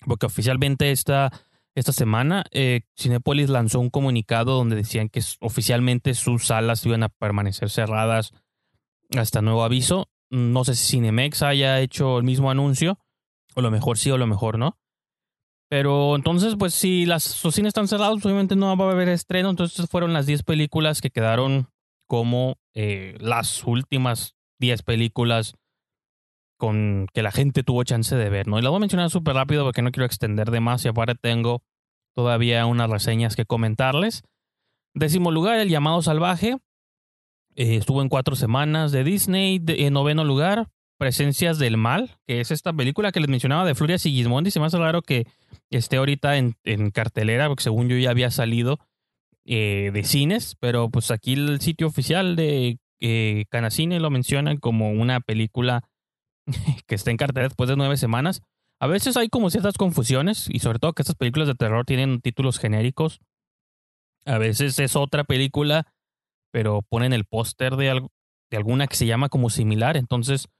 Porque 0.00 0.26
oficialmente 0.26 0.90
esta, 0.90 1.30
esta 1.76 1.92
semana, 1.92 2.42
eh, 2.50 2.80
Cinepolis 2.98 3.48
lanzó 3.48 3.78
un 3.78 3.90
comunicado 3.90 4.56
donde 4.56 4.74
decían 4.74 5.08
que 5.08 5.22
oficialmente 5.38 6.14
sus 6.14 6.46
salas 6.46 6.84
iban 6.84 7.04
a 7.04 7.10
permanecer 7.10 7.70
cerradas 7.70 8.32
hasta 9.16 9.40
nuevo 9.40 9.62
aviso. 9.62 10.10
No 10.30 10.64
sé 10.64 10.74
si 10.74 10.96
Cinemex 10.96 11.44
haya 11.44 11.78
hecho 11.78 12.18
el 12.18 12.24
mismo 12.24 12.50
anuncio. 12.50 12.98
O 13.54 13.62
lo 13.62 13.70
mejor 13.70 13.96
sí 13.96 14.10
o 14.10 14.18
lo 14.18 14.26
mejor 14.26 14.58
no. 14.58 14.79
Pero 15.70 16.16
entonces, 16.16 16.56
pues 16.58 16.74
si 16.74 17.06
las, 17.06 17.44
los 17.44 17.54
cines 17.54 17.68
están 17.68 17.86
cerrados, 17.86 18.24
obviamente 18.24 18.56
no 18.56 18.76
va 18.76 18.86
a 18.86 18.90
haber 18.90 19.08
estreno. 19.08 19.50
Entonces 19.50 19.88
fueron 19.88 20.12
las 20.12 20.26
10 20.26 20.42
películas 20.42 21.00
que 21.00 21.10
quedaron 21.10 21.68
como 22.08 22.56
eh, 22.74 23.16
las 23.20 23.62
últimas 23.62 24.34
10 24.58 24.82
películas 24.82 25.54
con 26.58 27.06
que 27.14 27.22
la 27.22 27.30
gente 27.30 27.62
tuvo 27.62 27.84
chance 27.84 28.16
de 28.16 28.28
ver, 28.28 28.48
¿no? 28.48 28.58
Y 28.58 28.62
las 28.62 28.70
voy 28.70 28.78
a 28.78 28.80
mencionar 28.80 29.10
súper 29.10 29.34
rápido 29.34 29.64
porque 29.64 29.80
no 29.80 29.92
quiero 29.92 30.06
extender 30.06 30.50
de 30.50 30.58
más 30.58 30.84
y 30.84 30.88
aparte 30.88 31.14
tengo 31.14 31.62
todavía 32.16 32.66
unas 32.66 32.90
reseñas 32.90 33.36
que 33.36 33.46
comentarles. 33.46 34.24
Décimo 34.92 35.30
lugar, 35.30 35.60
El 35.60 35.68
llamado 35.68 36.02
salvaje. 36.02 36.56
Eh, 37.54 37.76
estuvo 37.76 38.02
en 38.02 38.08
cuatro 38.08 38.34
semanas 38.34 38.90
de 38.90 39.04
Disney. 39.04 39.62
En 39.68 39.92
noveno 39.92 40.24
lugar, 40.24 40.68
Presencias 41.00 41.58
del 41.58 41.78
Mal, 41.78 42.18
que 42.26 42.42
es 42.42 42.50
esta 42.50 42.74
película 42.74 43.10
que 43.10 43.20
les 43.20 43.30
mencionaba 43.30 43.64
de 43.64 43.74
Floria 43.74 43.98
Sigismondi. 43.98 44.50
Se 44.50 44.60
me 44.60 44.66
hace 44.66 44.76
raro 44.76 45.00
que 45.00 45.26
esté 45.70 45.96
ahorita 45.96 46.36
en, 46.36 46.52
cartelera, 46.90 47.48
porque 47.48 47.62
según 47.62 47.88
yo 47.88 47.96
ya 47.96 48.10
había 48.10 48.30
salido 48.30 48.78
eh, 49.46 49.92
de 49.94 50.04
cines, 50.04 50.58
pero 50.60 50.90
pues 50.90 51.10
aquí 51.10 51.32
el 51.32 51.58
sitio 51.62 51.86
oficial 51.86 52.36
de 52.36 52.80
eh, 53.00 53.46
Canacine 53.48 53.98
lo 53.98 54.10
mencionan 54.10 54.58
como 54.58 54.90
una 54.90 55.20
película 55.20 55.88
que 56.86 56.96
está 56.96 57.10
en 57.10 57.16
cartelera 57.16 57.48
después 57.48 57.70
de 57.70 57.76
nueve 57.76 57.96
semanas. 57.96 58.42
A 58.78 58.86
veces 58.86 59.16
hay 59.16 59.30
como 59.30 59.48
ciertas 59.48 59.78
confusiones 59.78 60.50
y 60.50 60.58
sobre 60.58 60.80
todo 60.80 60.92
que 60.92 61.00
estas 61.00 61.16
películas 61.16 61.48
de 61.48 61.54
terror 61.54 61.86
tienen 61.86 62.20
títulos 62.20 62.58
genéricos. 62.58 63.20
A 64.26 64.36
veces 64.36 64.78
es 64.78 64.96
otra 64.96 65.24
película, 65.24 65.86
pero 66.52 66.82
ponen 66.82 67.14
el 67.14 67.24
póster 67.24 67.76
de, 67.76 68.06
de 68.50 68.56
alguna 68.58 68.86
que 68.86 68.96
se 68.96 69.06
llama 69.06 69.30
como 69.30 69.48
similar. 69.48 69.96
Entonces, 69.96 70.50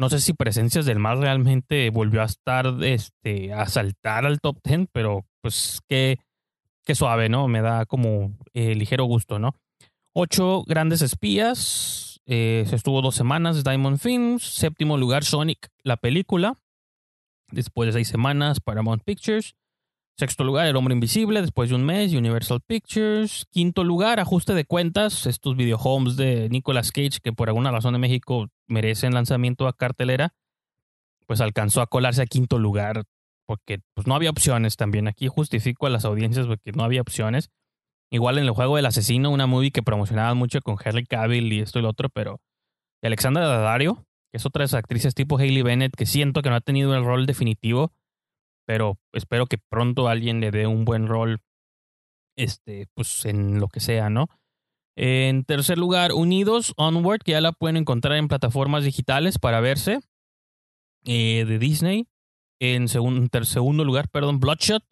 no 0.00 0.08
sé 0.08 0.18
si 0.18 0.32
Presencias 0.32 0.86
del 0.86 0.98
Mal 0.98 1.20
realmente 1.20 1.90
volvió 1.90 2.22
a 2.22 2.24
estar, 2.24 2.82
este, 2.82 3.52
a 3.52 3.66
saltar 3.66 4.24
al 4.24 4.40
top 4.40 4.56
10, 4.64 4.88
pero 4.92 5.26
pues 5.42 5.82
qué, 5.90 6.16
qué 6.86 6.94
suave, 6.94 7.28
¿no? 7.28 7.48
Me 7.48 7.60
da 7.60 7.84
como 7.84 8.32
eh, 8.54 8.74
ligero 8.74 9.04
gusto, 9.04 9.38
¿no? 9.38 9.54
Ocho 10.14 10.64
grandes 10.66 11.02
espías. 11.02 12.18
eh, 12.24 12.64
se 12.66 12.76
estuvo 12.76 13.02
dos 13.02 13.14
semanas 13.14 13.62
Diamond 13.62 13.98
Films. 13.98 14.42
Séptimo 14.42 14.96
lugar 14.96 15.22
Sonic, 15.22 15.68
la 15.82 15.98
película. 15.98 16.54
Después 17.50 17.88
de 17.88 17.92
seis 17.92 18.08
semanas 18.08 18.60
Paramount 18.60 19.02
Pictures. 19.04 19.54
Sexto 20.16 20.44
lugar 20.44 20.66
El 20.66 20.76
Hombre 20.76 20.94
Invisible. 20.94 21.42
Después 21.42 21.68
de 21.68 21.76
un 21.76 21.84
mes 21.84 22.14
Universal 22.14 22.62
Pictures. 22.66 23.44
Quinto 23.50 23.84
lugar 23.84 24.18
Ajuste 24.18 24.54
de 24.54 24.64
Cuentas. 24.64 25.26
Estos 25.26 25.56
videohomes 25.56 26.16
de 26.16 26.48
Nicolas 26.48 26.90
Cage 26.90 27.20
que 27.22 27.34
por 27.34 27.50
alguna 27.50 27.70
razón 27.70 27.94
en 27.94 28.00
México 28.00 28.48
merecen 28.70 29.12
lanzamiento 29.12 29.68
a 29.68 29.74
cartelera. 29.74 30.34
Pues 31.26 31.40
alcanzó 31.40 31.82
a 31.82 31.86
colarse 31.86 32.22
a 32.22 32.26
quinto 32.26 32.58
lugar. 32.58 33.04
Porque 33.46 33.80
pues, 33.94 34.06
no 34.06 34.14
había 34.14 34.30
opciones 34.30 34.76
también. 34.76 35.08
Aquí 35.08 35.28
justifico 35.28 35.86
a 35.86 35.90
las 35.90 36.04
audiencias 36.04 36.46
porque 36.46 36.72
no 36.72 36.84
había 36.84 37.02
opciones. 37.02 37.50
Igual 38.10 38.38
en 38.38 38.44
el 38.44 38.50
juego 38.50 38.76
del 38.76 38.86
asesino, 38.86 39.30
una 39.30 39.46
movie 39.46 39.70
que 39.70 39.82
promocionaban 39.82 40.36
mucho 40.36 40.60
con 40.62 40.76
Henry 40.82 41.04
Cavill 41.04 41.52
y 41.52 41.60
esto 41.60 41.78
y 41.78 41.82
lo 41.82 41.90
otro, 41.90 42.08
pero 42.08 42.40
y 43.02 43.06
Alexandra 43.06 43.46
Daddario, 43.46 44.04
que 44.30 44.36
es 44.36 44.46
otra 44.46 44.62
de 44.62 44.66
esas 44.66 44.78
actrices 44.78 45.14
tipo 45.14 45.38
Hailey 45.38 45.62
Bennett, 45.62 45.96
que 45.96 46.06
siento 46.06 46.42
que 46.42 46.50
no 46.50 46.56
ha 46.56 46.60
tenido 46.60 46.94
el 46.94 47.04
rol 47.04 47.26
definitivo, 47.26 47.92
pero 48.66 48.98
espero 49.12 49.46
que 49.46 49.58
pronto 49.58 50.08
alguien 50.08 50.40
le 50.40 50.50
dé 50.50 50.66
un 50.66 50.84
buen 50.84 51.06
rol, 51.06 51.40
este, 52.36 52.88
pues 52.94 53.24
en 53.24 53.58
lo 53.58 53.68
que 53.68 53.80
sea, 53.80 54.10
¿no? 54.10 54.28
En 54.96 55.44
tercer 55.44 55.78
lugar, 55.78 56.12
Unidos, 56.12 56.74
Onward, 56.76 57.20
que 57.20 57.32
ya 57.32 57.40
la 57.40 57.52
pueden 57.52 57.76
encontrar 57.76 58.16
en 58.18 58.28
plataformas 58.28 58.84
digitales 58.84 59.38
para 59.38 59.60
verse, 59.60 60.00
eh, 61.04 61.44
de 61.46 61.58
Disney. 61.58 62.08
En 62.60 62.88
segundo 62.88 63.84
lugar, 63.84 64.08
perdón, 64.10 64.40
Bloodshot, 64.40 64.84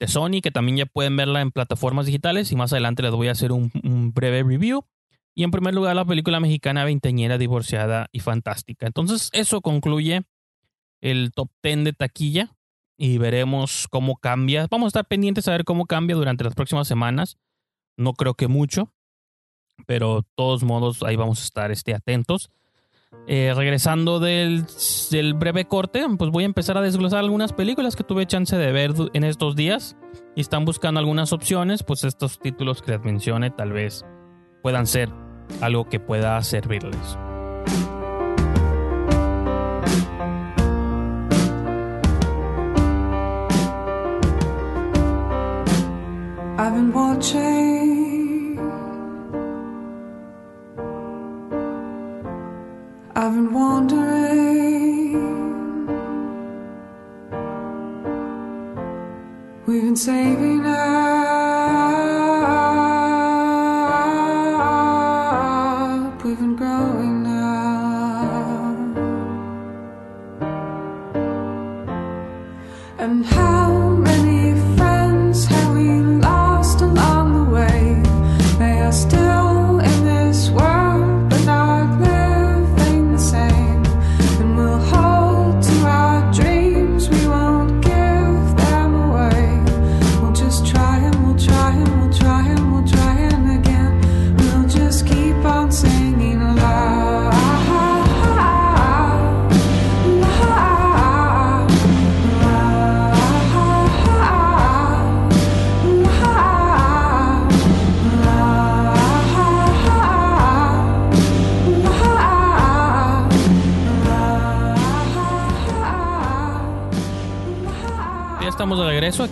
de 0.00 0.08
Sony, 0.08 0.40
que 0.42 0.50
también 0.50 0.78
ya 0.78 0.86
pueden 0.86 1.16
verla 1.16 1.40
en 1.40 1.50
plataformas 1.50 2.06
digitales 2.06 2.52
y 2.52 2.56
más 2.56 2.72
adelante 2.72 3.02
les 3.02 3.12
voy 3.12 3.28
a 3.28 3.32
hacer 3.32 3.52
un, 3.52 3.70
un 3.82 4.12
breve 4.12 4.42
review. 4.42 4.84
Y 5.34 5.44
en 5.44 5.50
primer 5.50 5.74
lugar, 5.74 5.96
la 5.96 6.04
película 6.04 6.40
mexicana 6.40 6.84
Veinteñera, 6.84 7.38
Divorciada 7.38 8.08
y 8.12 8.20
Fantástica. 8.20 8.86
Entonces, 8.86 9.30
eso 9.32 9.60
concluye 9.60 10.22
el 11.00 11.32
top 11.32 11.50
10 11.62 11.84
de 11.84 11.92
taquilla 11.92 12.56
y 12.98 13.18
veremos 13.18 13.86
cómo 13.90 14.16
cambia. 14.16 14.66
Vamos 14.70 14.86
a 14.86 14.88
estar 14.88 15.06
pendientes 15.06 15.48
a 15.48 15.52
ver 15.52 15.64
cómo 15.64 15.86
cambia 15.86 16.16
durante 16.16 16.44
las 16.44 16.54
próximas 16.54 16.88
semanas. 16.88 17.38
No 17.96 18.12
creo 18.14 18.34
que 18.34 18.48
mucho, 18.48 18.92
pero 19.86 20.24
todos 20.34 20.62
modos 20.62 21.02
ahí 21.02 21.16
vamos 21.16 21.40
a 21.40 21.44
estar 21.44 21.70
este, 21.70 21.94
atentos. 21.94 22.50
Eh, 23.26 23.52
regresando 23.56 24.20
del, 24.20 24.64
del 25.10 25.34
breve 25.34 25.64
corte, 25.64 26.04
pues 26.16 26.30
voy 26.30 26.44
a 26.44 26.46
empezar 26.46 26.78
a 26.78 26.80
desglosar 26.80 27.18
algunas 27.18 27.52
películas 27.52 27.96
que 27.96 28.04
tuve 28.04 28.26
chance 28.26 28.56
de 28.56 28.70
ver 28.70 28.94
en 29.14 29.24
estos 29.24 29.56
días 29.56 29.96
y 30.36 30.40
están 30.40 30.64
buscando 30.64 31.00
algunas 31.00 31.32
opciones, 31.32 31.82
pues 31.82 32.04
estos 32.04 32.38
títulos 32.38 32.82
que 32.82 32.92
les 32.92 33.00
mencione 33.00 33.50
tal 33.50 33.72
vez 33.72 34.04
puedan 34.62 34.86
ser 34.86 35.10
algo 35.60 35.88
que 35.88 35.98
pueda 35.98 36.40
servirles. 36.42 37.18
I've 46.60 46.74
been 46.74 46.92
watching. 46.92 47.89
I've 53.22 53.34
been 53.34 53.52
wondering. 53.52 55.12
We've 59.66 59.82
been 59.82 59.94
saving 59.94 60.64
up. 60.64 60.89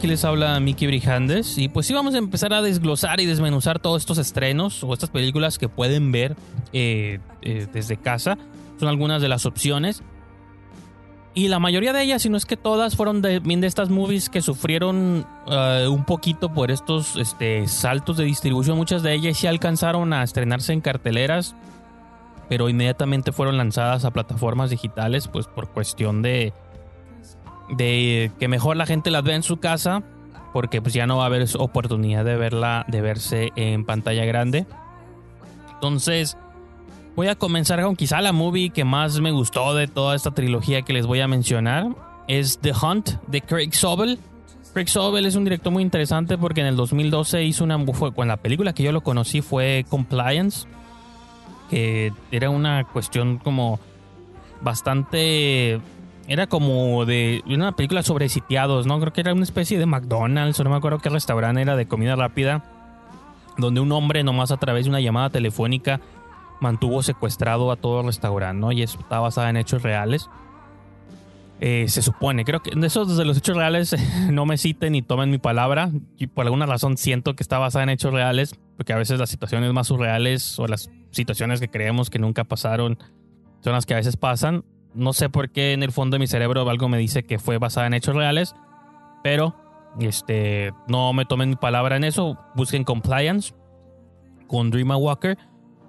Les 0.08 0.24
habla 0.24 0.58
Miki 0.58 0.86
Brijandes 0.86 1.58
y 1.58 1.68
pues 1.68 1.86
sí 1.86 1.92
vamos 1.92 2.14
a 2.14 2.18
empezar 2.18 2.54
a 2.54 2.62
desglosar 2.62 3.20
y 3.20 3.26
desmenuzar 3.26 3.78
todos 3.78 4.02
estos 4.02 4.16
estrenos 4.16 4.82
o 4.82 4.94
estas 4.94 5.10
películas 5.10 5.58
que 5.58 5.68
pueden 5.68 6.10
ver 6.10 6.34
eh, 6.72 7.20
eh, 7.42 7.66
desde 7.72 7.98
casa. 7.98 8.38
Son 8.80 8.88
algunas 8.88 9.20
de 9.20 9.28
las 9.28 9.44
opciones. 9.44 10.02
Y 11.34 11.48
la 11.48 11.58
mayoría 11.58 11.92
de 11.92 12.02
ellas, 12.02 12.22
si 12.22 12.30
no 12.30 12.38
es 12.38 12.46
que 12.46 12.56
todas, 12.56 12.96
fueron 12.96 13.20
de, 13.20 13.38
bien 13.38 13.60
de 13.60 13.66
estas 13.66 13.90
movies 13.90 14.30
que 14.30 14.40
sufrieron 14.40 15.26
eh, 15.46 15.86
un 15.88 16.04
poquito 16.04 16.52
por 16.52 16.70
estos 16.70 17.16
este, 17.16 17.68
saltos 17.68 18.16
de 18.16 18.24
distribución. 18.24 18.78
Muchas 18.78 19.02
de 19.02 19.12
ellas 19.12 19.36
sí 19.36 19.46
alcanzaron 19.46 20.12
a 20.14 20.22
estrenarse 20.22 20.72
en 20.72 20.80
carteleras, 20.80 21.54
pero 22.48 22.68
inmediatamente 22.70 23.30
fueron 23.30 23.58
lanzadas 23.58 24.06
a 24.06 24.10
plataformas 24.10 24.70
digitales, 24.70 25.28
pues 25.28 25.46
por 25.46 25.68
cuestión 25.68 26.22
de, 26.22 26.54
de 27.70 28.30
que 28.38 28.48
mejor 28.48 28.76
la 28.76 28.86
gente 28.86 29.10
las 29.10 29.22
vea 29.22 29.36
en 29.36 29.42
su 29.42 29.58
casa, 29.58 30.02
porque 30.52 30.80
pues 30.80 30.94
ya 30.94 31.06
no 31.06 31.18
va 31.18 31.24
a 31.24 31.26
haber 31.26 31.46
oportunidad 31.58 32.24
de 32.24 32.36
verla, 32.36 32.84
de 32.88 33.00
verse 33.00 33.52
en 33.56 33.84
pantalla 33.84 34.24
grande. 34.24 34.66
Entonces, 35.74 36.36
voy 37.14 37.28
a 37.28 37.34
comenzar 37.34 37.82
con 37.82 37.96
quizá 37.96 38.20
la 38.20 38.32
movie 38.32 38.70
que 38.70 38.84
más 38.84 39.20
me 39.20 39.30
gustó 39.30 39.74
de 39.74 39.86
toda 39.86 40.16
esta 40.16 40.32
trilogía 40.32 40.82
que 40.82 40.92
les 40.92 41.06
voy 41.06 41.20
a 41.20 41.28
mencionar. 41.28 41.94
Es 42.26 42.58
The 42.58 42.72
Hunt 42.72 43.10
de 43.26 43.40
Craig 43.40 43.72
Sobel. 43.72 44.18
Craig 44.72 44.88
Sobel 44.88 45.26
es 45.26 45.34
un 45.34 45.44
director 45.44 45.72
muy 45.72 45.82
interesante 45.82 46.36
porque 46.38 46.60
en 46.60 46.66
el 46.66 46.76
2012 46.76 47.44
hizo 47.44 47.64
una... 47.64 47.78
Fue, 47.92 48.12
con 48.12 48.28
la 48.28 48.36
película 48.36 48.72
que 48.72 48.82
yo 48.82 48.92
lo 48.92 49.02
conocí 49.02 49.40
fue 49.40 49.84
Compliance, 49.88 50.66
que 51.70 52.12
era 52.30 52.50
una 52.50 52.84
cuestión 52.84 53.38
como 53.38 53.78
bastante... 54.60 55.80
Era 56.28 56.46
como 56.46 57.06
de 57.06 57.42
una 57.46 57.72
película 57.72 58.02
sobre 58.02 58.28
sitiados, 58.28 58.86
¿no? 58.86 59.00
Creo 59.00 59.14
que 59.14 59.22
era 59.22 59.32
una 59.32 59.44
especie 59.44 59.78
de 59.78 59.86
McDonald's, 59.86 60.60
o 60.60 60.64
no 60.64 60.70
me 60.70 60.76
acuerdo 60.76 60.98
qué 60.98 61.08
restaurante 61.08 61.62
era 61.62 61.74
de 61.74 61.88
comida 61.88 62.16
rápida, 62.16 62.64
donde 63.56 63.80
un 63.80 63.90
hombre 63.92 64.22
nomás 64.22 64.52
a 64.52 64.58
través 64.58 64.84
de 64.84 64.90
una 64.90 65.00
llamada 65.00 65.30
telefónica 65.30 66.02
mantuvo 66.60 67.02
secuestrado 67.02 67.72
a 67.72 67.76
todo 67.76 68.00
el 68.00 68.06
restaurante, 68.06 68.60
¿no? 68.60 68.72
Y 68.72 68.82
eso 68.82 68.98
está 69.00 69.20
basada 69.20 69.48
en 69.48 69.56
hechos 69.56 69.82
reales. 69.82 70.28
Eh, 71.60 71.86
se 71.88 72.02
supone, 72.02 72.44
creo 72.44 72.60
que 72.60 72.70
esos 72.86 73.16
de 73.16 73.24
los 73.24 73.38
hechos 73.38 73.56
reales 73.56 73.96
no 74.30 74.44
me 74.44 74.58
citen 74.58 74.92
ni 74.92 75.00
tomen 75.00 75.30
mi 75.30 75.38
palabra. 75.38 75.90
Y 76.18 76.26
por 76.26 76.44
alguna 76.44 76.66
razón 76.66 76.98
siento 76.98 77.34
que 77.36 77.42
está 77.42 77.58
basada 77.58 77.84
en 77.84 77.88
hechos 77.88 78.12
reales, 78.12 78.54
porque 78.76 78.92
a 78.92 78.96
veces 78.96 79.18
las 79.18 79.30
situaciones 79.30 79.72
más 79.72 79.86
surreales 79.86 80.58
o 80.58 80.66
las 80.66 80.90
situaciones 81.10 81.58
que 81.58 81.68
creemos 81.68 82.10
que 82.10 82.18
nunca 82.18 82.44
pasaron 82.44 82.98
son 83.60 83.72
las 83.72 83.86
que 83.86 83.94
a 83.94 83.96
veces 83.96 84.18
pasan. 84.18 84.62
No 84.98 85.12
sé 85.12 85.30
por 85.30 85.50
qué 85.50 85.72
en 85.72 85.82
el 85.82 85.92
fondo 85.92 86.16
de 86.16 86.18
mi 86.18 86.26
cerebro 86.26 86.68
algo 86.68 86.88
me 86.88 86.98
dice 86.98 87.24
que 87.24 87.38
fue 87.38 87.58
basada 87.58 87.86
en 87.86 87.94
hechos 87.94 88.16
reales, 88.16 88.56
pero 89.22 89.54
este, 90.00 90.72
no 90.88 91.12
me 91.12 91.24
tomen 91.24 91.50
mi 91.50 91.56
palabra 91.56 91.96
en 91.96 92.04
eso. 92.04 92.36
Busquen 92.54 92.84
Compliance 92.84 93.54
con 94.48 94.70
Dreama 94.70 94.96
Walker. 94.96 95.38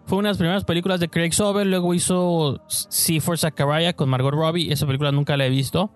Fue 0.06 0.18
una 0.18 0.30
de 0.30 0.32
las 0.32 0.38
primeras 0.38 0.64
películas 0.64 1.00
de 1.00 1.10
Craig 1.10 1.32
Sobel. 1.34 1.70
Luego 1.70 1.94
hizo 1.94 2.62
C 2.68 3.20
for 3.20 3.38
Zachariah 3.38 3.94
con 3.94 4.10
Margot 4.10 4.34
Robbie. 4.34 4.72
Esa 4.72 4.86
película 4.86 5.12
nunca 5.12 5.38
la 5.38 5.46
he 5.46 5.50
visto. 5.50 5.92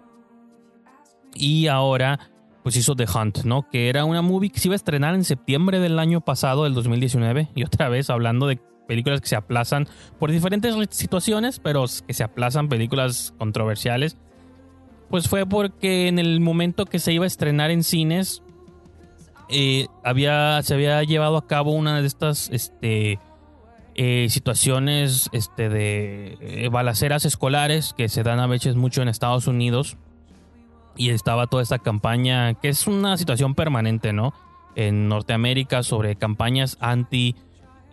Y 1.36 1.67
ahora, 1.67 2.19
pues 2.63 2.76
hizo 2.76 2.95
The 2.95 3.06
Hunt, 3.06 3.43
¿no? 3.43 3.69
Que 3.69 3.89
era 3.89 4.06
una 4.06 4.21
movie 4.21 4.49
que 4.49 4.60
se 4.60 4.67
iba 4.67 4.73
a 4.73 4.76
estrenar 4.76 5.15
en 5.15 5.23
septiembre 5.23 5.80
del 5.80 5.99
año 5.99 6.21
pasado, 6.21 6.63
del 6.63 6.73
2019. 6.73 7.49
Y 7.56 7.63
otra 7.63 7.89
vez 7.89 8.10
hablando 8.10 8.47
de 8.47 8.60
películas 8.93 9.21
que 9.21 9.27
se 9.27 9.36
aplazan 9.36 9.88
por 10.19 10.29
diferentes 10.29 10.75
situaciones, 10.91 11.60
pero 11.60 11.86
que 12.06 12.13
se 12.13 12.23
aplazan 12.23 12.69
películas 12.69 13.34
controversiales. 13.39 14.17
Pues 15.10 15.27
fue 15.27 15.47
porque 15.47 16.08
en 16.08 16.19
el 16.19 16.39
momento 16.41 16.86
que 16.86 16.99
se 16.99 17.12
iba 17.12 17.23
a 17.23 17.27
estrenar 17.27 17.71
en 17.71 17.84
cines, 17.84 18.43
eh, 19.49 19.88
había, 20.03 20.62
se 20.62 20.75
había 20.75 21.01
llevado 21.01 21.38
a 21.38 21.47
cabo 21.47 21.71
una 21.71 21.99
de 21.99 22.06
estas 22.06 22.49
este, 22.51 23.17
eh, 23.95 24.27
situaciones 24.29 25.27
este, 25.32 25.69
de 25.69 26.38
eh, 26.39 26.69
balaceras 26.69 27.25
escolares 27.25 27.93
que 27.97 28.10
se 28.10 28.21
dan 28.21 28.39
a 28.39 28.47
veces 28.47 28.75
mucho 28.75 29.01
en 29.01 29.08
Estados 29.08 29.47
Unidos. 29.47 29.97
Y 30.95 31.10
estaba 31.10 31.47
toda 31.47 31.63
esta 31.63 31.79
campaña, 31.79 32.53
que 32.53 32.69
es 32.69 32.86
una 32.86 33.17
situación 33.17 33.56
permanente, 33.56 34.13
¿no? 34.13 34.36
En 34.75 35.08
Norteamérica 35.08 35.82
sobre 35.82 36.15
campañas 36.15 36.77
anti 36.79 37.36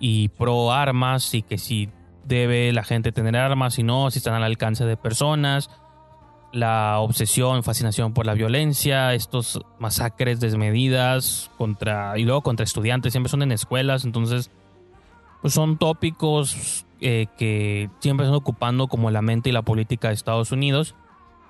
y 0.00 0.28
pro 0.30 0.72
armas 0.72 1.32
y 1.34 1.42
que 1.42 1.58
si 1.58 1.90
debe 2.24 2.72
la 2.72 2.82
gente 2.82 3.12
tener 3.12 3.36
armas 3.36 3.78
y 3.78 3.82
no, 3.82 4.10
si 4.10 4.18
están 4.18 4.34
al 4.34 4.42
alcance 4.42 4.84
de 4.84 4.96
personas, 4.96 5.70
la 6.52 6.98
obsesión, 6.98 7.62
fascinación 7.62 8.12
por 8.12 8.26
la 8.26 8.34
violencia, 8.34 9.14
estos 9.14 9.60
masacres 9.78 10.40
desmedidas 10.40 11.50
contra 11.56 12.18
y 12.18 12.24
luego 12.24 12.42
contra 12.42 12.64
estudiantes, 12.64 13.12
siempre 13.12 13.30
son 13.30 13.42
en 13.42 13.52
escuelas, 13.52 14.04
entonces 14.04 14.50
pues 15.42 15.54
son 15.54 15.78
tópicos 15.78 16.86
eh, 17.00 17.26
que 17.38 17.88
siempre 18.00 18.26
están 18.26 18.36
ocupando 18.36 18.88
como 18.88 19.10
la 19.10 19.22
mente 19.22 19.50
y 19.50 19.52
la 19.52 19.62
política 19.62 20.08
de 20.08 20.14
Estados 20.14 20.52
Unidos. 20.52 20.94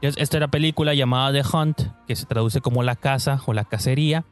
Esta 0.01 0.39
era 0.39 0.49
película 0.49 0.95
llamada 0.95 1.33
The 1.33 1.57
Hunt, 1.57 1.81
que 2.07 2.17
se 2.17 2.25
traduce 2.25 2.61
como 2.61 2.83
la 2.83 2.97
caza 2.97 3.41
o 3.47 3.53
la 3.53 3.65
cacería, 3.65 4.25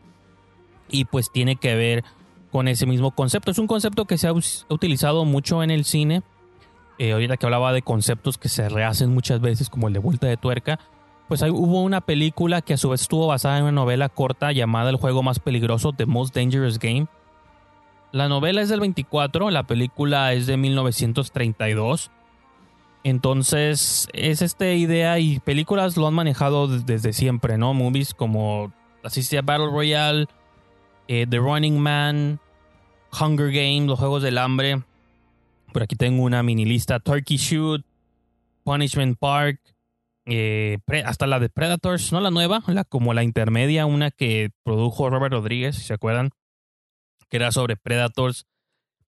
y 0.88 1.04
pues 1.04 1.30
tiene 1.30 1.56
que 1.56 1.74
ver 1.74 2.04
con 2.50 2.68
ese 2.68 2.86
mismo 2.86 3.10
concepto. 3.12 3.50
Es 3.50 3.58
un 3.58 3.66
concepto 3.66 4.04
que 4.06 4.18
se 4.18 4.28
ha 4.28 4.32
utilizado 4.32 5.24
mucho 5.24 5.62
en 5.62 5.70
el 5.70 5.84
cine. 5.84 6.22
Eh, 6.98 7.12
ahorita 7.12 7.36
que 7.36 7.46
hablaba 7.46 7.72
de 7.72 7.82
conceptos 7.82 8.38
que 8.38 8.48
se 8.48 8.68
rehacen 8.68 9.12
muchas 9.14 9.40
veces, 9.40 9.70
como 9.70 9.86
el 9.88 9.94
de 9.94 10.00
vuelta 10.00 10.26
de 10.26 10.36
tuerca, 10.36 10.80
pues 11.28 11.42
hay- 11.42 11.50
hubo 11.50 11.82
una 11.82 12.00
película 12.00 12.60
que 12.62 12.74
a 12.74 12.76
su 12.78 12.88
vez 12.88 13.02
estuvo 13.02 13.26
basada 13.26 13.58
en 13.58 13.64
una 13.64 13.72
novela 13.72 14.08
corta 14.08 14.50
llamada 14.52 14.90
El 14.90 14.96
juego 14.96 15.22
más 15.22 15.38
peligroso, 15.38 15.92
The 15.92 16.06
Most 16.06 16.34
Dangerous 16.34 16.78
Game. 16.78 17.06
La 18.10 18.28
novela 18.28 18.62
es 18.62 18.68
del 18.70 18.80
24, 18.80 19.50
la 19.50 19.64
película 19.64 20.32
es 20.32 20.46
de 20.46 20.56
1932. 20.56 22.10
Entonces, 23.04 24.08
es 24.12 24.42
esta 24.42 24.72
idea 24.72 25.18
y 25.18 25.38
películas 25.40 25.96
lo 25.96 26.06
han 26.08 26.14
manejado 26.14 26.66
des- 26.66 26.84
desde 26.86 27.12
siempre, 27.12 27.56
¿no? 27.58 27.72
Movies 27.74 28.12
como 28.14 28.72
así 29.04 29.22
sea 29.22 29.42
Battle 29.42 29.68
Royale, 29.70 30.26
eh, 31.08 31.26
The 31.28 31.38
Running 31.38 31.78
Man, 31.78 32.40
Hunger 33.18 33.50
Games, 33.50 33.88
Los 33.88 33.98
Juegos 33.98 34.22
del 34.22 34.38
Hambre. 34.38 34.82
Por 35.72 35.82
aquí 35.82 35.96
tengo 35.96 36.22
una 36.22 36.42
mini 36.42 36.64
lista. 36.64 37.00
Turkey 37.00 37.36
Shoot, 37.36 37.84
Punishment 38.62 39.18
Park, 39.18 39.60
eh, 40.26 40.78
hasta 41.04 41.26
la 41.26 41.40
de 41.40 41.48
Predators, 41.48 42.12
no 42.12 42.20
la 42.20 42.30
nueva, 42.30 42.62
la 42.66 42.84
como 42.84 43.14
la 43.14 43.22
intermedia, 43.22 43.86
una 43.86 44.10
que 44.10 44.50
produjo 44.62 45.08
Robert 45.08 45.32
Rodríguez, 45.32 45.76
si 45.76 45.84
se 45.84 45.94
acuerdan, 45.94 46.30
que 47.30 47.38
era 47.38 47.50
sobre 47.50 47.76
Predators 47.76 48.46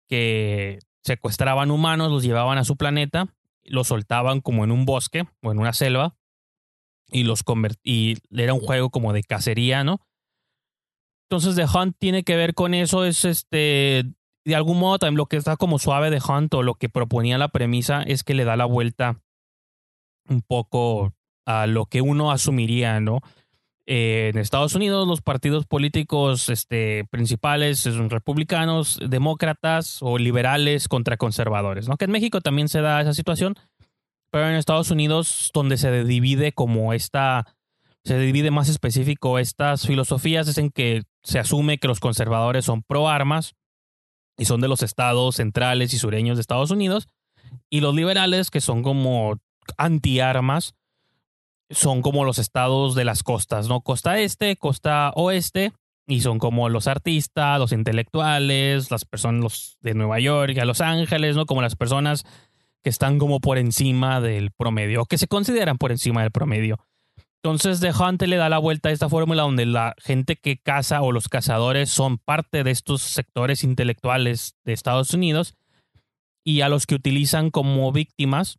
que 0.07 0.81
secuestraban 1.03 1.71
humanos, 1.71 2.11
los 2.11 2.23
llevaban 2.23 2.59
a 2.59 2.65
su 2.65 2.77
planeta, 2.77 3.35
los 3.65 3.89
soltaban 3.89 4.41
como 4.41 4.65
en 4.65 4.71
un 4.71 4.85
bosque 4.85 5.27
o 5.43 5.53
en 5.53 5.59
una 5.59 5.73
selva 5.73 6.17
y 7.11 7.25
los 7.25 7.43
y 7.83 8.19
era 8.31 8.53
un 8.53 8.61
juego 8.61 8.91
como 8.91 9.13
de 9.13 9.23
cacería, 9.23 9.85
¿no? 9.85 10.01
Entonces 11.31 11.57
The 11.57 11.67
Hunt 11.67 11.97
tiene 11.99 12.23
que 12.23 12.37
ver 12.37 12.55
con 12.55 12.73
eso, 12.73 13.05
es 13.05 13.27
este, 13.27 14.05
de 14.47 14.57
algún 14.57 14.79
modo 14.79 14.99
también 14.99 15.19
lo 15.19 15.27
que 15.27 15.37
está 15.37 15.59
como 15.59 15.79
suave 15.79 16.09
de 16.09 16.23
Hunt 16.27 16.55
o 16.55 16.63
lo 16.63 16.75
que 16.75 16.89
proponía 16.89 17.37
la 17.37 17.49
premisa 17.49 18.03
es 18.03 18.25
que 18.25 18.33
le 18.33 18.45
da 18.45 18.57
la 18.57 18.65
vuelta 18.65 19.21
un 20.27 20.41
poco 20.41 21.13
a 21.45 21.67
lo 21.67 21.85
que 21.85 22.01
uno 22.01 22.31
asumiría, 22.31 23.01
¿no? 23.01 23.21
Eh, 23.85 24.31
en 24.33 24.39
Estados 24.39 24.75
Unidos 24.75 25.07
los 25.07 25.21
partidos 25.21 25.67
políticos 25.67 26.49
este, 26.49 27.05
principales 27.11 27.81
son 27.81 28.09
republicanos, 28.09 28.99
demócratas 29.07 29.99
o 30.01 30.17
liberales 30.17 30.89
contra 30.89 31.19
conservadores, 31.19 31.89
¿no? 31.89 31.99
Que 31.99 32.07
en 32.07 32.11
México 32.11 32.41
también 32.41 32.69
se 32.69 32.81
da 32.81 33.03
esa 33.03 33.13
situación, 33.13 33.55
pero 34.31 34.49
en 34.49 34.55
Estados 34.55 34.91
Unidos 34.91 35.51
donde 35.53 35.77
se 35.77 36.05
divide 36.05 36.53
como 36.53 36.95
esta 36.95 37.58
se 38.09 38.19
divide 38.19 38.51
más 38.51 38.71
específico 38.71 39.39
estas 39.39 39.87
filosofías 39.87 40.49
es 40.49 40.57
en 40.57 40.71
que 40.71 41.03
se 41.23 41.39
asume 41.39 41.77
que 41.77 41.89
los 41.89 42.01
conservadores 42.01 42.65
son 42.65 42.83
pro 42.83 43.07
armas 43.07 43.55
y 44.39 44.47
son 44.47 44.63
de 44.63 44.69
los 44.69 44.83
estados 44.83 45.37
centrales 45.37 45.93
y 45.93 45.99
sureños 45.99 46.39
de 46.39 46.41
Estados 46.41 46.71
Unidos 46.71 47.07
y 47.69 47.81
los 47.81 47.95
liberales 47.95 48.51
que 48.51 48.63
son 48.63 48.83
como 48.83 49.37
anti 49.77 50.21
armas 50.21 50.75
son 51.69 52.01
como 52.01 52.25
los 52.25 52.39
estados 52.39 52.95
de 52.95 53.05
las 53.05 53.23
costas, 53.23 53.69
¿no? 53.69 53.83
Costa 53.83 54.19
este, 54.19 54.57
costa 54.57 55.13
oeste 55.15 55.75
y 56.07 56.23
son 56.23 56.39
como 56.39 56.71
los 56.71 56.87
artistas, 56.87 57.61
los 57.61 57.73
intelectuales, 57.73 58.91
las 58.91 59.05
personas 59.05 59.43
los 59.43 59.77
de 59.83 59.93
Nueva 59.93 60.19
York, 60.19 60.57
a 60.57 60.65
Los 60.65 60.81
Ángeles, 60.81 61.37
¿no? 61.37 61.45
Como 61.45 61.61
las 61.61 61.77
personas 61.77 62.25
que 62.83 62.89
están 62.89 63.19
como 63.19 63.41
por 63.41 63.59
encima 63.59 64.23
del 64.23 64.51
promedio 64.51 65.05
que 65.05 65.19
se 65.19 65.29
consideran 65.29 65.77
por 65.77 65.93
encima 65.93 66.23
del 66.23 66.31
promedio. 66.31 66.79
Entonces 67.43 67.81
The 67.81 67.93
Hunt 67.93 68.23
le 68.23 68.37
da 68.37 68.49
la 68.49 68.59
vuelta 68.59 68.89
a 68.89 68.93
esta 68.93 69.09
fórmula 69.09 69.43
donde 69.43 69.65
la 69.65 69.95
gente 69.99 70.37
que 70.37 70.59
caza 70.59 71.03
o 71.03 71.13
los 71.13 71.29
cazadores 71.29 71.89
son 71.89 72.19
parte 72.19 72.65
de 72.65 72.73
estos 72.73 73.03
sectores 73.03 73.63
intelectuales 73.63 74.57
de 74.65 74.73
Estados 74.73 75.15
Unidos 75.15 75.55
y 76.45 76.63
a 76.63 76.69
los 76.69 76.87
que 76.87 76.97
utilizan 76.97 77.51
como 77.51 77.93
víctimas 77.93 78.59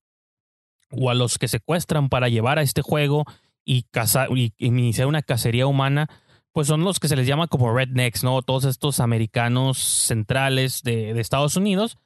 o 0.91 1.09
a 1.09 1.13
los 1.13 1.37
que 1.37 1.49
secuestran 1.49 2.07
para 2.07 2.29
llevar 2.29 2.57
a 2.57 2.61
este 2.61 2.81
juego 2.81 3.25
y, 3.65 3.85
y 4.29 4.53
iniciar 4.59 5.07
una 5.07 5.23
cacería 5.23 5.67
humana, 5.67 6.09
pues 6.53 6.67
son 6.67 6.83
los 6.83 6.99
que 6.99 7.09
se 7.09 7.17
les 7.17 7.27
llama 7.27 7.47
como 7.47 7.73
rednecks, 7.73 8.23
¿no? 8.23 8.41
Todos 8.41 8.63
estos 8.63 9.01
americanos 9.01 9.77
centrales 9.77 10.83
de, 10.83 11.13
de 11.13 11.21
Estados 11.21 11.57
Unidos. 11.57 11.97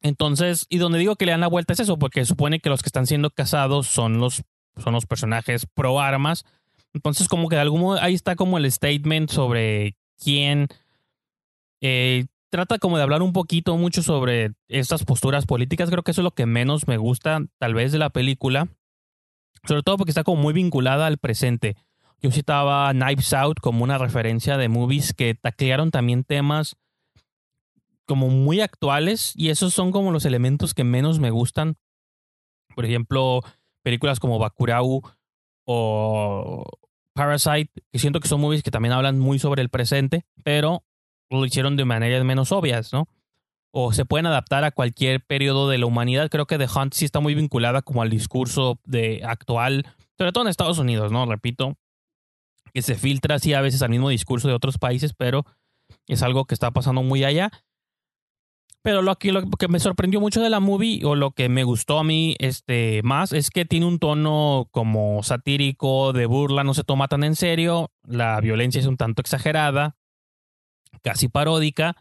Entonces, 0.00 0.66
y 0.68 0.78
donde 0.78 0.98
digo 0.98 1.16
que 1.16 1.26
le 1.26 1.32
dan 1.32 1.40
la 1.40 1.48
vuelta 1.48 1.72
es 1.72 1.80
eso, 1.80 1.98
porque 1.98 2.24
supone 2.24 2.60
que 2.60 2.68
los 2.68 2.82
que 2.82 2.88
están 2.88 3.06
siendo 3.06 3.30
cazados 3.30 3.88
son 3.88 4.18
los, 4.18 4.42
son 4.76 4.92
los 4.92 5.06
personajes 5.06 5.66
pro 5.66 6.00
armas. 6.00 6.44
Entonces, 6.92 7.28
como 7.28 7.48
que 7.48 7.56
de 7.56 7.62
algún 7.62 7.80
modo, 7.80 8.00
ahí 8.00 8.14
está 8.14 8.36
como 8.36 8.58
el 8.58 8.70
statement 8.70 9.30
sobre 9.30 9.96
quién 10.16 10.68
eh, 11.80 12.26
trata 12.50 12.78
como 12.78 12.96
de 12.96 13.02
hablar 13.02 13.22
un 13.22 13.32
poquito 13.32 13.76
mucho 13.76 14.02
sobre 14.02 14.52
estas 14.68 15.04
posturas 15.04 15.44
políticas. 15.44 15.90
Creo 15.90 16.02
que 16.02 16.12
eso 16.12 16.20
es 16.20 16.24
lo 16.24 16.30
que 16.34 16.46
menos 16.46 16.86
me 16.86 16.96
gusta, 16.96 17.40
tal 17.58 17.74
vez, 17.74 17.90
de 17.92 17.98
la 17.98 18.10
película. 18.10 18.68
Sobre 19.66 19.82
todo 19.82 19.96
porque 19.96 20.10
está 20.10 20.24
como 20.24 20.40
muy 20.40 20.52
vinculada 20.52 21.06
al 21.06 21.18
presente. 21.18 21.76
Yo 22.22 22.30
citaba 22.30 22.90
Knives 22.92 23.32
Out 23.34 23.60
como 23.60 23.84
una 23.84 23.98
referencia 23.98 24.56
de 24.56 24.68
movies 24.68 25.12
que 25.14 25.34
taclearon 25.34 25.90
también 25.90 26.24
temas 26.24 26.76
como 28.06 28.28
muy 28.28 28.60
actuales 28.60 29.32
y 29.34 29.48
esos 29.50 29.74
son 29.74 29.90
como 29.90 30.12
los 30.12 30.24
elementos 30.24 30.74
que 30.74 30.84
menos 30.84 31.18
me 31.18 31.30
gustan. 31.30 31.76
Por 32.74 32.84
ejemplo, 32.84 33.40
películas 33.84 34.18
como 34.18 34.40
Bakurau 34.40 35.02
o 35.64 36.64
Parasite, 37.12 37.70
que 37.92 37.98
siento 38.00 38.18
que 38.18 38.26
son 38.26 38.40
movies 38.40 38.64
que 38.64 38.72
también 38.72 38.92
hablan 38.92 39.20
muy 39.20 39.38
sobre 39.38 39.62
el 39.62 39.68
presente, 39.68 40.26
pero 40.42 40.82
lo 41.30 41.44
hicieron 41.46 41.76
de 41.76 41.84
maneras 41.84 42.24
menos 42.24 42.50
obvias, 42.50 42.92
¿no? 42.92 43.08
O 43.72 43.92
se 43.92 44.04
pueden 44.04 44.26
adaptar 44.26 44.64
a 44.64 44.70
cualquier 44.70 45.24
periodo 45.24 45.68
de 45.68 45.78
la 45.78 45.86
humanidad. 45.86 46.28
Creo 46.30 46.46
que 46.46 46.58
The 46.58 46.66
Hunt 46.66 46.94
sí 46.94 47.04
está 47.04 47.20
muy 47.20 47.34
vinculada 47.34 47.82
como 47.82 48.02
al 48.02 48.10
discurso 48.10 48.80
de 48.84 49.22
actual, 49.24 49.86
sobre 50.18 50.32
todo 50.32 50.44
en 50.44 50.50
Estados 50.50 50.78
Unidos, 50.78 51.12
¿no? 51.12 51.26
Repito, 51.26 51.76
que 52.72 52.82
se 52.82 52.94
filtra 52.96 53.36
así 53.36 53.52
a 53.52 53.60
veces 53.60 53.82
al 53.82 53.90
mismo 53.90 54.08
discurso 54.08 54.48
de 54.48 54.54
otros 54.54 54.78
países, 54.78 55.12
pero 55.12 55.44
es 56.08 56.22
algo 56.22 56.44
que 56.44 56.54
está 56.54 56.70
pasando 56.70 57.02
muy 57.02 57.24
allá. 57.24 57.50
Pero 58.84 59.00
lo 59.00 59.16
que, 59.16 59.32
lo 59.32 59.48
que 59.48 59.66
me 59.66 59.80
sorprendió 59.80 60.20
mucho 60.20 60.42
de 60.42 60.50
la 60.50 60.60
movie, 60.60 61.02
o 61.06 61.14
lo 61.14 61.30
que 61.30 61.48
me 61.48 61.64
gustó 61.64 61.98
a 61.98 62.04
mí 62.04 62.36
este, 62.38 63.00
más, 63.02 63.32
es 63.32 63.48
que 63.48 63.64
tiene 63.64 63.86
un 63.86 63.98
tono 63.98 64.68
como 64.72 65.22
satírico, 65.22 66.12
de 66.12 66.26
burla, 66.26 66.64
no 66.64 66.74
se 66.74 66.84
toma 66.84 67.08
tan 67.08 67.24
en 67.24 67.34
serio, 67.34 67.90
la 68.06 68.38
violencia 68.42 68.82
es 68.82 68.86
un 68.86 68.98
tanto 68.98 69.22
exagerada, 69.22 69.96
casi 71.02 71.28
paródica, 71.28 71.96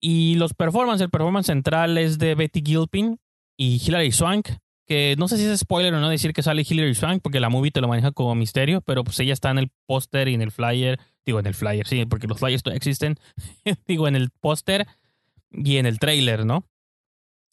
y 0.00 0.34
los 0.34 0.52
performances, 0.52 1.04
el 1.04 1.10
performance 1.10 1.46
central 1.46 1.96
es 1.96 2.18
de 2.18 2.34
Betty 2.34 2.60
Gilpin 2.66 3.20
y 3.56 3.80
Hilary 3.80 4.10
Swank, 4.10 4.48
que 4.88 5.14
no 5.16 5.28
sé 5.28 5.36
si 5.36 5.44
es 5.44 5.60
spoiler 5.60 5.94
o 5.94 6.00
no 6.00 6.08
decir 6.08 6.32
que 6.32 6.42
sale 6.42 6.66
Hilary 6.68 6.96
Swank, 6.96 7.22
porque 7.22 7.38
la 7.38 7.50
movie 7.50 7.70
te 7.70 7.80
lo 7.80 7.86
maneja 7.86 8.10
como 8.10 8.34
misterio, 8.34 8.80
pero 8.80 9.04
pues 9.04 9.20
ella 9.20 9.32
está 9.32 9.52
en 9.52 9.58
el 9.58 9.70
póster 9.86 10.26
y 10.26 10.34
en 10.34 10.42
el 10.42 10.50
flyer, 10.50 10.98
digo 11.24 11.38
en 11.38 11.46
el 11.46 11.54
flyer, 11.54 11.86
sí, 11.86 12.04
porque 12.04 12.26
los 12.26 12.40
flyers 12.40 12.64
existen, 12.66 13.16
digo 13.86 14.08
en 14.08 14.16
el 14.16 14.30
póster 14.30 14.88
y 15.52 15.76
en 15.78 15.86
el 15.86 15.98
trailer, 15.98 16.46
¿no? 16.46 16.64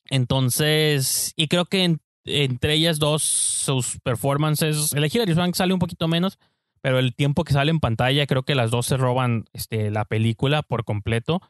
Entonces, 0.09 1.33
y 1.35 1.47
creo 1.47 1.65
que 1.65 1.83
en- 1.83 2.01
entre 2.25 2.73
ellas 2.73 2.99
dos, 2.99 3.23
sus 3.23 3.99
performances, 4.01 4.93
el 4.93 5.01
de 5.01 5.09
Hilary 5.13 5.33
Swank 5.33 5.55
sale 5.55 5.73
un 5.73 5.79
poquito 5.79 6.07
menos, 6.07 6.39
pero 6.81 6.99
el 6.99 7.15
tiempo 7.15 7.43
que 7.43 7.53
sale 7.53 7.71
en 7.71 7.79
pantalla, 7.79 8.27
creo 8.27 8.43
que 8.43 8.55
las 8.55 8.71
dos 8.71 8.85
se 8.85 8.97
roban 8.97 9.45
este, 9.53 9.91
la 9.91 10.05
película 10.05 10.61
por 10.63 10.83
completo. 10.83 11.41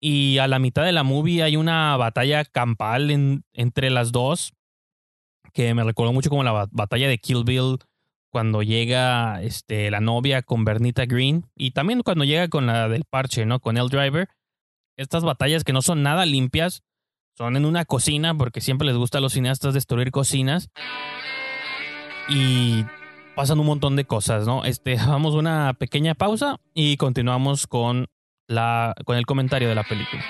Y 0.00 0.38
a 0.38 0.48
la 0.48 0.58
mitad 0.58 0.84
de 0.84 0.92
la 0.92 1.02
movie 1.02 1.42
hay 1.42 1.56
una 1.56 1.96
batalla 1.96 2.44
campal 2.44 3.10
en- 3.10 3.44
entre 3.52 3.90
las 3.90 4.12
dos, 4.12 4.52
que 5.52 5.72
me 5.74 5.84
recordó 5.84 6.12
mucho 6.12 6.30
como 6.30 6.44
la 6.44 6.52
ba- 6.52 6.68
batalla 6.72 7.08
de 7.08 7.18
Kill 7.18 7.44
Bill 7.44 7.78
cuando 8.30 8.62
llega 8.62 9.40
este, 9.42 9.90
la 9.90 10.00
novia 10.00 10.42
con 10.42 10.64
Bernita 10.64 11.06
Green 11.06 11.46
y 11.56 11.70
también 11.70 12.02
cuando 12.02 12.24
llega 12.24 12.48
con 12.48 12.66
la 12.66 12.88
del 12.88 13.04
parche, 13.04 13.46
¿no? 13.46 13.60
Con 13.60 13.76
El 13.76 13.88
Driver 13.88 14.28
estas 14.96 15.24
batallas 15.24 15.64
que 15.64 15.72
no 15.72 15.82
son 15.82 16.02
nada 16.02 16.26
limpias, 16.26 16.82
son 17.36 17.56
en 17.56 17.64
una 17.64 17.84
cocina, 17.84 18.36
porque 18.36 18.60
siempre 18.60 18.86
les 18.86 18.96
gusta 18.96 19.18
a 19.18 19.20
los 19.20 19.32
cineastas 19.32 19.74
destruir 19.74 20.10
cocinas. 20.10 20.70
Y 22.28 22.84
pasan 23.34 23.58
un 23.58 23.66
montón 23.66 23.96
de 23.96 24.04
cosas, 24.04 24.46
¿no? 24.46 24.64
Este, 24.64 24.96
vamos 25.06 25.34
una 25.34 25.74
pequeña 25.74 26.14
pausa 26.14 26.60
y 26.74 26.96
continuamos 26.96 27.66
con, 27.66 28.06
la, 28.46 28.94
con 29.04 29.16
el 29.16 29.26
comentario 29.26 29.68
de 29.68 29.74
la 29.74 29.84
película. 29.84 30.24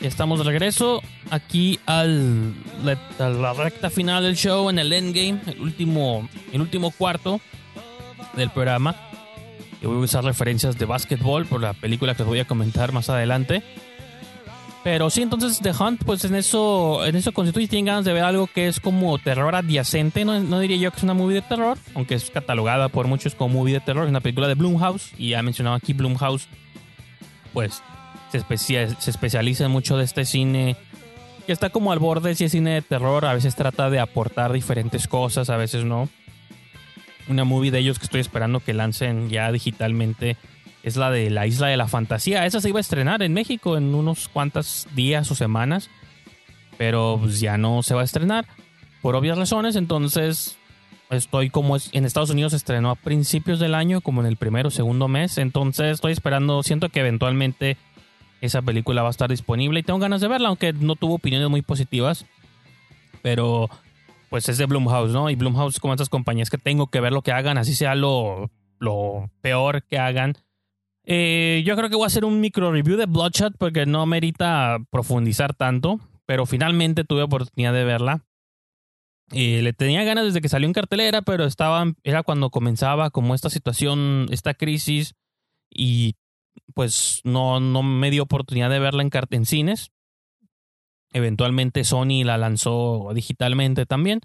Estamos 0.00 0.40
de 0.40 0.44
regreso 0.44 1.02
aquí 1.30 1.78
al, 1.86 2.52
la 3.18 3.52
recta 3.54 3.90
final 3.90 4.24
del 4.24 4.34
show, 4.34 4.68
en 4.68 4.78
el 4.80 4.92
endgame, 4.92 5.40
el 5.46 5.60
último, 5.60 6.28
el 6.52 6.60
último 6.60 6.90
cuarto 6.90 7.40
del 8.36 8.50
programa. 8.50 8.94
Yo 9.82 9.88
voy 9.88 9.98
a 9.98 10.04
usar 10.04 10.24
referencias 10.24 10.78
de 10.78 10.84
básquetbol 10.84 11.46
por 11.46 11.60
la 11.60 11.72
película 11.72 12.14
que 12.14 12.22
os 12.22 12.28
voy 12.28 12.38
a 12.40 12.44
comentar 12.46 12.92
más 12.92 13.08
adelante. 13.08 13.62
Pero 14.82 15.10
sí, 15.10 15.20
entonces 15.20 15.60
The 15.60 15.72
Hunt, 15.78 16.04
pues 16.04 16.24
en 16.24 16.34
eso, 16.34 17.04
en 17.04 17.14
eso 17.14 17.32
consiste 17.32 17.60
y 17.62 17.68
tienen 17.68 17.84
ganas 17.84 18.04
de 18.06 18.14
ver 18.14 18.24
algo 18.24 18.46
que 18.46 18.66
es 18.66 18.80
como 18.80 19.18
terror 19.18 19.54
adyacente. 19.54 20.24
No, 20.24 20.40
no 20.40 20.58
diría 20.60 20.78
yo 20.78 20.90
que 20.90 20.96
es 20.98 21.02
una 21.02 21.12
movie 21.12 21.34
de 21.36 21.42
terror, 21.42 21.76
aunque 21.94 22.14
es 22.14 22.30
catalogada 22.30 22.88
por 22.88 23.06
muchos 23.06 23.34
como 23.34 23.58
movie 23.58 23.74
de 23.74 23.80
terror. 23.80 24.04
Es 24.04 24.10
una 24.10 24.20
película 24.20 24.48
de 24.48 24.54
Blumhouse 24.54 25.12
y 25.18 25.30
ya 25.30 25.42
mencionado 25.42 25.76
aquí 25.76 25.92
Blumhouse, 25.92 26.48
pues 27.52 27.82
se, 28.32 28.38
especia- 28.38 28.88
se 28.98 29.10
especializa 29.10 29.68
mucho 29.68 29.98
de 29.98 30.04
este 30.04 30.24
cine 30.24 30.76
que 31.46 31.52
está 31.52 31.68
como 31.68 31.92
al 31.92 31.98
borde 31.98 32.34
si 32.34 32.44
es 32.44 32.52
cine 32.52 32.70
de 32.74 32.82
terror. 32.82 33.26
A 33.26 33.34
veces 33.34 33.54
trata 33.56 33.90
de 33.90 34.00
aportar 34.00 34.50
diferentes 34.50 35.06
cosas, 35.08 35.50
a 35.50 35.58
veces 35.58 35.84
no. 35.84 36.08
Una 37.28 37.44
movie 37.44 37.70
de 37.70 37.78
ellos 37.78 37.98
que 37.98 38.04
estoy 38.04 38.20
esperando 38.20 38.60
que 38.60 38.74
lancen 38.74 39.30
ya 39.30 39.52
digitalmente 39.52 40.36
es 40.82 40.96
la 40.96 41.10
de 41.10 41.30
La 41.30 41.46
Isla 41.46 41.68
de 41.68 41.76
la 41.76 41.88
Fantasía. 41.88 42.46
Esa 42.46 42.60
se 42.60 42.68
iba 42.68 42.78
a 42.78 42.80
estrenar 42.80 43.22
en 43.22 43.34
México 43.34 43.76
en 43.76 43.94
unos 43.94 44.28
cuantos 44.28 44.88
días 44.94 45.30
o 45.30 45.34
semanas, 45.34 45.90
pero 46.78 47.18
pues 47.20 47.40
ya 47.40 47.58
no 47.58 47.82
se 47.82 47.94
va 47.94 48.00
a 48.00 48.04
estrenar 48.04 48.46
por 49.02 49.14
obvias 49.14 49.38
razones. 49.38 49.76
Entonces 49.76 50.56
estoy 51.10 51.50
como 51.50 51.76
en 51.92 52.04
Estados 52.04 52.30
Unidos 52.30 52.52
se 52.52 52.56
estrenó 52.56 52.90
a 52.90 52.94
principios 52.94 53.58
del 53.58 53.74
año, 53.74 54.00
como 54.00 54.20
en 54.20 54.26
el 54.26 54.36
primero 54.36 54.68
o 54.68 54.72
segundo 54.72 55.08
mes. 55.08 55.38
Entonces 55.38 55.92
estoy 55.92 56.12
esperando, 56.12 56.62
siento 56.62 56.88
que 56.88 57.00
eventualmente 57.00 57.76
esa 58.40 58.62
película 58.62 59.02
va 59.02 59.08
a 59.08 59.10
estar 59.10 59.28
disponible 59.28 59.80
y 59.80 59.82
tengo 59.82 59.98
ganas 59.98 60.20
de 60.20 60.28
verla, 60.28 60.48
aunque 60.48 60.72
no 60.72 60.96
tuvo 60.96 61.14
opiniones 61.16 61.50
muy 61.50 61.62
positivas. 61.62 62.24
Pero 63.22 63.68
pues 64.30 64.48
es 64.48 64.56
de 64.58 64.66
Blumhouse, 64.66 65.10
¿no? 65.10 65.28
Y 65.28 65.34
Blumhouse 65.34 65.80
como 65.80 65.92
estas 65.92 66.08
compañías 66.08 66.48
que 66.48 66.56
tengo 66.56 66.86
que 66.86 67.00
ver 67.00 67.12
lo 67.12 67.22
que 67.22 67.32
hagan, 67.32 67.58
así 67.58 67.74
sea 67.74 67.94
lo, 67.94 68.50
lo 68.78 69.30
peor 69.42 69.82
que 69.82 69.98
hagan. 69.98 70.34
Eh, 71.04 71.62
yo 71.66 71.76
creo 71.76 71.90
que 71.90 71.96
voy 71.96 72.04
a 72.04 72.06
hacer 72.06 72.24
un 72.24 72.40
micro 72.40 72.70
review 72.70 72.96
de 72.96 73.06
Bloodshot 73.06 73.56
porque 73.58 73.86
no 73.86 74.06
merita 74.06 74.78
profundizar 74.90 75.54
tanto, 75.54 75.98
pero 76.26 76.46
finalmente 76.46 77.02
tuve 77.04 77.22
oportunidad 77.22 77.72
de 77.72 77.84
verla. 77.84 78.24
Eh, 79.32 79.62
le 79.62 79.72
tenía 79.72 80.04
ganas 80.04 80.24
desde 80.24 80.40
que 80.40 80.48
salió 80.48 80.66
en 80.66 80.72
cartelera, 80.72 81.22
pero 81.22 81.44
estaba, 81.44 81.92
era 82.04 82.22
cuando 82.22 82.50
comenzaba 82.50 83.10
como 83.10 83.34
esta 83.34 83.50
situación, 83.50 84.26
esta 84.30 84.54
crisis, 84.54 85.14
y 85.68 86.14
pues 86.74 87.20
no, 87.24 87.58
no 87.58 87.82
me 87.82 88.10
dio 88.10 88.22
oportunidad 88.22 88.70
de 88.70 88.78
verla 88.78 89.02
en, 89.02 89.10
en 89.30 89.46
cines. 89.46 89.90
Eventualmente 91.12 91.84
Sony 91.84 92.24
la 92.24 92.38
lanzó 92.38 93.10
digitalmente 93.14 93.86
también. 93.86 94.20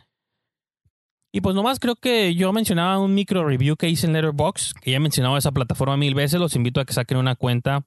Y 1.34 1.42
pues 1.42 1.56
nomás 1.56 1.80
creo 1.80 1.96
que 1.96 2.34
yo 2.36 2.54
mencionaba 2.54 2.98
un 3.00 3.14
micro 3.14 3.46
review 3.46 3.76
que 3.76 3.90
hice 3.90 4.08
en 4.08 4.14
Letterboxd, 4.14 4.80
que 4.80 4.92
ya 4.92 4.98
he 4.98 5.02
mencionado 5.02 5.36
esa 5.36 5.52
plataforma 5.52 5.98
mil 5.98 6.16
veces. 6.16 6.40
Los 6.40 6.56
invito 6.56 6.80
a 6.80 6.86
que 6.86 6.94
saquen 6.94 7.18
una 7.18 7.36
cuenta. 7.36 7.86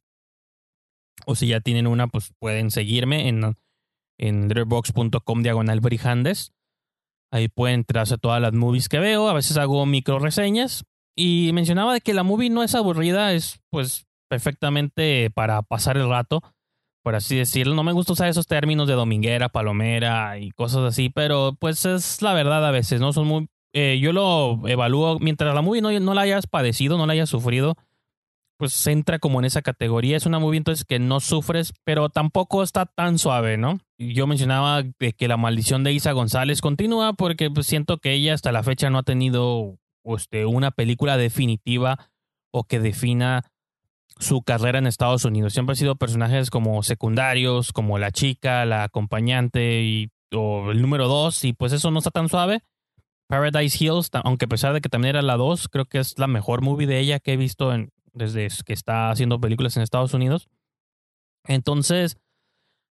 O 1.27 1.35
si 1.35 1.49
ya 1.49 1.61
tienen 1.61 1.87
una, 1.87 2.09
pues 2.09 2.33
pueden 2.39 2.71
seguirme 2.71 3.29
en, 3.29 3.57
en 4.19 4.49
letterboxd.com 4.49 5.43
diagonal 5.43 5.81
brijandes. 5.81 6.53
Ahí 7.31 7.49
pueden 7.49 7.81
entrarse 7.81 8.19
todas 8.19 8.41
las 8.41 8.53
movies 8.53 8.89
que 8.89 8.99
veo. 8.99 9.29
A 9.29 9.35
veces 9.35 9.57
hago 9.57 9.87
micro 9.87 10.19
reseñas. 10.19 10.85
Y 11.17 11.51
mencionaba 11.53 11.99
que 12.01 12.15
la 12.15 12.23
movie 12.23 12.51
no 12.51 12.63
es 12.63 12.75
aburrida, 12.75 13.33
es 13.33 13.61
pues 13.71 14.07
perfectamente 14.29 15.31
para 15.31 15.63
pasar 15.63 15.97
el 15.97 16.09
rato, 16.09 16.43
por 17.09 17.17
así 17.17 17.37
decirlo. 17.37 17.75
No 17.75 17.85
me 17.85 17.93
gusta 17.93 18.13
usar 18.13 18.29
esos 18.29 18.47
términos 18.47 18.87
de 18.87 18.93
dominguera, 18.93 19.49
palomera 19.49 20.39
y 20.39 20.51
cosas 20.51 20.85
así, 20.85 21.09
pero 21.09 21.57
pues 21.59 21.87
es 21.87 22.21
la 22.21 22.35
verdad 22.35 22.67
a 22.67 22.71
veces, 22.71 23.01
¿no? 23.01 23.15
Son 23.15 23.27
muy... 23.27 23.49
eh, 23.73 23.99
yo 23.99 24.13
lo 24.13 24.61
evalúo, 24.69 25.19
mientras 25.19 25.55
la 25.55 25.63
movie 25.63 25.81
no, 25.81 25.91
no 26.01 26.13
la 26.13 26.21
hayas 26.21 26.47
padecido, 26.47 26.99
no 26.99 27.07
la 27.07 27.15
hayas 27.15 27.31
sufrido, 27.31 27.77
pues 28.59 28.87
entra 28.87 29.19
como 29.19 29.39
en 29.39 29.47
esa 29.47 29.63
categoría. 29.63 30.19
Es 30.19 30.27
una 30.27 30.39
movie 30.39 30.59
entonces 30.59 30.85
que 30.85 30.99
no 30.99 31.21
sufres, 31.21 31.73
pero 31.83 32.11
tampoco 32.11 32.63
está 32.63 32.85
tan 32.85 33.19
suave, 33.19 33.57
¿no? 33.57 33.79
Yo 33.97 34.27
mencionaba 34.27 34.83
de 34.83 35.15
que 35.15 35.29
la 35.29 35.39
maldición 35.39 35.85
de 35.85 35.95
Isa 35.95 36.13
González 36.13 36.61
continúa 36.61 37.15
porque 37.15 37.51
pues, 37.51 37.67
siento 37.67 37.97
que 37.97 38.13
ella 38.13 38.35
hasta 38.35 38.53
la 38.53 38.63
fecha 38.63 38.91
no 38.91 38.99
ha 38.99 39.03
tenido 39.03 39.79
este, 40.05 40.45
una 40.45 40.73
película 40.73 41.17
definitiva 41.17 42.11
o 42.53 42.65
que 42.65 42.81
defina 42.81 43.51
su 44.19 44.43
carrera 44.43 44.79
en 44.79 44.87
Estados 44.87 45.25
Unidos. 45.25 45.53
Siempre 45.53 45.73
han 45.73 45.77
sido 45.77 45.97
personajes 45.97 46.51
como 46.51 46.83
secundarios, 46.83 47.73
como 47.73 47.99
la 47.99 48.11
chica, 48.11 48.65
la 48.65 48.85
acompañante 48.85 49.83
y, 49.83 50.11
o 50.33 50.71
el 50.71 50.83
número 50.83 51.09
dos, 51.09 51.45
y 51.45 51.53
pues 51.53 51.73
eso 51.73 51.91
no 51.91 51.99
está 51.99 52.11
tan 52.11 52.29
suave. 52.29 52.63
Paradise 53.29 53.85
Hills, 53.85 54.11
aunque 54.25 54.47
a 54.47 54.49
pesar 54.49 54.73
de 54.73 54.81
que 54.81 54.89
también 54.89 55.11
era 55.11 55.23
la 55.23 55.37
2, 55.37 55.69
creo 55.69 55.85
que 55.85 55.99
es 55.99 56.19
la 56.19 56.27
mejor 56.27 56.63
movie 56.63 56.87
de 56.87 56.99
ella 56.99 57.21
que 57.21 57.35
he 57.35 57.37
visto 57.37 57.75
en, 57.75 57.93
desde 58.15 58.49
que 58.65 58.73
está 58.73 59.11
haciendo 59.11 59.39
películas 59.39 59.77
en 59.77 59.83
Estados 59.83 60.15
Unidos. 60.15 60.49
Entonces, 61.47 62.17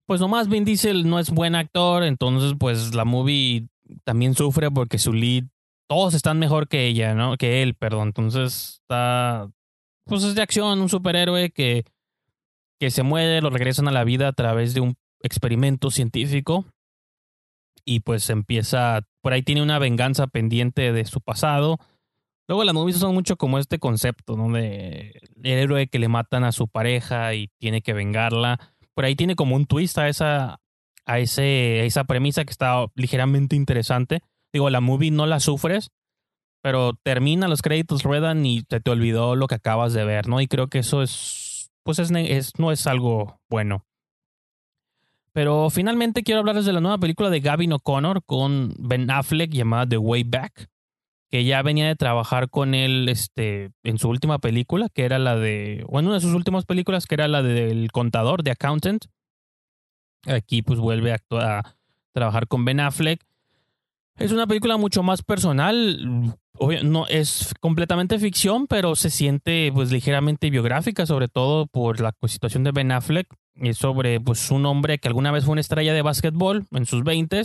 pues 0.05 0.19
nomás 0.19 0.49
Vin 0.49 0.65
Diesel 0.65 1.09
no 1.09 1.19
es 1.19 1.31
buen 1.31 1.55
actor, 1.55 2.03
entonces 2.03 2.53
pues 2.59 2.93
la 2.93 3.05
movie 3.05 3.69
también 4.03 4.35
sufre 4.35 4.69
porque 4.69 4.97
su 4.97 5.13
lead, 5.13 5.45
todos 5.87 6.13
están 6.13 6.37
mejor 6.37 6.67
que 6.67 6.85
ella, 6.85 7.13
¿no? 7.15 7.37
Que 7.37 7.61
él, 7.63 7.73
perdón. 7.73 8.09
Entonces 8.09 8.79
está, 8.81 9.49
pues 10.05 10.23
es 10.23 10.35
de 10.35 10.41
acción, 10.41 10.79
un 10.79 10.89
superhéroe 10.89 11.51
que, 11.51 11.85
que 12.79 12.91
se 12.91 13.03
muere, 13.03 13.41
lo 13.41 13.49
regresan 13.49 13.87
a 13.87 13.91
la 13.91 14.03
vida 14.03 14.27
a 14.27 14.33
través 14.33 14.73
de 14.73 14.81
un 14.81 14.95
experimento 15.21 15.91
científico 15.91 16.65
y 17.85 18.01
pues 18.01 18.29
empieza, 18.29 19.01
por 19.21 19.33
ahí 19.33 19.43
tiene 19.43 19.61
una 19.61 19.79
venganza 19.79 20.27
pendiente 20.27 20.91
de 20.91 21.05
su 21.05 21.21
pasado. 21.21 21.77
Luego 22.47 22.63
las 22.63 22.73
movies 22.73 22.97
son 22.97 23.13
mucho 23.13 23.37
como 23.37 23.59
este 23.59 23.79
concepto, 23.79 24.35
¿no? 24.35 24.51
De 24.51 25.19
el 25.43 25.51
héroe 25.51 25.87
que 25.87 25.99
le 25.99 26.07
matan 26.07 26.43
a 26.43 26.51
su 26.51 26.67
pareja 26.67 27.33
y 27.33 27.49
tiene 27.59 27.81
que 27.81 27.93
vengarla. 27.93 28.59
Por 28.93 29.05
ahí 29.05 29.15
tiene 29.15 29.35
como 29.35 29.55
un 29.55 29.65
twist 29.65 29.97
a 29.97 30.09
esa, 30.09 30.59
a 31.05 31.19
ese, 31.19 31.79
a 31.81 31.83
esa 31.85 32.03
premisa 32.03 32.43
que 32.43 32.51
está 32.51 32.85
ligeramente 32.95 33.55
interesante. 33.55 34.21
Digo, 34.51 34.69
la 34.69 34.81
movie 34.81 35.11
no 35.11 35.25
la 35.25 35.39
sufres, 35.39 35.91
pero 36.65 36.93
termina, 37.03 37.47
los 37.47 37.61
créditos 37.61 38.01
ruedan 38.01 38.43
y 38.43 38.63
te, 38.63 38.79
te 38.79 38.89
olvidó 38.89 39.35
lo 39.35 39.45
que 39.45 39.53
acabas 39.53 39.93
de 39.93 40.03
ver, 40.03 40.27
¿no? 40.27 40.41
Y 40.41 40.47
creo 40.47 40.67
que 40.67 40.79
eso 40.79 41.03
es, 41.03 41.69
pues 41.83 41.99
es, 41.99 42.09
es- 42.09 42.53
no 42.57 42.71
es 42.71 42.87
algo 42.87 43.39
bueno. 43.47 43.85
Pero 45.31 45.69
finalmente 45.69 46.23
quiero 46.23 46.39
hablarles 46.39 46.65
de 46.65 46.73
la 46.73 46.79
nueva 46.81 46.97
película 46.97 47.29
de 47.29 47.39
Gavin 47.39 47.73
O'Connor 47.73 48.23
con 48.25 48.73
Ben 48.79 49.11
Affleck 49.11 49.51
llamada 49.51 49.87
The 49.87 49.99
Way 49.99 50.23
Back, 50.23 50.71
que 51.29 51.45
ya 51.45 51.61
venía 51.61 51.85
de 51.85 51.95
trabajar 51.95 52.49
con 52.49 52.73
él 52.73 53.09
este, 53.09 53.69
en 53.83 53.99
su 53.99 54.09
última 54.09 54.39
película, 54.39 54.89
que 54.89 55.05
era 55.05 55.19
la 55.19 55.35
de, 55.35 55.85
o 55.87 55.99
en 55.99 56.07
una 56.07 56.15
de 56.15 56.21
sus 56.21 56.33
últimas 56.33 56.65
películas, 56.65 57.05
que 57.05 57.13
era 57.13 57.27
la 57.27 57.43
del 57.43 57.91
contador, 57.91 58.41
de 58.41 58.49
Accountant. 58.49 59.05
Aquí 60.25 60.63
pues 60.63 60.79
vuelve 60.79 61.13
a 61.13 61.61
trabajar 62.11 62.47
con 62.47 62.65
Ben 62.65 62.79
Affleck. 62.79 63.23
Es 64.17 64.31
una 64.31 64.47
película 64.47 64.77
mucho 64.77 65.03
más 65.03 65.21
personal. 65.21 66.35
Obvio, 66.57 66.83
no 66.83 67.05
es 67.07 67.53
completamente 67.59 68.17
ficción, 68.17 68.65
pero 68.67 68.95
se 68.95 69.09
siente 69.09 69.71
pues 69.73 69.91
ligeramente 69.91 70.49
biográfica, 70.49 71.05
sobre 71.05 71.27
todo 71.27 71.67
por 71.67 71.99
la 71.99 72.13
situación 72.27 72.63
de 72.63 72.71
Ben 72.71 72.91
Affleck. 72.91 73.27
Es 73.55 73.77
sobre 73.77 74.19
pues 74.19 74.51
un 74.51 74.65
hombre 74.65 74.97
que 74.97 75.07
alguna 75.07 75.31
vez 75.31 75.45
fue 75.45 75.53
una 75.53 75.61
estrella 75.61 75.93
de 75.93 76.01
básquetbol 76.01 76.65
en 76.71 76.85
sus 76.85 77.03
20 77.03 77.43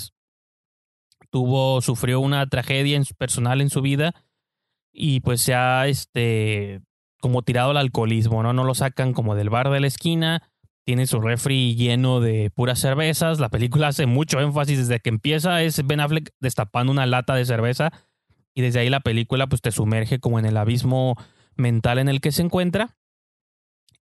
tuvo 1.30 1.80
sufrió 1.80 2.20
una 2.20 2.46
tragedia 2.46 2.96
en 2.96 3.04
personal 3.16 3.60
en 3.60 3.70
su 3.70 3.80
vida 3.80 4.14
y 4.92 5.20
pues 5.20 5.40
se 5.40 5.54
ha 5.54 5.86
este 5.86 6.82
como 7.20 7.42
tirado 7.42 7.70
al 7.70 7.76
alcoholismo, 7.76 8.42
¿no? 8.42 8.52
No 8.52 8.64
lo 8.64 8.74
sacan 8.74 9.12
como 9.12 9.34
del 9.34 9.50
bar 9.50 9.70
de 9.70 9.80
la 9.80 9.86
esquina, 9.86 10.49
tiene 10.84 11.06
su 11.06 11.20
refri 11.20 11.74
lleno 11.76 12.20
de 12.20 12.50
puras 12.50 12.78
cervezas, 12.78 13.38
la 13.38 13.48
película 13.48 13.88
hace 13.88 14.06
mucho 14.06 14.40
énfasis 14.40 14.78
desde 14.78 15.00
que 15.00 15.10
empieza, 15.10 15.62
es 15.62 15.86
Ben 15.86 16.00
Affleck 16.00 16.30
destapando 16.40 16.92
una 16.92 17.06
lata 17.06 17.34
de 17.34 17.44
cerveza 17.44 17.92
y 18.54 18.62
desde 18.62 18.80
ahí 18.80 18.90
la 18.90 19.00
película 19.00 19.46
pues 19.46 19.62
te 19.62 19.70
sumerge 19.70 20.18
como 20.18 20.38
en 20.38 20.46
el 20.46 20.56
abismo 20.56 21.16
mental 21.56 21.98
en 21.98 22.08
el 22.08 22.20
que 22.20 22.32
se 22.32 22.42
encuentra. 22.42 22.96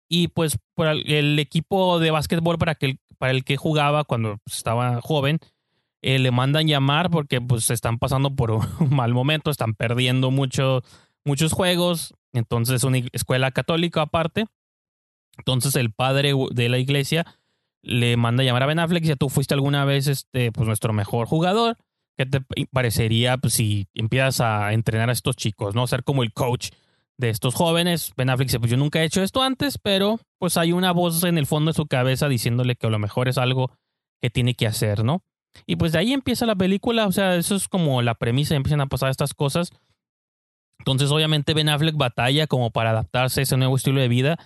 Y 0.10 0.28
pues 0.30 0.60
por 0.76 0.88
el, 0.88 1.40
equipo 1.40 2.00
de 2.00 2.12
básquetbol 2.12 2.58
para, 2.58 2.76
que, 2.76 2.98
para 3.18 3.32
el 3.32 3.44
que 3.44 3.58
jugaba 3.58 4.04
cuando 4.04 4.38
pues, 4.44 4.58
estaba 4.58 5.02
joven, 5.02 5.40
eh, 6.02 6.20
le 6.20 6.32
mandan 6.32 6.68
llamar 6.68 7.10
porque 7.10 7.42
pues 7.42 7.70
están 7.70 7.98
pasando 7.98 8.36
por 8.36 8.52
un 8.52 8.62
mal 8.92 9.14
momento, 9.14 9.50
están 9.50 9.74
perdiendo 9.74 10.30
mucho, 10.30 10.84
muchos 11.24 11.54
juegos, 11.54 12.14
entonces 12.34 12.76
es 12.76 12.84
una 12.84 13.00
escuela 13.14 13.52
católica 13.52 14.02
aparte. 14.02 14.46
Entonces 15.38 15.76
el 15.76 15.92
padre 15.92 16.34
de 16.52 16.70
la 16.70 16.78
iglesia 16.78 17.26
le 17.82 18.16
manda 18.18 18.44
a 18.44 18.46
llamar 18.46 18.64
a 18.64 18.68
Ben 18.68 18.80
Affleck 18.80 19.04
y 19.04 19.08
dice, 19.08 19.18
tú 19.18 19.30
fuiste 19.30 19.54
alguna 19.54 19.86
vez 19.86 20.08
este, 20.08 20.52
pues, 20.52 20.68
nuestro 20.68 20.94
mejor 20.94 21.28
jugador. 21.28 21.78
¿Qué 22.18 22.26
te 22.26 22.42
parecería 22.72 23.38
pues, 23.38 23.54
si 23.54 23.88
empiezas 23.94 24.40
a 24.42 24.74
entrenar 24.74 25.10
a 25.10 25.14
estos 25.14 25.36
chicos, 25.36 25.76
no? 25.76 25.88
Ser 25.88 26.04
como 26.04 26.24
el 26.24 26.32
coach 26.32 26.70
de 27.18 27.30
estos 27.30 27.56
jóvenes. 27.56 28.14
Ben 28.16 28.30
Affleck 28.30 28.48
dice, 28.48 28.60
pues 28.60 28.72
yo 28.72 28.78
nunca 28.78 29.02
he 29.02 29.06
hecho 29.06 29.24
esto 29.24 29.42
antes, 29.42 29.78
pero 29.78 30.20
pues 30.40 30.58
hay 30.58 30.72
una 30.72 30.92
voz 30.92 31.24
en 31.24 31.38
el 31.38 31.46
fondo 31.46 31.72
de 31.72 31.76
su 31.76 31.88
cabeza 31.88 32.28
diciéndole 32.28 32.76
que 32.76 32.88
a 32.88 32.90
lo 32.90 33.00
mejor 33.00 33.28
es 33.28 33.38
algo 33.38 33.72
que 34.22 34.30
tiene 34.30 34.54
que 34.56 34.68
hacer, 34.68 35.04
¿no? 35.04 35.24
Y 35.66 35.76
pues 35.76 35.92
de 35.92 36.00
ahí 36.00 36.14
empieza 36.14 36.46
la 36.46 36.56
película, 36.56 37.06
o 37.06 37.12
sea, 37.12 37.36
eso 37.36 37.56
es 37.56 37.68
como 37.68 38.02
la 38.02 38.16
premisa, 38.16 38.56
empiezan 38.56 38.82
a 38.82 38.88
pasar 38.88 39.10
estas 39.10 39.34
cosas. 39.34 39.72
Entonces, 40.80 41.12
obviamente, 41.12 41.54
Ben 41.54 41.70
Affleck 41.70 41.96
batalla 41.96 42.48
como 42.48 42.72
para 42.72 42.90
adaptarse 42.90 43.42
a 43.42 43.44
ese 43.44 43.58
nuevo 43.58 43.76
estilo 43.76 44.02
de 44.02 44.08
vida. 44.08 44.38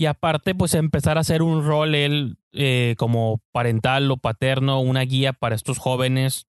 Y 0.00 0.06
aparte, 0.06 0.54
pues 0.54 0.72
empezar 0.72 1.18
a 1.18 1.20
hacer 1.20 1.42
un 1.42 1.62
rol 1.62 1.94
él 1.94 2.38
eh, 2.52 2.94
como 2.96 3.42
parental 3.52 4.10
o 4.10 4.16
paterno, 4.16 4.80
una 4.80 5.02
guía 5.02 5.34
para 5.34 5.54
estos 5.54 5.76
jóvenes 5.76 6.46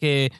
que 0.00 0.32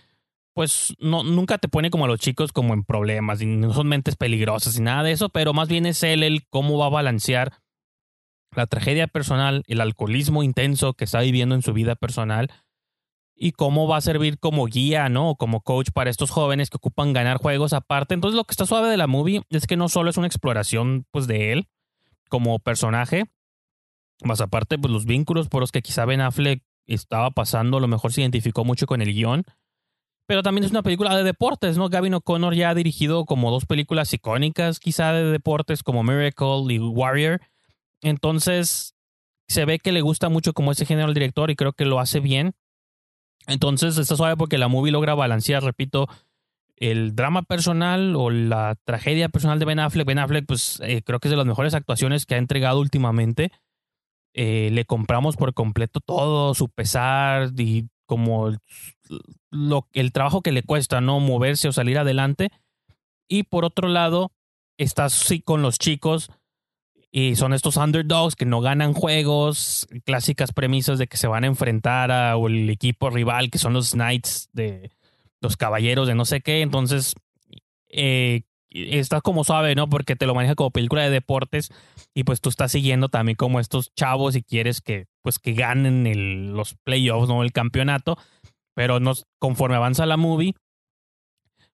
pues 0.55 0.95
no, 0.99 1.25
nunca 1.25 1.59
te 1.59 1.69
pone 1.69 1.91
como 1.91 2.07
a 2.07 2.09
los 2.09 2.21
chicos 2.21 2.53
como 2.53 2.73
en 2.73 2.83
problemas, 2.83 3.43
y 3.43 3.47
no 3.47 3.75
son 3.75 3.89
mentes 3.89 4.17
peligrosas 4.17 4.79
y 4.79 4.81
nada 4.81 5.03
de 5.03 5.13
eso, 5.13 5.29
pero 5.29 5.53
más 5.53 5.69
bien 5.69 5.85
es 5.85 6.03
él 6.05 6.23
el 6.23 6.47
cómo 6.49 6.79
va 6.79 6.87
a 6.87 6.89
balancear 6.89 7.53
la 8.57 8.67
tragedia 8.67 9.09
personal, 9.09 9.63
el 9.67 9.83
alcoholismo 9.83 10.43
intenso 10.43 10.95
que 10.95 11.05
está 11.05 11.21
viviendo 11.21 11.55
en 11.55 11.61
su 11.61 11.75
vida 11.75 11.97
personal 11.97 12.51
y 13.37 13.53
cómo 13.53 13.87
va 13.89 13.99
a 13.99 14.01
servir 14.01 14.39
como 14.39 14.65
guía, 14.65 15.11
¿no? 15.11 15.35
Como 15.35 15.61
coach 15.61 15.91
para 15.93 16.09
estos 16.09 16.31
jóvenes 16.31 16.71
que 16.71 16.79
ocupan 16.79 17.13
ganar 17.13 17.37
juegos 17.37 17.75
aparte. 17.75 18.15
Entonces 18.15 18.39
lo 18.39 18.45
que 18.45 18.53
está 18.53 18.65
suave 18.65 18.89
de 18.89 18.97
la 18.97 19.07
movie 19.07 19.43
es 19.51 19.67
que 19.67 19.77
no 19.77 19.91
solo 19.91 20.09
es 20.09 20.17
una 20.17 20.29
exploración 20.29 21.05
pues 21.11 21.27
de 21.27 21.53
él 21.53 21.69
como 22.35 22.59
personaje, 22.59 23.27
más 24.25 24.41
aparte 24.41 24.77
pues 24.77 24.93
los 24.93 25.05
vínculos 25.05 25.49
por 25.49 25.61
los 25.61 25.71
que 25.71 25.83
quizá 25.83 26.05
Ben 26.05 26.21
Affleck 26.21 26.65
estaba 26.85 27.31
pasando, 27.31 27.77
a 27.77 27.81
lo 27.81 27.87
mejor 27.87 28.13
se 28.13 28.23
identificó 28.23 28.65
mucho 28.65 28.87
con 28.87 29.01
el 29.01 29.15
guion. 29.15 29.45
Pero 30.27 30.43
también 30.43 30.65
es 30.65 30.73
una 30.73 30.83
película 30.83 31.17
de 31.17 31.23
deportes, 31.23 31.79
¿no? 31.79 31.89
Gavin 31.89 32.15
O'Connor 32.15 32.57
ya 32.57 32.71
ha 32.71 32.75
dirigido 32.75 33.25
como 33.25 33.53
dos 33.53 33.67
películas 33.67 34.13
icónicas, 34.13 34.81
quizá 34.81 35.13
de 35.13 35.31
deportes, 35.31 35.85
como 35.85 36.03
Miracle 36.03 36.75
y 36.75 36.81
Warrior. 36.81 37.41
Entonces, 38.03 38.97
se 39.47 39.65
ve 39.65 39.79
que 39.79 39.93
le 39.93 40.01
gusta 40.01 40.29
mucho 40.29 40.55
como 40.55 40.73
ese 40.73 40.87
género 40.87 41.07
al 41.07 41.15
director 41.15 41.53
y 41.53 41.55
creo 41.55 41.73
que 41.73 41.85
lo 41.85 42.01
hace 42.01 42.19
bien. 42.19 42.57
Entonces, 43.47 43.97
está 43.97 44.17
suave 44.17 44.37
porque 44.37 44.59
la 44.59 44.67
movie 44.67 44.91
logra 44.91 45.15
balancear, 45.15 45.63
repito, 45.63 46.09
el 46.77 47.15
drama 47.15 47.43
personal 47.43 48.17
o 48.17 48.31
la 48.31 48.77
tragedia 48.85 49.29
personal 49.29 49.59
de 49.59 49.65
Ben 49.65 49.79
Affleck. 49.79 50.07
Ben 50.07 50.19
Affleck, 50.19 50.47
pues 50.47 50.81
eh, 50.83 51.03
creo 51.03 51.21
que 51.21 51.29
es 51.29 51.31
de 51.31 51.37
las 51.37 51.47
mejores 51.47 51.75
actuaciones 51.75 52.27
que 52.27 52.35
ha 52.35 52.39
entregado 52.39 52.81
últimamente. 52.81 53.53
Eh, 54.35 54.71
le 54.73 54.85
compramos 54.85 55.37
por 55.37 55.55
completo 55.55 56.01
todo, 56.01 56.55
su 56.55 56.69
pesar 56.69 57.53
y 57.57 57.89
como 58.07 58.51
lo, 59.51 59.89
el 59.93 60.13
trabajo 60.13 60.43
que 60.43 60.53
le 60.53 60.63
cuesta, 60.63 61.01
¿no? 61.01 61.21
Moverse 61.21 61.69
o 61.69 61.73
salir 61.73 61.99
adelante. 61.99 62.51
Y 63.29 63.45
por 63.45 63.65
otro 63.65 63.89
lado, 63.89 64.33
está 64.77 65.09
sí 65.09 65.41
con 65.41 65.63
los 65.63 65.79
chicos 65.79 66.31
Y 67.11 67.37
son 67.37 67.53
estos 67.55 67.77
underdogs 67.77 68.35
que 68.35 68.45
no 68.45 68.61
ganan 68.61 68.93
juegos, 68.93 69.87
clásicas 70.05 70.53
premisas 70.53 70.99
de 70.99 71.07
que 71.07 71.17
se 71.17 71.29
van 71.29 71.45
a 71.45 71.47
enfrentar 71.47 72.11
a 72.11 72.37
o 72.37 72.49
el 72.49 72.69
equipo 72.69 73.09
rival, 73.09 73.51
que 73.51 73.59
son 73.59 73.73
los 73.73 73.93
Knights 73.93 74.49
de 74.53 74.91
los 75.45 75.57
caballeros 75.57 76.09
de 76.09 76.15
no 76.17 76.25
sé 76.25 76.41
qué. 76.41 76.61
Entonces, 76.63 77.15
eh, 77.89 78.43
está 78.71 79.21
como 79.21 79.45
suave, 79.45 79.77
¿no? 79.77 79.89
Porque 79.89 80.17
te 80.17 80.27
lo 80.27 80.35
maneja 80.35 80.57
como 80.57 80.73
película 80.73 81.03
de 81.03 81.11
deportes 81.11 81.71
y 82.13 82.25
pues 82.25 82.41
tú 82.41 82.49
estás 82.49 82.73
siguiendo 82.73 83.09
también 83.09 83.37
como 83.37 83.61
estos 83.61 83.93
chavos 83.95 84.35
y 84.35 84.43
quieres 84.43 84.81
que 84.81 85.07
pues 85.23 85.39
que 85.39 85.53
ganen 85.53 86.07
el- 86.09 86.53
los 86.53 86.75
playoffs, 86.83 87.29
¿no? 87.29 87.43
El 87.45 87.53
campeonato. 87.53 88.19
Pero 88.75 88.99
no, 88.99 89.13
conforme 89.39 89.77
avanza 89.77 90.05
la 90.07 90.17
movie, 90.17 90.55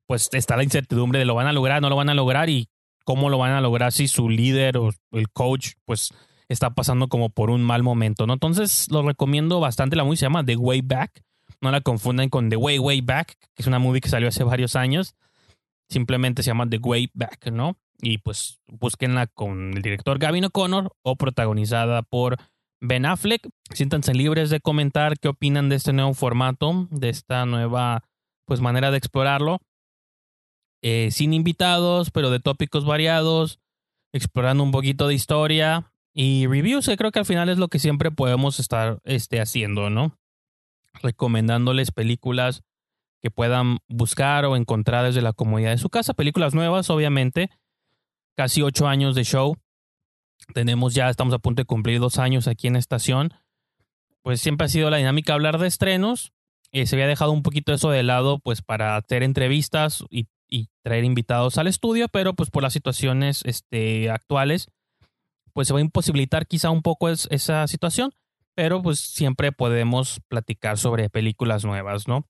pues 0.07 0.29
está 0.33 0.57
la 0.57 0.65
incertidumbre 0.65 1.19
de 1.19 1.25
lo 1.25 1.35
van 1.35 1.47
a 1.47 1.53
lograr, 1.53 1.81
no 1.81 1.89
lo 1.89 1.97
van 1.97 2.11
a 2.11 2.15
lograr 2.15 2.51
y 2.51 2.69
cómo 3.05 3.31
lo 3.31 3.39
van 3.39 3.53
a 3.53 3.61
lograr 3.61 3.93
si 3.93 4.09
su 4.09 4.29
líder 4.29 4.77
o 4.77 4.91
el 5.13 5.31
coach 5.31 5.71
pues 5.87 6.11
está 6.49 6.71
pasando 6.75 7.09
como 7.09 7.31
por 7.31 7.49
un 7.51 7.63
mal 7.63 7.83
momento, 7.83 8.27
¿no? 8.27 8.35
Entonces 8.35 8.89
lo 8.91 9.03
recomiendo 9.03 9.61
bastante, 9.61 9.97
la 9.97 10.05
movie 10.05 10.17
se 10.17 10.27
llama 10.27 10.45
The 10.45 10.57
Way 10.57 10.83
Back, 10.83 11.23
no 11.61 11.71
la 11.71 11.81
confundan 11.81 12.29
con 12.29 12.49
The 12.49 12.57
Way 12.57 12.79
Way 12.79 13.01
Back, 13.03 13.37
que 13.55 13.63
es 13.63 13.67
una 13.67 13.79
movie 13.79 14.01
que 14.01 14.09
salió 14.09 14.29
hace 14.29 14.45
varios 14.45 14.77
años, 14.77 15.15
simplemente 15.89 16.43
se 16.43 16.49
llama 16.49 16.69
The 16.69 16.79
Way 16.79 17.11
Back, 17.15 17.51
¿no? 17.51 17.77
Y 18.01 18.19
pues 18.19 18.61
búsquenla 18.67 19.27
con 19.27 19.75
el 19.75 19.83
director 19.83 20.19
Gavin 20.19 20.47
O'Connor 20.47 20.93
o 21.03 21.17
protagonizada 21.17 22.03
por 22.03 22.37
Ben 22.81 23.05
Affleck. 23.05 23.47
Siéntanse 23.75 24.15
libres 24.15 24.49
de 24.49 24.61
comentar 24.61 25.19
qué 25.19 25.29
opinan 25.29 25.69
de 25.69 25.77
este 25.77 25.93
nuevo 25.93 26.15
formato, 26.15 26.89
de 26.91 27.11
esta 27.11 27.45
nueva 27.45 28.05
pues 28.47 28.61
manera 28.61 28.91
de 28.91 28.99
explorarlo. 28.99 29.59
Eh, 30.83 31.11
sin 31.11 31.35
invitados, 31.35 32.11
pero 32.11 32.31
de 32.31 32.41
tópicos 32.41 32.87
variados, 32.87 33.61
explorando 34.15 34.65
un 34.65 34.71
poquito 34.71 35.09
de 35.09 35.15
historia 35.15 35.93
y 36.15 36.47
reviews, 36.47 36.87
que 36.87 36.97
creo 36.97 37.13
que 37.13 37.19
al 37.19 37.27
final 37.27 37.51
es 37.51 37.59
lo 37.59 37.69
que 37.69 37.79
siempre 37.79 38.11
podemos 38.11 38.59
estar 38.59 38.99
este, 39.05 39.41
haciendo, 39.41 39.91
¿no? 39.91 40.19
Recomendándoles 40.95 41.91
películas 41.93 42.63
que 43.23 43.31
puedan 43.31 43.79
buscar 43.89 44.45
o 44.47 44.57
encontrar 44.57 45.05
desde 45.05 45.23
la 45.23 45.33
comodidad 45.33 45.71
de 45.71 45.79
su 45.79 45.91
casa. 45.91 46.15
Películas 46.15 46.55
nuevas, 46.55 46.91
obviamente. 46.91 47.51
Casi 48.37 48.63
ocho 48.63 48.89
años 48.89 49.15
de 49.15 49.25
show. 49.25 49.57
Tenemos 50.55 50.95
ya, 50.95 51.09
estamos 51.11 51.35
a 51.35 51.39
punto 51.39 51.61
de 51.61 51.67
cumplir 51.67 52.01
dos 52.01 52.19
años 52.19 52.49
aquí 52.49 52.67
en 52.67 52.77
estación. 52.77 53.35
Pues 54.23 54.41
siempre 54.41 54.65
ha 54.67 54.69
sido 54.69 54.91
la 54.91 54.97
dinámica 54.97 55.35
hablar 55.35 55.59
de 55.59 55.67
estrenos. 55.69 56.33
Eh, 56.73 56.87
se 56.87 56.97
había 56.97 57.07
dejado 57.07 57.33
un 57.33 57.43
poquito 57.43 57.73
eso 57.73 57.91
de 57.91 58.03
lado, 58.03 58.39
pues 58.39 58.63
para 58.63 58.97
hacer 58.97 59.23
entrevistas 59.23 60.05
y, 60.11 60.27
y 60.49 60.69
traer 60.83 61.05
invitados 61.05 61.59
al 61.59 61.67
estudio, 61.67 62.09
pero 62.09 62.35
pues 62.35 62.51
por 62.51 62.63
las 62.63 62.73
situaciones 62.73 63.43
este, 63.45 64.09
actuales, 64.11 64.69
pues 65.53 65.69
se 65.69 65.75
va 65.75 65.81
a 65.81 65.83
imposibilitar 65.83 66.47
quizá 66.47 66.71
un 66.71 66.83
poco 66.83 67.09
es- 67.09 67.27
esa 67.31 67.67
situación, 67.67 68.13
pero 68.55 68.83
pues 68.83 69.01
siempre 69.01 69.53
podemos 69.53 70.21
platicar 70.29 70.79
sobre 70.79 71.11
películas 71.11 71.65
nuevas, 71.65 72.09
¿no? 72.09 72.27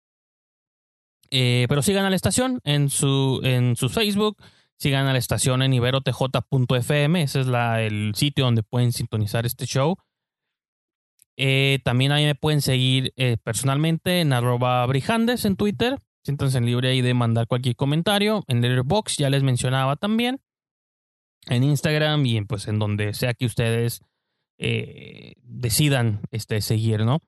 Eh, 1.30 1.66
pero 1.68 1.82
sigan 1.82 2.04
a 2.04 2.10
la 2.10 2.16
estación 2.16 2.60
en 2.64 2.90
su, 2.90 3.40
en 3.44 3.76
su 3.76 3.88
Facebook, 3.88 4.36
sigan 4.76 5.06
a 5.06 5.12
la 5.12 5.18
estación 5.18 5.62
en 5.62 5.72
iberotj.fm, 5.72 7.22
ese 7.22 7.40
es 7.40 7.46
el 7.46 8.12
sitio 8.14 8.44
donde 8.44 8.62
pueden 8.62 8.92
sintonizar 8.92 9.46
este 9.46 9.66
show. 9.66 9.96
Eh, 11.36 11.78
también 11.84 12.12
ahí 12.12 12.26
me 12.26 12.34
pueden 12.34 12.60
seguir 12.60 13.14
eh, 13.16 13.36
personalmente 13.42 14.20
en 14.20 14.32
arroba 14.32 14.84
brijandes 14.86 15.44
en 15.44 15.56
Twitter. 15.56 15.98
Siéntanse 16.22 16.60
libre 16.60 16.90
ahí 16.90 17.00
de 17.00 17.14
mandar 17.14 17.46
cualquier 17.46 17.76
comentario. 17.76 18.44
En 18.46 18.60
Letterboxd 18.60 19.18
ya 19.18 19.30
les 19.30 19.42
mencionaba 19.42 19.96
también. 19.96 20.40
En 21.46 21.64
Instagram 21.64 22.26
y 22.26 22.36
en, 22.36 22.46
pues 22.46 22.68
en 22.68 22.78
donde 22.78 23.14
sea 23.14 23.32
que 23.32 23.46
ustedes 23.46 24.02
eh, 24.60 25.32
decidan 25.42 26.20
este, 26.30 26.60
seguir, 26.60 27.04
¿no? 27.04 27.20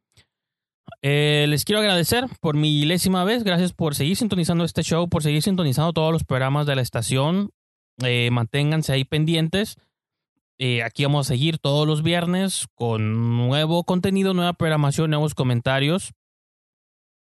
Eh, 1.01 1.47
les 1.49 1.65
quiero 1.65 1.81
agradecer 1.81 2.27
por 2.41 2.57
milésima 2.57 3.25
vez. 3.25 3.43
Gracias 3.43 3.73
por 3.73 3.95
seguir 3.95 4.17
sintonizando 4.17 4.65
este 4.65 4.83
show, 4.83 5.09
por 5.09 5.23
seguir 5.23 5.43
sintonizando 5.43 5.93
todos 5.93 6.13
los 6.13 6.25
programas 6.25 6.67
de 6.67 6.77
la 6.77 6.83
estación. 6.83 7.51
Eh, 8.05 8.31
manténganse 8.31 8.93
ahí 8.93 9.05
pendientes. 9.05 9.77
Eh, 10.59 10.83
aquí 10.83 11.05
vamos 11.05 11.27
a 11.27 11.29
seguir 11.29 11.59
todos 11.59 11.89
los 11.89 12.03
viernes 12.03 12.67
con 12.75 13.37
nuevo 13.37 13.85
contenido, 13.85 14.35
nueva 14.35 14.53
programación, 14.53 15.11
nuevos 15.11 15.35
comentarios. 15.35 16.13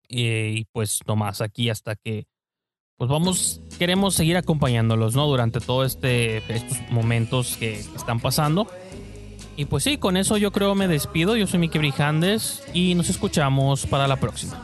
Y 0.09 0.65
pues 0.67 1.01
nomás 1.07 1.41
aquí 1.41 1.69
hasta 1.69 1.97
que 1.97 2.27
pues 2.97 3.11
vamos, 3.11 3.61
queremos 3.79 4.15
seguir 4.15 4.39
acompañándolos, 4.39 5.15
¿no? 5.15 5.27
Durante 5.27 5.61
todo 5.61 5.85
este 5.85 6.39
estos 6.55 6.79
momentos 6.91 7.57
que 7.59 7.75
están 7.75 8.21
pasando. 8.21 8.69
Y 9.57 9.65
pues 9.65 9.85
sí, 9.85 9.97
con 9.97 10.17
eso 10.17 10.37
yo 10.37 10.53
creo 10.53 10.75
me 10.75 10.87
despido. 10.87 11.37
Yo 11.37 11.47
soy 11.47 11.59
Miki 11.59 11.79
Brijandes 11.79 12.63
y 12.75 12.95
nos 12.95 13.09
escuchamos 13.09 13.87
para 13.87 14.07
la 14.07 14.17
próxima. 14.17 14.63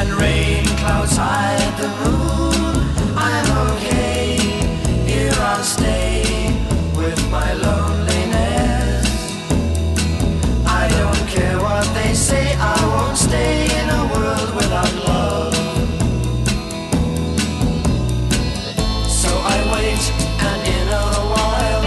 and 0.00 0.14
rain 0.18 0.64
clouds 0.80 1.16
hide 1.16 1.74
the 1.76 1.88
moon. 2.00 2.74
I'm 3.16 3.48
okay, 3.72 4.36
here 5.06 5.32
I'll 5.36 5.62
stay. 5.62 5.99
with 7.10 7.30
my 7.30 7.52
loneliness. 7.54 9.06
I 10.64 10.86
don't 10.98 11.24
care 11.28 11.58
what 11.58 11.84
they 11.94 12.14
say, 12.14 12.54
I 12.54 12.76
won't 12.92 13.16
stay 13.16 13.64
in 13.80 13.86
a 14.00 14.02
world 14.12 14.50
without 14.54 14.94
love. 15.10 15.54
So 19.20 19.30
I 19.54 19.56
wait, 19.74 20.02
and 20.48 20.60
in 20.76 20.86
a 21.04 21.08
while, 21.34 21.84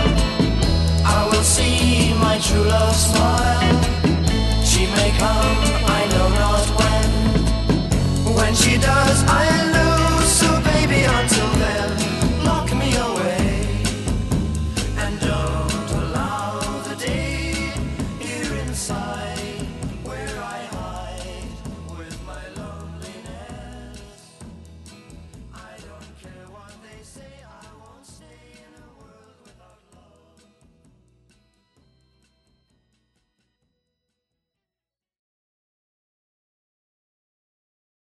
I 1.17 1.19
will 1.32 1.47
see 1.55 2.13
my 2.26 2.38
true 2.39 2.67
love 2.76 2.95
smile. 2.95 3.82
She 4.65 4.88
may 4.88 5.11
come. 5.17 5.62